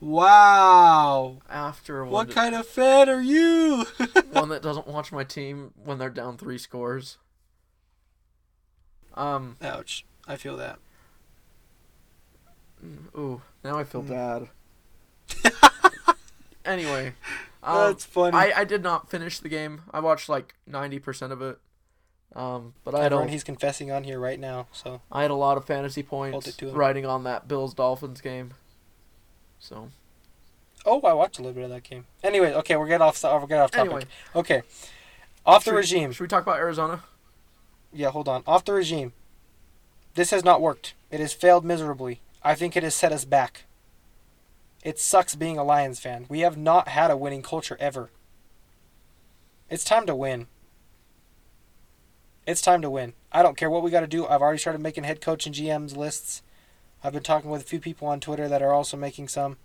Wow. 0.00 1.38
after 1.48 2.04
What 2.04 2.30
kind 2.30 2.54
of 2.54 2.66
fan 2.66 3.08
are 3.08 3.20
you? 3.22 3.84
one 4.32 4.48
that 4.50 4.62
doesn't 4.62 4.86
watch 4.88 5.12
my 5.12 5.24
team 5.24 5.72
when 5.84 5.98
they're 5.98 6.10
down 6.10 6.36
three 6.36 6.58
scores. 6.58 7.18
Um. 9.14 9.56
Ouch. 9.62 10.04
I 10.26 10.36
feel 10.36 10.56
that. 10.56 10.78
Ooh. 13.16 13.40
Now 13.64 13.78
I 13.78 13.84
feel 13.84 14.02
bad. 14.02 14.48
anyway. 16.64 17.14
Um, 17.62 17.76
That's 17.88 18.04
funny. 18.04 18.36
I, 18.36 18.60
I 18.60 18.64
did 18.64 18.82
not 18.82 19.08
finish 19.10 19.38
the 19.38 19.48
game. 19.48 19.82
I 19.92 20.00
watched 20.00 20.28
like 20.28 20.54
ninety 20.66 20.98
percent 20.98 21.32
of 21.32 21.40
it. 21.42 21.58
Um, 22.34 22.72
but 22.82 22.94
I 22.94 23.08
don't. 23.10 23.28
he's 23.28 23.44
confessing 23.44 23.90
on 23.90 24.04
here 24.04 24.18
right 24.18 24.40
now. 24.40 24.66
So 24.72 25.02
I 25.12 25.22
had 25.22 25.30
a 25.30 25.34
lot 25.34 25.58
of 25.58 25.66
fantasy 25.66 26.02
points 26.02 26.60
riding 26.62 27.04
on 27.04 27.24
that 27.24 27.46
Bills 27.46 27.74
Dolphins 27.74 28.20
game. 28.22 28.54
So 29.58 29.90
Oh, 30.84 31.00
I 31.02 31.12
watched 31.12 31.38
a 31.38 31.42
little 31.42 31.54
bit 31.54 31.64
of 31.64 31.70
that 31.70 31.84
game. 31.84 32.06
Anyway, 32.24 32.52
okay, 32.54 32.76
we're 32.76 32.88
getting 32.88 33.02
off. 33.02 33.22
We're 33.22 33.40
getting 33.42 33.58
off 33.58 33.70
topic. 33.70 33.90
anyway, 33.90 34.04
Okay, 34.34 34.62
off 35.46 35.62
the 35.64 35.68
should 35.70 35.74
we- 35.74 35.80
regime. 35.80 36.12
Should 36.12 36.22
we 36.24 36.28
talk 36.28 36.42
about 36.42 36.56
Arizona? 36.56 37.04
Yeah, 37.92 38.10
hold 38.10 38.26
on. 38.28 38.42
Off 38.46 38.64
the 38.64 38.72
regime. 38.72 39.12
This 40.14 40.30
has 40.30 40.42
not 40.42 40.60
worked. 40.62 40.94
It 41.10 41.20
has 41.20 41.32
failed 41.34 41.64
miserably. 41.64 42.20
I 42.44 42.54
think 42.54 42.76
it 42.76 42.82
has 42.82 42.94
set 42.94 43.12
us 43.12 43.24
back. 43.24 43.64
It 44.82 44.98
sucks 44.98 45.36
being 45.36 45.58
a 45.58 45.64
Lions 45.64 46.00
fan. 46.00 46.26
We 46.28 46.40
have 46.40 46.56
not 46.56 46.88
had 46.88 47.10
a 47.10 47.16
winning 47.16 47.42
culture 47.42 47.76
ever. 47.78 48.10
It's 49.70 49.84
time 49.84 50.06
to 50.06 50.14
win. 50.14 50.48
It's 52.46 52.60
time 52.60 52.82
to 52.82 52.90
win. 52.90 53.12
I 53.30 53.42
don't 53.42 53.56
care 53.56 53.70
what 53.70 53.84
we 53.84 53.92
got 53.92 54.00
to 54.00 54.08
do. 54.08 54.26
I've 54.26 54.42
already 54.42 54.58
started 54.58 54.82
making 54.82 55.04
head 55.04 55.20
coach 55.20 55.46
and 55.46 55.54
GM's 55.54 55.96
lists. 55.96 56.42
I've 57.04 57.12
been 57.12 57.22
talking 57.22 57.50
with 57.50 57.62
a 57.62 57.64
few 57.64 57.78
people 57.78 58.08
on 58.08 58.18
Twitter 58.18 58.48
that 58.48 58.62
are 58.62 58.72
also 58.72 58.96
making 58.96 59.28
some. 59.28 59.56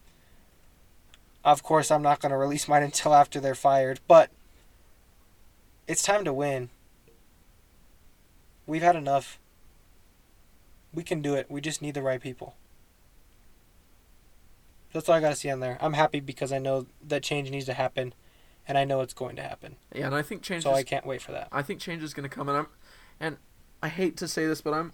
Of 1.43 1.63
course, 1.63 1.89
I'm 1.89 2.03
not 2.03 2.19
going 2.19 2.31
to 2.31 2.37
release 2.37 2.67
mine 2.69 2.83
until 2.83 3.15
after 3.15 3.39
they're 3.39 3.55
fired, 3.55 3.99
but 4.07 4.29
it's 5.87 6.03
time 6.03 6.23
to 6.25 6.33
win. 6.33 6.69
We've 8.67 8.83
had 8.83 8.95
enough. 8.95 9.39
We 10.93 11.03
can 11.03 11.21
do 11.21 11.33
it. 11.33 11.49
We 11.49 11.59
just 11.61 11.81
need 11.81 11.95
the 11.95 12.01
right 12.03 12.21
people. 12.21 12.55
That's 14.93 15.07
all 15.09 15.15
I 15.15 15.19
got 15.21 15.29
to 15.29 15.35
see 15.35 15.49
on 15.49 15.59
there. 15.59 15.77
I'm 15.81 15.93
happy 15.93 16.19
because 16.19 16.51
I 16.51 16.59
know 16.59 16.87
that 17.07 17.21
change 17.23 17.51
needs 17.51 17.65
to 17.65 17.73
happen, 17.73 18.13
and 18.67 18.77
I 18.77 18.85
know 18.85 19.01
it's 19.01 19.13
going 19.13 19.35
to 19.35 19.41
happen. 19.43 19.75
Yeah, 19.93 20.07
and 20.07 20.15
I 20.15 20.21
think 20.21 20.41
change. 20.41 20.63
So 20.63 20.71
is, 20.71 20.77
I 20.77 20.83
can't 20.83 21.05
wait 21.05 21.21
for 21.21 21.31
that. 21.33 21.47
I 21.51 21.61
think 21.61 21.79
change 21.79 22.01
is 22.03 22.13
going 22.13 22.27
to 22.27 22.33
come, 22.33 22.47
and 22.49 22.57
I'm, 22.57 22.67
and 23.19 23.37
I 23.83 23.89
hate 23.89 24.17
to 24.17 24.27
say 24.27 24.45
this, 24.47 24.61
but 24.61 24.73
I'm, 24.73 24.93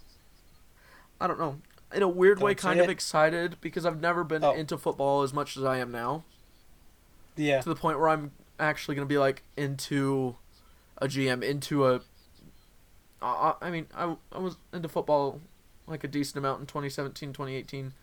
I 1.22 1.28
don't 1.28 1.39
know, 1.39 1.60
in 1.94 2.02
a 2.04 2.08
weird 2.08 2.41
way, 2.41 2.52
Don't 2.54 2.60
say 2.62 2.68
kind 2.70 2.80
of 2.82 2.89
it. 2.89 2.91
excited 2.91 3.58
because 3.62 3.86
I've 3.86 4.02
never 4.02 4.24
been 4.24 4.44
Oh. 4.44 4.54
into 4.54 4.78
football 4.78 5.22
as 5.22 5.32
much 5.34 5.56
as 5.58 5.64
I 5.64 5.78
am 5.78 5.91
now. 5.91 6.24
Yeah. 7.36 7.62
to 7.62 7.70
the 7.70 7.76
point 7.76 8.00
where 8.00 8.10
I'm 8.10 8.32
actually 8.60 8.96
going 8.96 9.08
to 9.08 9.12
be 9.14 9.18
like 9.18 9.44
into 9.58 10.36
a 10.98 11.08
GM, 11.08 11.44
into 11.44 11.86
a. 11.88 12.02
I, 13.22 13.54
I 13.62 13.70
mean, 13.72 13.88
I, 13.96 14.16
I 14.32 14.39
was 14.39 14.58
into 14.74 14.89
football 14.89 15.39
like 15.88 16.04
a 16.04 16.08
decent 16.08 16.38
amount 16.38 16.60
in 16.62 16.66
2017, 16.68 17.30
2018. 17.34 17.94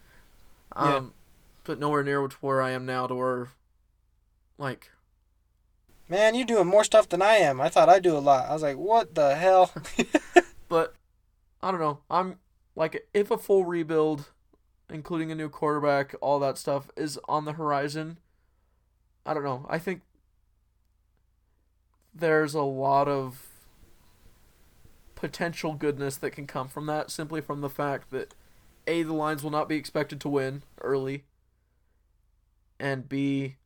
Um, 0.76 0.88
Yeah. 0.88 1.00
But 1.64 1.78
nowhere 1.78 2.02
near 2.02 2.26
to 2.26 2.36
where 2.40 2.62
I 2.62 2.70
am 2.70 2.86
now 2.86 3.06
to 3.06 3.14
where, 3.14 3.48
like, 4.58 4.90
Man, 6.10 6.34
you're 6.34 6.44
doing 6.44 6.66
more 6.66 6.82
stuff 6.82 7.08
than 7.08 7.22
I 7.22 7.36
am. 7.36 7.60
I 7.60 7.68
thought 7.68 7.88
I'd 7.88 8.02
do 8.02 8.16
a 8.16 8.18
lot. 8.18 8.48
I 8.48 8.52
was 8.52 8.62
like, 8.62 8.76
what 8.76 9.14
the 9.14 9.36
hell? 9.36 9.72
but 10.68 10.94
I 11.62 11.70
don't 11.70 11.78
know. 11.78 12.00
I'm 12.10 12.40
like, 12.74 13.06
if 13.14 13.30
a 13.30 13.38
full 13.38 13.64
rebuild, 13.64 14.32
including 14.90 15.30
a 15.30 15.36
new 15.36 15.48
quarterback, 15.48 16.16
all 16.20 16.40
that 16.40 16.58
stuff 16.58 16.90
is 16.96 17.16
on 17.28 17.44
the 17.44 17.52
horizon, 17.52 18.18
I 19.24 19.34
don't 19.34 19.44
know. 19.44 19.64
I 19.70 19.78
think 19.78 20.02
there's 22.12 22.54
a 22.54 22.62
lot 22.62 23.06
of 23.06 23.46
potential 25.14 25.74
goodness 25.74 26.16
that 26.16 26.32
can 26.32 26.48
come 26.48 26.66
from 26.66 26.86
that 26.86 27.12
simply 27.12 27.40
from 27.40 27.60
the 27.60 27.70
fact 27.70 28.10
that 28.10 28.34
A, 28.88 29.04
the 29.04 29.12
Lions 29.12 29.44
will 29.44 29.50
not 29.52 29.68
be 29.68 29.76
expected 29.76 30.20
to 30.22 30.28
win 30.28 30.64
early, 30.80 31.22
and 32.80 33.08
B, 33.08 33.56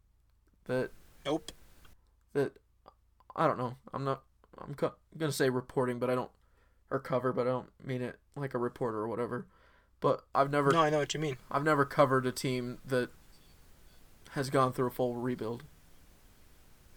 that 0.66 0.90
nope. 1.24 1.52
that 2.34 2.52
I 3.34 3.46
don't 3.46 3.56
know. 3.58 3.76
I'm 3.94 4.04
not. 4.04 4.22
I'm 4.62 4.74
co- 4.74 4.94
gonna 5.16 5.32
say 5.32 5.48
reporting, 5.50 5.98
but 5.98 6.10
I 6.10 6.14
don't, 6.14 6.30
or 6.90 6.98
cover, 6.98 7.32
but 7.32 7.46
I 7.46 7.50
don't 7.50 7.70
mean 7.84 8.02
it 8.02 8.18
like 8.36 8.54
a 8.54 8.58
reporter 8.58 8.98
or 8.98 9.08
whatever. 9.08 9.46
But 10.00 10.22
I've 10.34 10.50
never, 10.50 10.70
No, 10.70 10.80
I 10.82 10.90
know 10.90 10.98
what 10.98 11.14
you 11.14 11.20
mean. 11.20 11.38
I've 11.50 11.64
never 11.64 11.84
covered 11.86 12.26
a 12.26 12.32
team 12.32 12.78
that 12.84 13.08
has 14.32 14.50
gone 14.50 14.72
through 14.72 14.88
a 14.88 14.90
full 14.90 15.14
rebuild. 15.14 15.62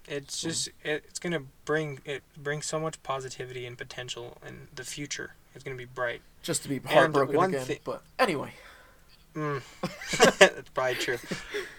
It's 0.08 0.42
just 0.42 0.68
it, 0.84 1.04
it's 1.08 1.20
gonna 1.20 1.42
bring 1.66 2.00
it 2.06 2.24
brings 2.38 2.66
so 2.66 2.80
much 2.80 3.02
positivity 3.04 3.66
and 3.66 3.78
potential, 3.78 4.38
and 4.46 4.68
the 4.74 4.84
future 4.84 5.36
is 5.56 5.64
gonna 5.64 5.76
be 5.78 5.86
bright. 5.86 6.22
Just 6.42 6.64
to 6.64 6.70
be 6.70 6.80
heartbroken 6.80 7.36
again. 7.42 7.66
thi- 7.66 7.80
but 7.84 8.04
anyway, 8.18 8.54
Mm. 9.38 9.62
That's 10.40 10.70
probably 10.70 10.96
true. 10.96 11.20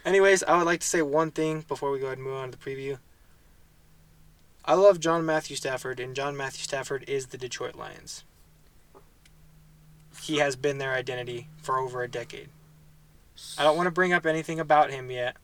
Anyways, 0.05 0.45
I 0.45 0.57
would 0.57 0.65
like 0.67 0.79
to 0.81 0.87
say 0.87 1.03
one 1.03 1.33
thing 1.33 1.65
before 1.67 1.91
we 1.91 1.99
go 1.99 2.07
ahead 2.07 2.19
and 2.19 2.27
move 2.27 2.37
on 2.37 2.53
to 2.53 2.57
the 2.59 2.65
preview. 2.65 2.99
I 4.65 4.75
love 4.75 5.01
John 5.01 5.27
Matthew 5.27 5.57
Stafford, 5.57 5.99
and 5.99 6.15
John 6.15 6.37
Matthew 6.37 6.63
Stafford 6.63 7.05
is 7.09 7.27
the 7.29 7.39
Detroit 7.39 7.75
Lions. 7.75 8.23
He 10.23 10.37
has 10.39 10.57
been 10.57 10.79
their 10.79 10.93
identity 10.93 11.49
for 11.63 11.79
over 11.79 12.03
a 12.03 12.09
decade. 12.09 12.49
I 13.57 13.65
don't 13.65 13.77
want 13.77 13.87
to 13.87 13.91
bring 13.93 14.13
up 14.13 14.27
anything 14.27 14.61
about 14.61 14.91
him 14.91 15.11
yet. 15.11 15.37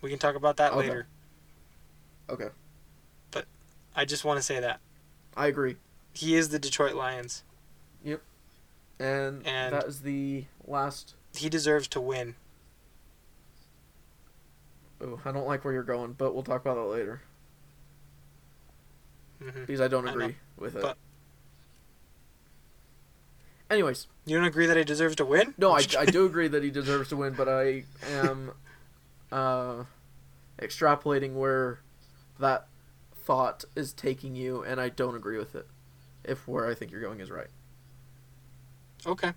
We 0.00 0.10
can 0.10 0.18
talk 0.18 0.34
about 0.34 0.56
that 0.56 0.72
Okay. 0.72 0.80
later. 0.88 1.06
Okay, 2.30 2.48
But 3.32 3.44
I 3.94 4.04
just 4.06 4.24
want 4.24 4.38
to 4.38 4.42
say 4.42 4.58
that. 4.60 4.80
I 5.36 5.46
agree. 5.48 5.76
He 6.14 6.36
is 6.36 6.48
the 6.48 6.58
Detroit 6.58 6.94
Lions. 6.94 7.44
Yep. 8.02 8.22
And, 8.98 9.46
And- 9.46 9.74
that 9.74 9.84
is 9.84 10.00
the 10.00 10.46
last. 10.66 11.14
He 11.36 11.48
deserves 11.48 11.88
to 11.88 12.00
win. 12.00 12.36
Oh, 15.00 15.20
I 15.24 15.32
don't 15.32 15.46
like 15.46 15.64
where 15.64 15.74
you're 15.74 15.82
going, 15.82 16.12
but 16.12 16.32
we'll 16.34 16.42
talk 16.44 16.60
about 16.62 16.76
that 16.76 16.84
later 16.90 17.20
hmm 19.42 19.64
because 19.66 19.80
I 19.80 19.88
don't 19.88 20.06
I 20.08 20.14
know, 20.14 20.20
agree 20.20 20.36
with 20.56 20.76
it. 20.76 20.82
but- 20.82 20.96
Anyways, 23.70 24.06
You 24.26 24.36
don't 24.36 24.46
agree 24.46 24.66
that 24.66 24.76
he 24.76 24.84
deserves 24.84 25.16
to 25.16 25.24
win? 25.24 25.54
No, 25.58 25.72
I, 25.72 25.84
I 25.98 26.04
do 26.06 26.26
agree 26.26 26.48
that 26.48 26.62
he 26.62 26.70
deserves 26.70 27.08
to 27.08 27.16
win, 27.16 27.34
but 27.34 27.48
I 27.48 27.84
am 28.12 28.52
uh, 29.32 29.84
extrapolating 30.60 31.32
where 31.34 31.80
that 32.38 32.68
thought 33.16 33.64
is 33.74 33.92
taking 33.92 34.36
you, 34.36 34.62
and 34.62 34.80
I 34.80 34.90
don't 34.90 35.16
agree 35.16 35.38
with 35.38 35.54
it. 35.54 35.66
If 36.24 36.46
where 36.46 36.66
I 36.68 36.74
think 36.74 36.92
you're 36.92 37.00
going 37.00 37.20
is 37.20 37.30
right, 37.30 37.48
Okay. 39.06 39.32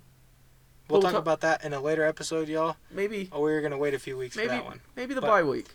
We'll 0.90 1.00
We'll 1.00 1.02
talk 1.02 1.12
ta- 1.14 1.18
about 1.18 1.42
that 1.42 1.64
in 1.66 1.74
a 1.74 1.80
later 1.82 2.04
episode, 2.06 2.48
y'all. 2.48 2.78
maybe 2.92 3.30
Oh, 3.32 3.42
we're 3.42 3.62
gonna 3.62 3.78
wait 3.78 3.94
a 3.94 4.00
few 4.00 4.18
weeks 4.18 4.36
maybe 4.36 4.48
for 4.50 4.54
that 4.56 4.66
one. 4.66 4.82
maybe 4.96 5.14
the 5.14 5.22
But- 5.22 5.28
bye 5.28 5.44
week, 5.44 5.68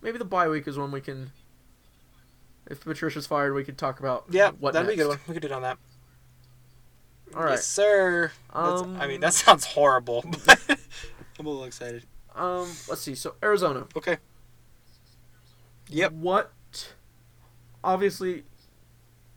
maybe 0.00 0.16
the 0.18 0.24
bye 0.24 0.48
week 0.48 0.66
is 0.66 0.78
when 0.78 0.90
we 0.90 1.00
can. 1.00 1.32
If 2.66 2.80
Patricia's 2.80 3.26
fired, 3.26 3.52
we 3.52 3.62
could 3.62 3.76
talk 3.76 4.00
about 4.00 4.24
Yeah, 4.30 4.52
what 4.52 4.72
that'd 4.72 4.88
be 4.88 4.94
a 4.94 4.96
good 4.96 5.08
one. 5.08 5.20
We 5.28 5.34
could 5.34 5.42
do 5.42 5.48
it 5.48 5.52
on 5.52 5.62
that. 5.62 5.76
All 7.34 7.42
right. 7.42 7.50
Yes, 7.52 7.66
sir. 7.66 8.32
Um, 8.54 8.96
I 9.00 9.06
mean, 9.06 9.20
that 9.20 9.34
sounds 9.34 9.66
horrible. 9.66 10.24
but 10.46 10.58
I'm 11.38 11.46
a 11.46 11.48
little 11.50 11.64
excited. 11.64 12.04
Um, 12.34 12.68
let's 12.88 13.02
see. 13.02 13.14
So 13.14 13.34
Arizona. 13.42 13.86
Okay. 13.96 14.16
Yep. 15.88 16.12
What? 16.12 16.52
Obviously, 17.82 18.44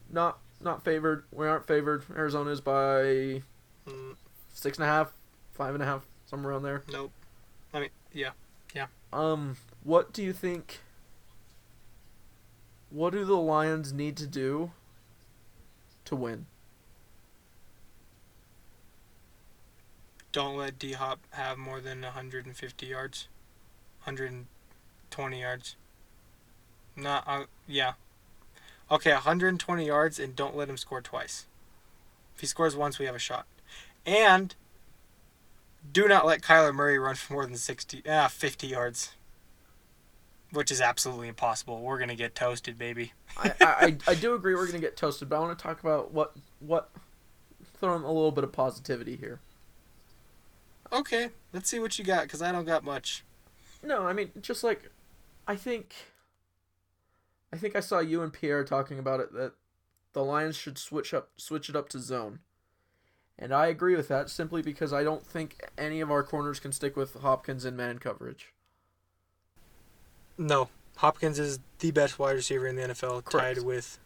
not 0.10 0.40
not 0.62 0.84
favored. 0.86 1.26
We 1.32 1.48
aren't 1.48 1.68
favored. 1.68 2.06
Arizona 2.16 2.52
is 2.52 2.62
by 2.62 3.42
Mm, 3.88 4.16
six 4.54 4.78
and 4.78 4.84
a 4.84 4.88
half, 4.88 5.14
five 5.58 5.74
and 5.74 5.84
a 5.84 5.86
half, 5.86 6.06
somewhere 6.28 6.54
around 6.54 6.64
there. 6.64 6.84
Nope. 6.92 7.12
I 7.74 7.82
mean, 7.82 7.90
yeah. 8.14 8.32
Yeah. 8.74 8.88
Um, 9.12 9.58
what 9.84 10.14
do 10.14 10.24
you 10.24 10.32
think? 10.32 10.80
What 12.90 13.12
do 13.12 13.26
the 13.26 13.36
Lions 13.36 13.92
need 13.92 14.16
to 14.18 14.28
do 14.28 14.72
to 16.06 16.16
win? 16.16 16.46
Don't 20.32 20.56
let 20.56 20.78
D 20.78 20.94
Hop 20.94 21.20
have 21.32 21.58
more 21.58 21.82
than 21.82 22.02
150 22.02 22.86
yards, 22.86 23.28
120 24.04 25.42
yards. 25.42 25.76
Not, 26.96 27.24
uh, 27.26 27.44
yeah. 27.68 27.94
Okay, 28.92 29.12
120 29.12 29.86
yards, 29.86 30.20
and 30.20 30.36
don't 30.36 30.56
let 30.56 30.70
him 30.70 30.78
score 30.78 31.02
twice. 31.02 31.46
If 32.36 32.42
he 32.42 32.48
scores 32.48 32.76
once, 32.76 33.00
we 33.00 33.06
have 33.06 33.16
a 33.16 33.20
shot. 33.20 33.48
And 34.06 34.56
do 35.92 36.08
not 36.08 36.26
let 36.26 36.42
Kyler 36.42 36.74
Murray 36.74 36.98
run 36.98 37.16
for 37.16 37.34
more 37.34 37.46
than 37.46 37.56
60, 37.56 38.04
ah, 38.10 38.28
50 38.28 38.68
yards, 38.68 39.14
which 40.52 40.72
is 40.72 40.82
absolutely 40.82 41.28
impossible. 41.28 41.82
We're 41.82 42.00
gonna 42.00 42.16
get 42.16 42.36
toasted, 42.36 42.78
baby. 42.78 43.14
I, 43.38 43.54
I, 43.62 43.98
I 44.08 44.16
do 44.16 44.34
agree 44.34 44.56
we're 44.56 44.68
gonna 44.68 44.80
get 44.80 44.98
toasted, 44.98 45.30
but 45.30 45.38
I 45.38 45.40
want 45.40 45.58
to 45.58 45.62
talk 45.62 45.80
about 45.80 46.12
what 46.12 46.34
what 46.60 46.90
throw 47.80 47.96
in 47.96 48.04
a 48.04 48.08
little 48.08 48.32
bit 48.32 48.44
of 48.44 48.52
positivity 48.52 49.16
here. 49.16 49.40
Okay, 50.92 51.30
let's 51.54 51.70
see 51.70 51.80
what 51.80 51.98
you 52.00 52.06
got, 52.06 52.28
cause 52.30 52.42
I 52.42 52.52
don't 52.52 52.66
got 52.66 52.84
much. 52.84 53.24
No, 53.84 54.04
I 54.08 54.14
mean 54.14 54.32
just 54.42 54.64
like 54.64 54.90
I 55.48 55.56
think 55.56 55.94
I 57.52 57.58
think 57.58 57.76
I 57.76 57.80
saw 57.80 58.00
you 58.00 58.22
and 58.22 58.34
Pierre 58.34 58.64
talking 58.64 59.00
about 59.00 59.20
it 59.20 59.34
that 59.34 59.54
the 60.14 60.24
Lions 60.24 60.56
should 60.56 60.78
switch 60.78 61.14
up 61.14 61.30
switch 61.38 61.70
it 61.70 61.76
up 61.76 61.90
to 61.90 62.00
zone. 62.00 62.40
And 63.40 63.54
I 63.54 63.68
agree 63.68 63.96
with 63.96 64.08
that 64.08 64.30
simply 64.30 64.62
because 64.62 64.92
I 64.92 65.04
don't 65.04 65.26
think 65.26 65.64
any 65.78 66.02
of 66.02 66.10
our 66.10 66.24
corners 66.24 66.60
can 66.60 66.72
stick 66.72 66.96
with 66.96 67.14
Hopkins 67.16 67.66
in 67.66 67.76
man 67.76 68.00
coverage. 68.00 68.52
No, 70.38 70.70
Hopkins 70.98 71.40
is 71.40 71.60
the 71.80 71.92
best 71.92 72.20
wide 72.20 72.32
receiver 72.36 72.68
in 72.68 72.76
the 72.76 72.84
NFL, 72.84 73.26
Correct. 73.26 73.58
tied 73.58 73.66
with 73.66 74.00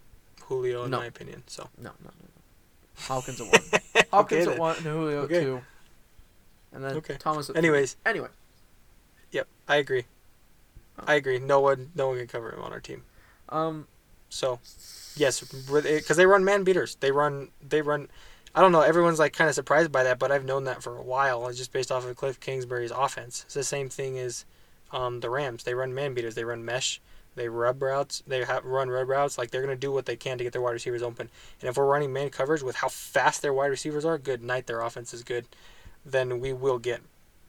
Julio, 0.43 0.83
in 0.83 0.91
No. 0.91 0.99
my 0.99 1.05
opinion. 1.05 1.43
So 1.47 1.69
No, 1.77 1.91
no, 2.03 2.09
no. 2.21 2.27
Hopkins 3.05 3.41
at 3.41 3.47
one. 3.47 4.05
Hopkins 4.11 4.45
then. 4.45 4.53
at 4.55 4.59
one, 4.59 4.75
and 4.77 4.85
Julio 4.85 5.21
Okay. 5.21 5.37
at 5.37 5.41
two. 5.43 5.61
And 6.73 6.83
then 6.83 6.97
Okay. 6.97 7.17
Thomas 7.17 7.49
at 7.49 7.55
Anyways, 7.57 7.93
three. 7.93 8.09
Anyway. 8.09 8.27
yep, 9.31 9.47
I 9.67 9.77
agree. 9.77 10.05
Oh. 10.99 11.03
I 11.07 11.15
agree. 11.15 11.39
No 11.39 11.59
one, 11.59 11.91
no 11.95 12.07
one 12.09 12.17
can 12.17 12.27
cover 12.27 12.51
him 12.53 12.61
on 12.61 12.71
our 12.71 12.79
team. 12.79 13.03
Um 13.49 13.87
So 14.29 14.59
yes, 15.15 15.41
because 15.41 16.15
they 16.17 16.25
run 16.25 16.43
man 16.45 16.63
beaters. 16.63 16.95
They 16.95 17.11
run. 17.11 17.49
They 17.61 17.81
run. 17.81 18.09
I 18.53 18.61
don't 18.61 18.71
know. 18.71 18.81
Everyone's 18.81 19.19
like 19.19 19.33
kind 19.33 19.47
of 19.47 19.55
surprised 19.55 19.91
by 19.91 20.03
that, 20.03 20.19
but 20.19 20.31
I've 20.31 20.45
known 20.45 20.65
that 20.65 20.83
for 20.83 20.97
a 20.97 21.01
while. 21.03 21.47
It's 21.47 21.57
just 21.57 21.71
based 21.71 21.91
off 21.91 22.05
of 22.05 22.15
Cliff 22.17 22.39
Kingsbury's 22.39 22.91
offense. 22.91 23.43
It's 23.45 23.53
the 23.53 23.63
same 23.63 23.87
thing 23.89 24.17
as 24.19 24.45
um, 24.91 25.21
the 25.21 25.29
Rams. 25.29 25.63
They 25.63 25.73
run 25.73 25.93
man 25.93 26.13
beaters. 26.13 26.35
They 26.35 26.43
run 26.43 26.65
mesh. 26.65 26.99
They 27.35 27.47
rub 27.47 27.81
routes. 27.81 28.23
They 28.27 28.43
have 28.43 28.65
run 28.65 28.89
rub 28.89 29.07
routes. 29.07 29.37
Like 29.37 29.51
they're 29.51 29.61
gonna 29.61 29.77
do 29.77 29.91
what 29.93 30.05
they 30.05 30.17
can 30.17 30.37
to 30.37 30.43
get 30.43 30.51
their 30.51 30.61
wide 30.61 30.71
receivers 30.73 31.01
open. 31.01 31.29
And 31.61 31.69
if 31.69 31.77
we're 31.77 31.85
running 31.85 32.11
man 32.11 32.29
coverage 32.29 32.61
with 32.61 32.75
how 32.75 32.89
fast 32.89 33.41
their 33.41 33.53
wide 33.53 33.67
receivers 33.67 34.03
are, 34.03 34.17
good 34.17 34.43
night. 34.43 34.67
Their 34.67 34.81
offense 34.81 35.13
is 35.13 35.23
good. 35.23 35.45
Then 36.05 36.41
we 36.41 36.51
will 36.51 36.77
get 36.79 37.01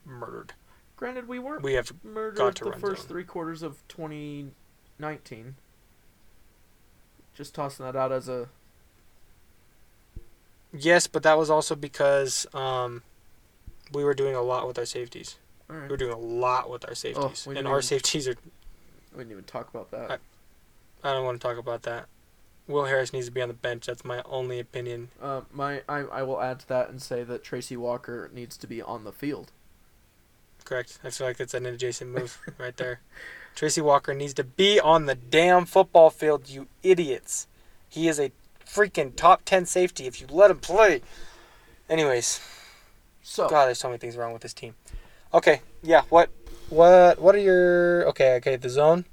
murdered. 0.04 0.52
granted 0.96 1.26
we 1.26 1.40
were 1.40 1.58
We 1.58 1.72
have 1.72 1.92
murdered 2.04 2.36
got 2.36 2.54
to 2.56 2.64
the 2.64 2.72
first 2.72 3.02
zone. 3.02 3.08
three 3.08 3.24
quarters 3.24 3.62
of 3.64 3.82
2019. 3.88 5.56
Just 7.34 7.54
tossing 7.54 7.84
that 7.84 7.96
out 7.96 8.12
as 8.12 8.28
a 8.28 8.48
yes, 10.72 11.06
but 11.06 11.22
that 11.22 11.38
was 11.38 11.50
also 11.50 11.74
because 11.74 12.46
um, 12.54 13.02
we 13.92 14.04
were 14.04 14.14
doing 14.14 14.34
a 14.34 14.42
lot 14.42 14.66
with 14.66 14.78
our 14.78 14.84
safeties. 14.86 15.36
right. 15.68 15.82
We 15.82 15.88
were 15.88 15.96
doing 15.96 16.12
a 16.12 16.18
lot 16.18 16.70
with 16.70 16.86
our 16.88 16.94
safeties, 16.94 17.46
we 17.46 17.56
and 17.56 17.66
our 17.66 17.74
even- 17.78 17.82
safeties 17.82 18.28
are. 18.28 18.34
We 19.12 19.18
didn't 19.18 19.32
even 19.32 19.44
talk 19.44 19.68
about 19.68 19.90
that. 19.90 20.10
I- 20.10 20.18
I 21.04 21.12
don't 21.14 21.24
want 21.24 21.40
to 21.40 21.46
talk 21.46 21.58
about 21.58 21.82
that. 21.82 22.06
Will 22.68 22.84
Harris 22.84 23.12
needs 23.12 23.26
to 23.26 23.32
be 23.32 23.42
on 23.42 23.48
the 23.48 23.54
bench. 23.54 23.86
That's 23.86 24.04
my 24.04 24.22
only 24.24 24.60
opinion. 24.60 25.08
Uh, 25.20 25.40
my 25.52 25.82
I, 25.88 25.98
I 26.02 26.22
will 26.22 26.40
add 26.40 26.60
to 26.60 26.68
that 26.68 26.90
and 26.90 27.02
say 27.02 27.24
that 27.24 27.42
Tracy 27.42 27.76
Walker 27.76 28.30
needs 28.32 28.56
to 28.58 28.68
be 28.68 28.80
on 28.80 29.02
the 29.02 29.10
field. 29.10 29.50
Correct. 30.64 31.00
I 31.02 31.10
feel 31.10 31.26
like 31.26 31.38
that's 31.38 31.54
an 31.54 31.66
adjacent 31.66 32.12
move 32.12 32.38
right 32.58 32.76
there. 32.76 33.00
Tracy 33.56 33.80
Walker 33.80 34.14
needs 34.14 34.32
to 34.34 34.44
be 34.44 34.78
on 34.78 35.06
the 35.06 35.16
damn 35.16 35.66
football 35.66 36.08
field, 36.08 36.48
you 36.48 36.68
idiots. 36.84 37.48
He 37.88 38.06
is 38.06 38.20
a 38.20 38.30
freaking 38.72 39.14
top 39.14 39.44
10 39.44 39.66
safety 39.66 40.06
if 40.06 40.20
you 40.20 40.26
let 40.30 40.50
him 40.50 40.58
play. 40.58 41.02
Anyways, 41.88 42.40
So 43.22 43.48
God, 43.48 43.66
there's 43.66 43.78
so 43.78 43.88
many 43.88 43.98
things 43.98 44.16
wrong 44.16 44.32
with 44.32 44.42
this 44.42 44.54
team. 44.54 44.74
Okay, 45.34 45.60
yeah, 45.82 46.02
what 46.08 46.30
what 46.68 47.18
what 47.18 47.34
are 47.34 47.38
your 47.38 48.06
Okay, 48.08 48.34
okay, 48.36 48.56
the 48.56 48.68
zone. 48.70 49.04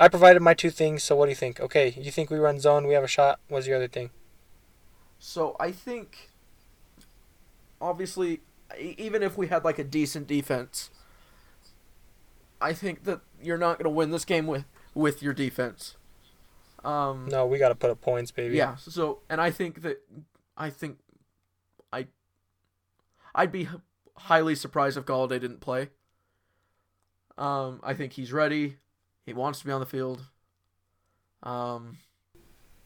I 0.00 0.08
provided 0.08 0.40
my 0.42 0.54
two 0.54 0.70
things, 0.70 1.02
so 1.04 1.14
what 1.14 1.26
do 1.26 1.30
you 1.30 1.36
think? 1.36 1.60
Okay, 1.60 1.94
you 1.96 2.10
think 2.10 2.30
we 2.30 2.38
run 2.38 2.58
zone, 2.58 2.86
we 2.86 2.94
have 2.94 3.04
a 3.04 3.08
shot. 3.08 3.38
What's 3.48 3.66
your 3.66 3.76
other 3.76 3.88
thing? 3.88 4.10
so 5.24 5.54
I 5.60 5.70
think 5.70 6.30
obviously 7.80 8.40
even 8.80 9.22
if 9.22 9.38
we 9.38 9.46
had 9.46 9.64
like 9.64 9.78
a 9.78 9.84
decent 9.84 10.26
defense, 10.26 10.90
I 12.60 12.72
think 12.72 13.04
that 13.04 13.20
you're 13.40 13.58
not 13.58 13.78
going 13.78 13.84
to 13.84 13.90
win 13.90 14.10
this 14.10 14.24
game 14.24 14.46
with 14.48 14.64
with 14.94 15.22
your 15.22 15.32
defense. 15.32 15.94
Um 16.84 17.28
No, 17.30 17.46
we 17.46 17.58
got 17.58 17.68
to 17.68 17.74
put 17.74 17.90
up 17.90 18.00
points, 18.00 18.30
baby. 18.30 18.56
Yeah. 18.56 18.76
So, 18.76 19.20
and 19.30 19.40
I 19.40 19.50
think 19.50 19.82
that 19.82 19.98
I 20.56 20.70
think 20.70 20.98
I 21.92 22.06
I'd 23.34 23.52
be 23.52 23.68
highly 24.16 24.54
surprised 24.54 24.96
if 24.96 25.04
Golladay 25.04 25.40
didn't 25.40 25.60
play. 25.60 25.88
Um, 27.38 27.80
I 27.82 27.94
think 27.94 28.12
he's 28.12 28.32
ready. 28.32 28.76
He 29.24 29.32
wants 29.32 29.60
to 29.60 29.66
be 29.66 29.72
on 29.72 29.80
the 29.80 29.86
field. 29.86 30.22
Um, 31.42 31.98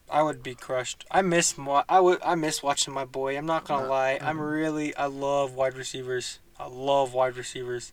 I 0.09 0.23
would 0.23 0.41
be 0.41 0.55
crushed. 0.55 1.05
I 1.11 1.21
miss 1.21 1.57
mo- 1.57 1.83
I 1.89 1.99
would 1.99 2.19
I 2.23 2.35
miss 2.35 2.63
watching 2.63 2.93
my 2.93 3.03
boy. 3.05 3.37
I'm 3.37 3.45
not 3.45 3.65
gonna 3.65 3.85
Uh, 3.85 3.89
lie. 3.89 4.19
I'm 4.21 4.37
mhm. 4.37 4.51
really 4.51 4.95
I 4.95 5.05
love 5.07 5.53
wide 5.53 5.75
receivers. 5.75 6.39
I 6.59 6.67
love 6.67 7.13
wide 7.13 7.35
receivers. 7.35 7.91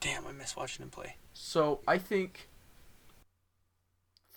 Damn, 0.00 0.26
I 0.26 0.32
miss 0.32 0.56
watching 0.56 0.82
him 0.82 0.90
play. 0.90 1.16
so 1.32 1.80
I 1.86 1.98
think 1.98 2.48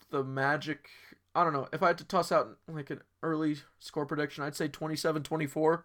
the 0.10 0.24
Magic. 0.24 0.90
I 1.36 1.44
don't 1.44 1.54
know 1.54 1.68
if 1.72 1.84
I 1.84 1.88
had 1.88 1.98
to 2.00 2.04
toss 2.04 2.32
out 2.32 2.58
like 2.68 2.90
an 2.90 3.02
early 3.22 3.58
score 3.80 4.06
prediction. 4.06 4.44
I'd 4.44 4.56
say 4.56 4.68
27-24 4.68 5.84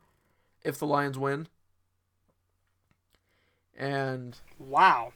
if 0.62 0.78
the 0.78 0.86
Lions 0.86 1.18
win. 1.18 1.48
And 3.76 4.36
Wow. 4.58 5.12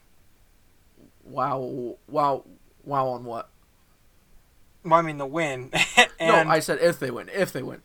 wow, 1.25 1.97
wow, 2.09 2.45
wow 2.85 3.07
on 3.09 3.25
what? 3.25 3.51
Well, 4.85 4.95
I 4.95 5.03
mean 5.03 5.19
the 5.19 5.27
win. 5.27 5.71
and 6.19 6.49
no, 6.49 6.51
I 6.51 6.61
said 6.61 6.79
if 6.81 6.99
they 6.99 7.11
win. 7.11 7.29
If 7.33 7.53
they 7.53 7.63
win. 7.63 7.83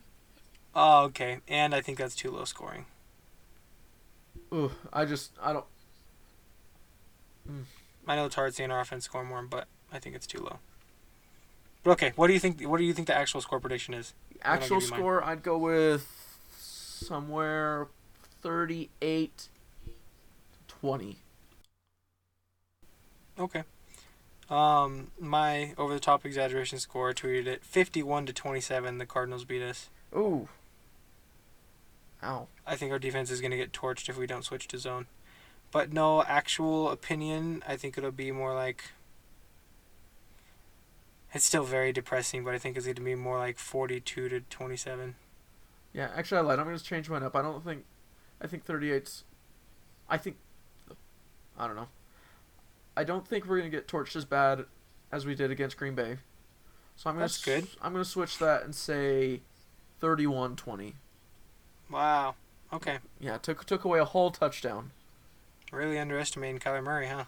oh 0.74 1.04
okay, 1.04 1.40
and 1.48 1.74
I 1.74 1.80
think 1.80 1.98
that's 1.98 2.14
too 2.14 2.30
low 2.30 2.44
scoring. 2.44 2.86
Ooh, 4.52 4.72
I 4.92 5.04
just 5.04 5.32
I 5.40 5.52
don't. 5.52 5.64
Mm. 7.50 7.64
I 8.06 8.16
know 8.16 8.26
it's 8.26 8.34
hard 8.34 8.54
seeing 8.54 8.70
our 8.70 8.80
offense 8.80 9.04
score 9.04 9.24
more, 9.24 9.42
but 9.42 9.66
I 9.92 9.98
think 9.98 10.14
it's 10.14 10.26
too 10.26 10.38
low. 10.38 10.58
But 11.82 11.92
okay, 11.92 12.12
what 12.16 12.28
do 12.28 12.32
you 12.32 12.38
think? 12.38 12.62
What 12.62 12.78
do 12.78 12.84
you 12.84 12.92
think 12.92 13.08
the 13.08 13.16
actual 13.16 13.40
score 13.40 13.60
prediction 13.60 13.94
is? 13.94 14.14
Actual 14.42 14.80
you 14.80 14.90
mine. 14.90 14.98
score, 14.98 15.24
I'd 15.24 15.42
go 15.42 15.58
with 15.58 16.06
somewhere 16.50 17.88
38 18.42 19.48
20. 20.82 21.16
Okay. 23.38 23.62
Um, 24.50 25.12
my 25.18 25.72
over 25.78 25.94
the 25.94 26.00
top 26.00 26.26
exaggeration 26.26 26.78
score 26.78 27.12
tweeted 27.14 27.46
it 27.46 27.64
51 27.64 28.26
to 28.26 28.32
27. 28.32 28.98
The 28.98 29.06
Cardinals 29.06 29.44
beat 29.44 29.62
us. 29.62 29.88
Ooh. 30.14 30.48
Ow. 32.22 32.48
I 32.66 32.76
think 32.76 32.92
our 32.92 32.98
defense 32.98 33.30
is 33.30 33.40
going 33.40 33.50
to 33.50 33.56
get 33.56 33.72
torched 33.72 34.08
if 34.08 34.18
we 34.18 34.26
don't 34.26 34.44
switch 34.44 34.68
to 34.68 34.78
zone. 34.78 35.06
But 35.70 35.92
no 35.92 36.22
actual 36.24 36.90
opinion. 36.90 37.62
I 37.66 37.76
think 37.76 37.96
it'll 37.96 38.10
be 38.10 38.30
more 38.30 38.54
like. 38.54 38.84
It's 41.34 41.44
still 41.44 41.64
very 41.64 41.92
depressing, 41.92 42.44
but 42.44 42.54
I 42.54 42.58
think 42.58 42.76
it's 42.76 42.86
going 42.86 42.96
to 42.96 43.02
be 43.02 43.14
more 43.14 43.38
like 43.38 43.58
42 43.58 44.28
to 44.28 44.40
27. 44.40 45.14
Yeah, 45.94 46.10
actually, 46.14 46.38
I 46.38 46.40
lied. 46.42 46.58
I'm 46.58 46.66
going 46.66 46.76
to 46.76 46.84
change 46.84 47.08
mine 47.08 47.22
up. 47.22 47.34
I 47.34 47.42
don't 47.42 47.64
think. 47.64 47.84
I 48.40 48.46
think 48.46 48.66
38's. 48.66 49.24
I 50.08 50.18
think. 50.18 50.36
I 51.58 51.66
don't 51.66 51.76
know. 51.76 51.88
I 52.96 53.04
don't 53.04 53.26
think 53.26 53.46
we're 53.46 53.58
going 53.58 53.70
to 53.70 53.76
get 53.76 53.88
torched 53.88 54.16
as 54.16 54.24
bad 54.24 54.66
as 55.10 55.24
we 55.24 55.34
did 55.34 55.50
against 55.50 55.76
Green 55.76 55.94
Bay. 55.94 56.18
So 56.96 57.08
I'm 57.08 57.16
going 57.16 57.24
That's 57.24 57.40
to 57.42 57.44
good. 57.44 57.68
I'm 57.80 57.92
going 57.92 58.04
to 58.04 58.10
switch 58.10 58.38
that 58.38 58.64
and 58.64 58.74
say 58.74 59.40
31-20. 60.02 60.94
Wow. 61.90 62.34
Okay. 62.72 62.98
Yeah, 63.20 63.38
took 63.38 63.64
took 63.64 63.84
away 63.84 63.98
a 63.98 64.04
whole 64.04 64.30
touchdown. 64.30 64.92
Really 65.70 65.98
underestimating 65.98 66.58
Kyler 66.58 66.82
Murray, 66.82 67.06
huh? 67.06 67.24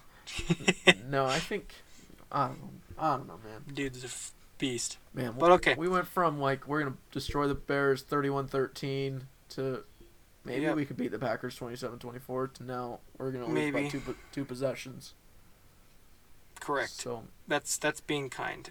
no, 1.08 1.26
I 1.26 1.38
think 1.38 1.74
I 2.32 2.48
don't 2.48 2.60
know. 2.60 2.70
I 2.98 3.16
don't 3.16 3.26
know, 3.28 3.38
man. 3.44 3.62
Dude's 3.74 4.02
a 4.02 4.06
f- 4.06 4.32
beast. 4.58 4.98
Man, 5.12 5.34
But 5.38 5.50
okay. 5.52 5.74
We 5.76 5.88
went 5.88 6.06
from 6.06 6.40
like 6.40 6.66
we're 6.68 6.82
gonna 6.82 6.96
destroy 7.12 7.48
the 7.48 7.54
Bears 7.54 8.02
31-13 8.04 9.22
to 9.50 9.84
maybe 10.44 10.62
Yep. 10.62 10.76
we 10.76 10.84
could 10.84 10.96
beat 10.96 11.10
the 11.10 11.18
Packers 11.18 11.58
27-24 11.58 12.54
to 12.54 12.62
now 12.64 13.00
we're 13.18 13.30
gonna 13.32 13.46
lose 13.46 13.72
by 13.72 13.88
two 13.88 14.00
po- 14.00 14.14
two 14.32 14.44
possessions. 14.44 15.14
Correct. 16.60 16.90
So 16.92 17.24
That's 17.48 17.76
that's 17.76 18.00
being 18.00 18.30
kind. 18.30 18.70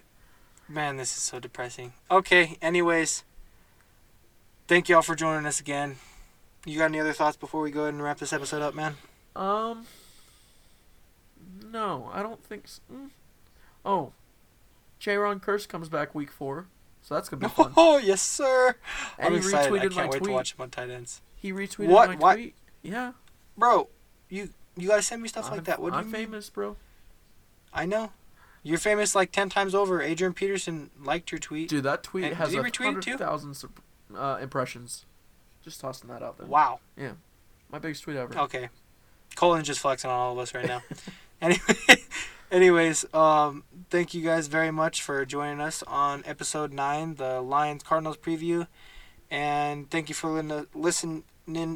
Man, 0.68 0.96
this 0.96 1.14
is 1.16 1.22
so 1.22 1.38
depressing. 1.38 1.92
Okay, 2.10 2.56
anyways. 2.62 3.22
Thank 4.66 4.88
y'all 4.88 5.02
for 5.02 5.14
joining 5.14 5.44
us 5.44 5.60
again. 5.60 5.96
You 6.64 6.78
got 6.78 6.86
any 6.86 6.98
other 6.98 7.12
thoughts 7.12 7.36
before 7.36 7.60
we 7.60 7.70
go 7.70 7.82
ahead 7.82 7.92
and 7.92 8.02
wrap 8.02 8.18
this 8.18 8.32
episode 8.32 8.62
up, 8.62 8.74
man? 8.74 8.96
um, 9.36 9.84
no, 11.70 12.10
I 12.12 12.22
don't 12.22 12.42
think. 12.42 12.66
So. 12.68 12.80
Mm. 12.92 13.10
Oh, 13.84 14.12
Jayron 15.00 15.40
Kearse 15.42 15.68
comes 15.68 15.88
back 15.88 16.14
week 16.14 16.30
four, 16.30 16.66
so 17.02 17.14
that's 17.14 17.28
gonna 17.28 17.40
be 17.40 17.48
fun. 17.48 17.72
Oh 17.76 17.98
yes, 17.98 18.22
sir. 18.22 18.76
And 19.18 19.26
I'm 19.26 19.32
he 19.32 19.38
excited. 19.38 19.74
I 19.74 19.78
can't 19.80 19.96
my 19.96 20.06
wait 20.06 20.22
to 20.22 20.30
watch 20.30 20.54
him 20.54 20.62
on 20.62 20.70
tight 20.70 20.90
ends. 20.90 21.20
He 21.36 21.52
retweeted 21.52 21.88
What? 21.88 22.08
my 22.10 22.16
What? 22.16 22.34
tweet. 22.34 22.54
Yeah, 22.82 23.12
Bro, 23.56 23.88
you 24.28 24.50
you 24.76 24.88
guys 24.88 25.06
send 25.06 25.22
me 25.22 25.28
stuff 25.28 25.46
I'm, 25.46 25.52
like 25.52 25.64
that. 25.64 25.80
What 25.80 25.92
do 25.92 25.98
I'm 25.98 26.06
you 26.06 26.12
mean? 26.12 26.22
famous, 26.26 26.50
bro. 26.50 26.76
I 27.72 27.86
know. 27.86 28.12
You're 28.62 28.78
famous 28.78 29.14
like 29.14 29.30
ten 29.30 29.50
times 29.50 29.74
over. 29.74 30.00
Adrian 30.00 30.32
Peterson 30.32 30.90
liked 31.02 31.30
your 31.30 31.38
tweet. 31.38 31.68
Dude, 31.68 31.84
that 31.84 32.02
tweet 32.02 32.24
And 32.24 32.34
has 32.36 32.48
a 32.54 32.56
he 32.56 32.58
retweet 32.58 32.68
it 32.98 33.02
too? 33.02 33.10
hundred 33.12 33.18
thousand 33.18 33.56
uh, 34.16 34.38
impressions. 34.40 35.04
Just 35.62 35.80
tossing 35.80 36.08
that 36.08 36.22
out 36.22 36.38
there. 36.38 36.46
Wow. 36.46 36.80
Yeah, 36.96 37.12
my 37.70 37.78
biggest 37.78 38.02
tweet 38.04 38.16
ever. 38.16 38.36
Okay. 38.38 38.68
Colin's 39.36 39.66
just 39.66 39.80
flexing 39.80 40.10
on 40.10 40.16
all 40.18 40.32
of 40.32 40.38
us 40.38 40.54
right 40.54 40.66
now. 40.66 40.82
anyway, 41.42 41.60
anyways, 42.54 43.04
um, 43.12 43.64
thank 43.90 44.14
you 44.14 44.22
guys 44.22 44.46
very 44.46 44.70
much 44.70 45.02
for 45.02 45.24
joining 45.24 45.60
us 45.60 45.82
on 45.82 46.22
episode 46.24 46.72
nine, 46.72 47.16
the 47.16 47.40
Lions 47.40 47.82
Cardinals 47.82 48.16
preview, 48.16 48.68
and 49.30 49.90
thank 49.90 50.08
you 50.08 50.14
for 50.14 50.30
listening. 50.74 51.24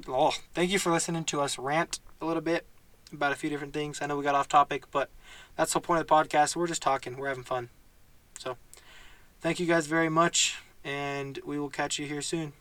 Oh, 0.08 0.32
thank 0.54 0.70
you 0.70 0.78
for 0.78 0.92
listening 0.92 1.24
to 1.24 1.40
us 1.40 1.58
rant 1.58 1.98
a 2.20 2.26
little 2.26 2.40
bit 2.40 2.64
about 3.12 3.32
a 3.32 3.34
few 3.34 3.50
different 3.50 3.74
things. 3.74 4.00
I 4.00 4.06
know 4.06 4.16
we 4.16 4.22
got 4.22 4.36
off 4.36 4.48
topic, 4.48 4.84
but 4.90 5.10
that's 5.56 5.72
the 5.72 5.80
point 5.80 6.00
of 6.00 6.06
the 6.06 6.14
podcast. 6.14 6.54
We're 6.54 6.68
just 6.68 6.82
talking. 6.82 7.16
We're 7.16 7.28
having 7.28 7.44
fun. 7.44 7.70
So, 8.38 8.56
thank 9.40 9.58
you 9.58 9.66
guys 9.66 9.86
very 9.88 10.08
much, 10.08 10.62
and 10.84 11.40
we 11.44 11.58
will 11.58 11.70
catch 11.70 11.98
you 11.98 12.06
here 12.06 12.22
soon. 12.22 12.52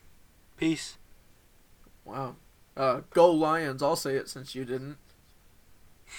Peace. 0.58 0.98
Wow. 2.04 2.36
Uh, 2.76 3.02
go 3.12 3.32
Lions! 3.32 3.84
I'll 3.84 3.96
say 3.96 4.16
it 4.16 4.28
since 4.28 4.56
you 4.56 4.66
didn't. 4.66 4.98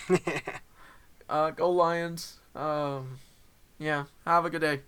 Uh, 1.28 1.50
go 1.50 1.70
Lions. 1.70 2.38
Um, 2.54 3.18
yeah. 3.78 4.04
Have 4.24 4.44
a 4.46 4.50
good 4.50 4.60
day. 4.60 4.80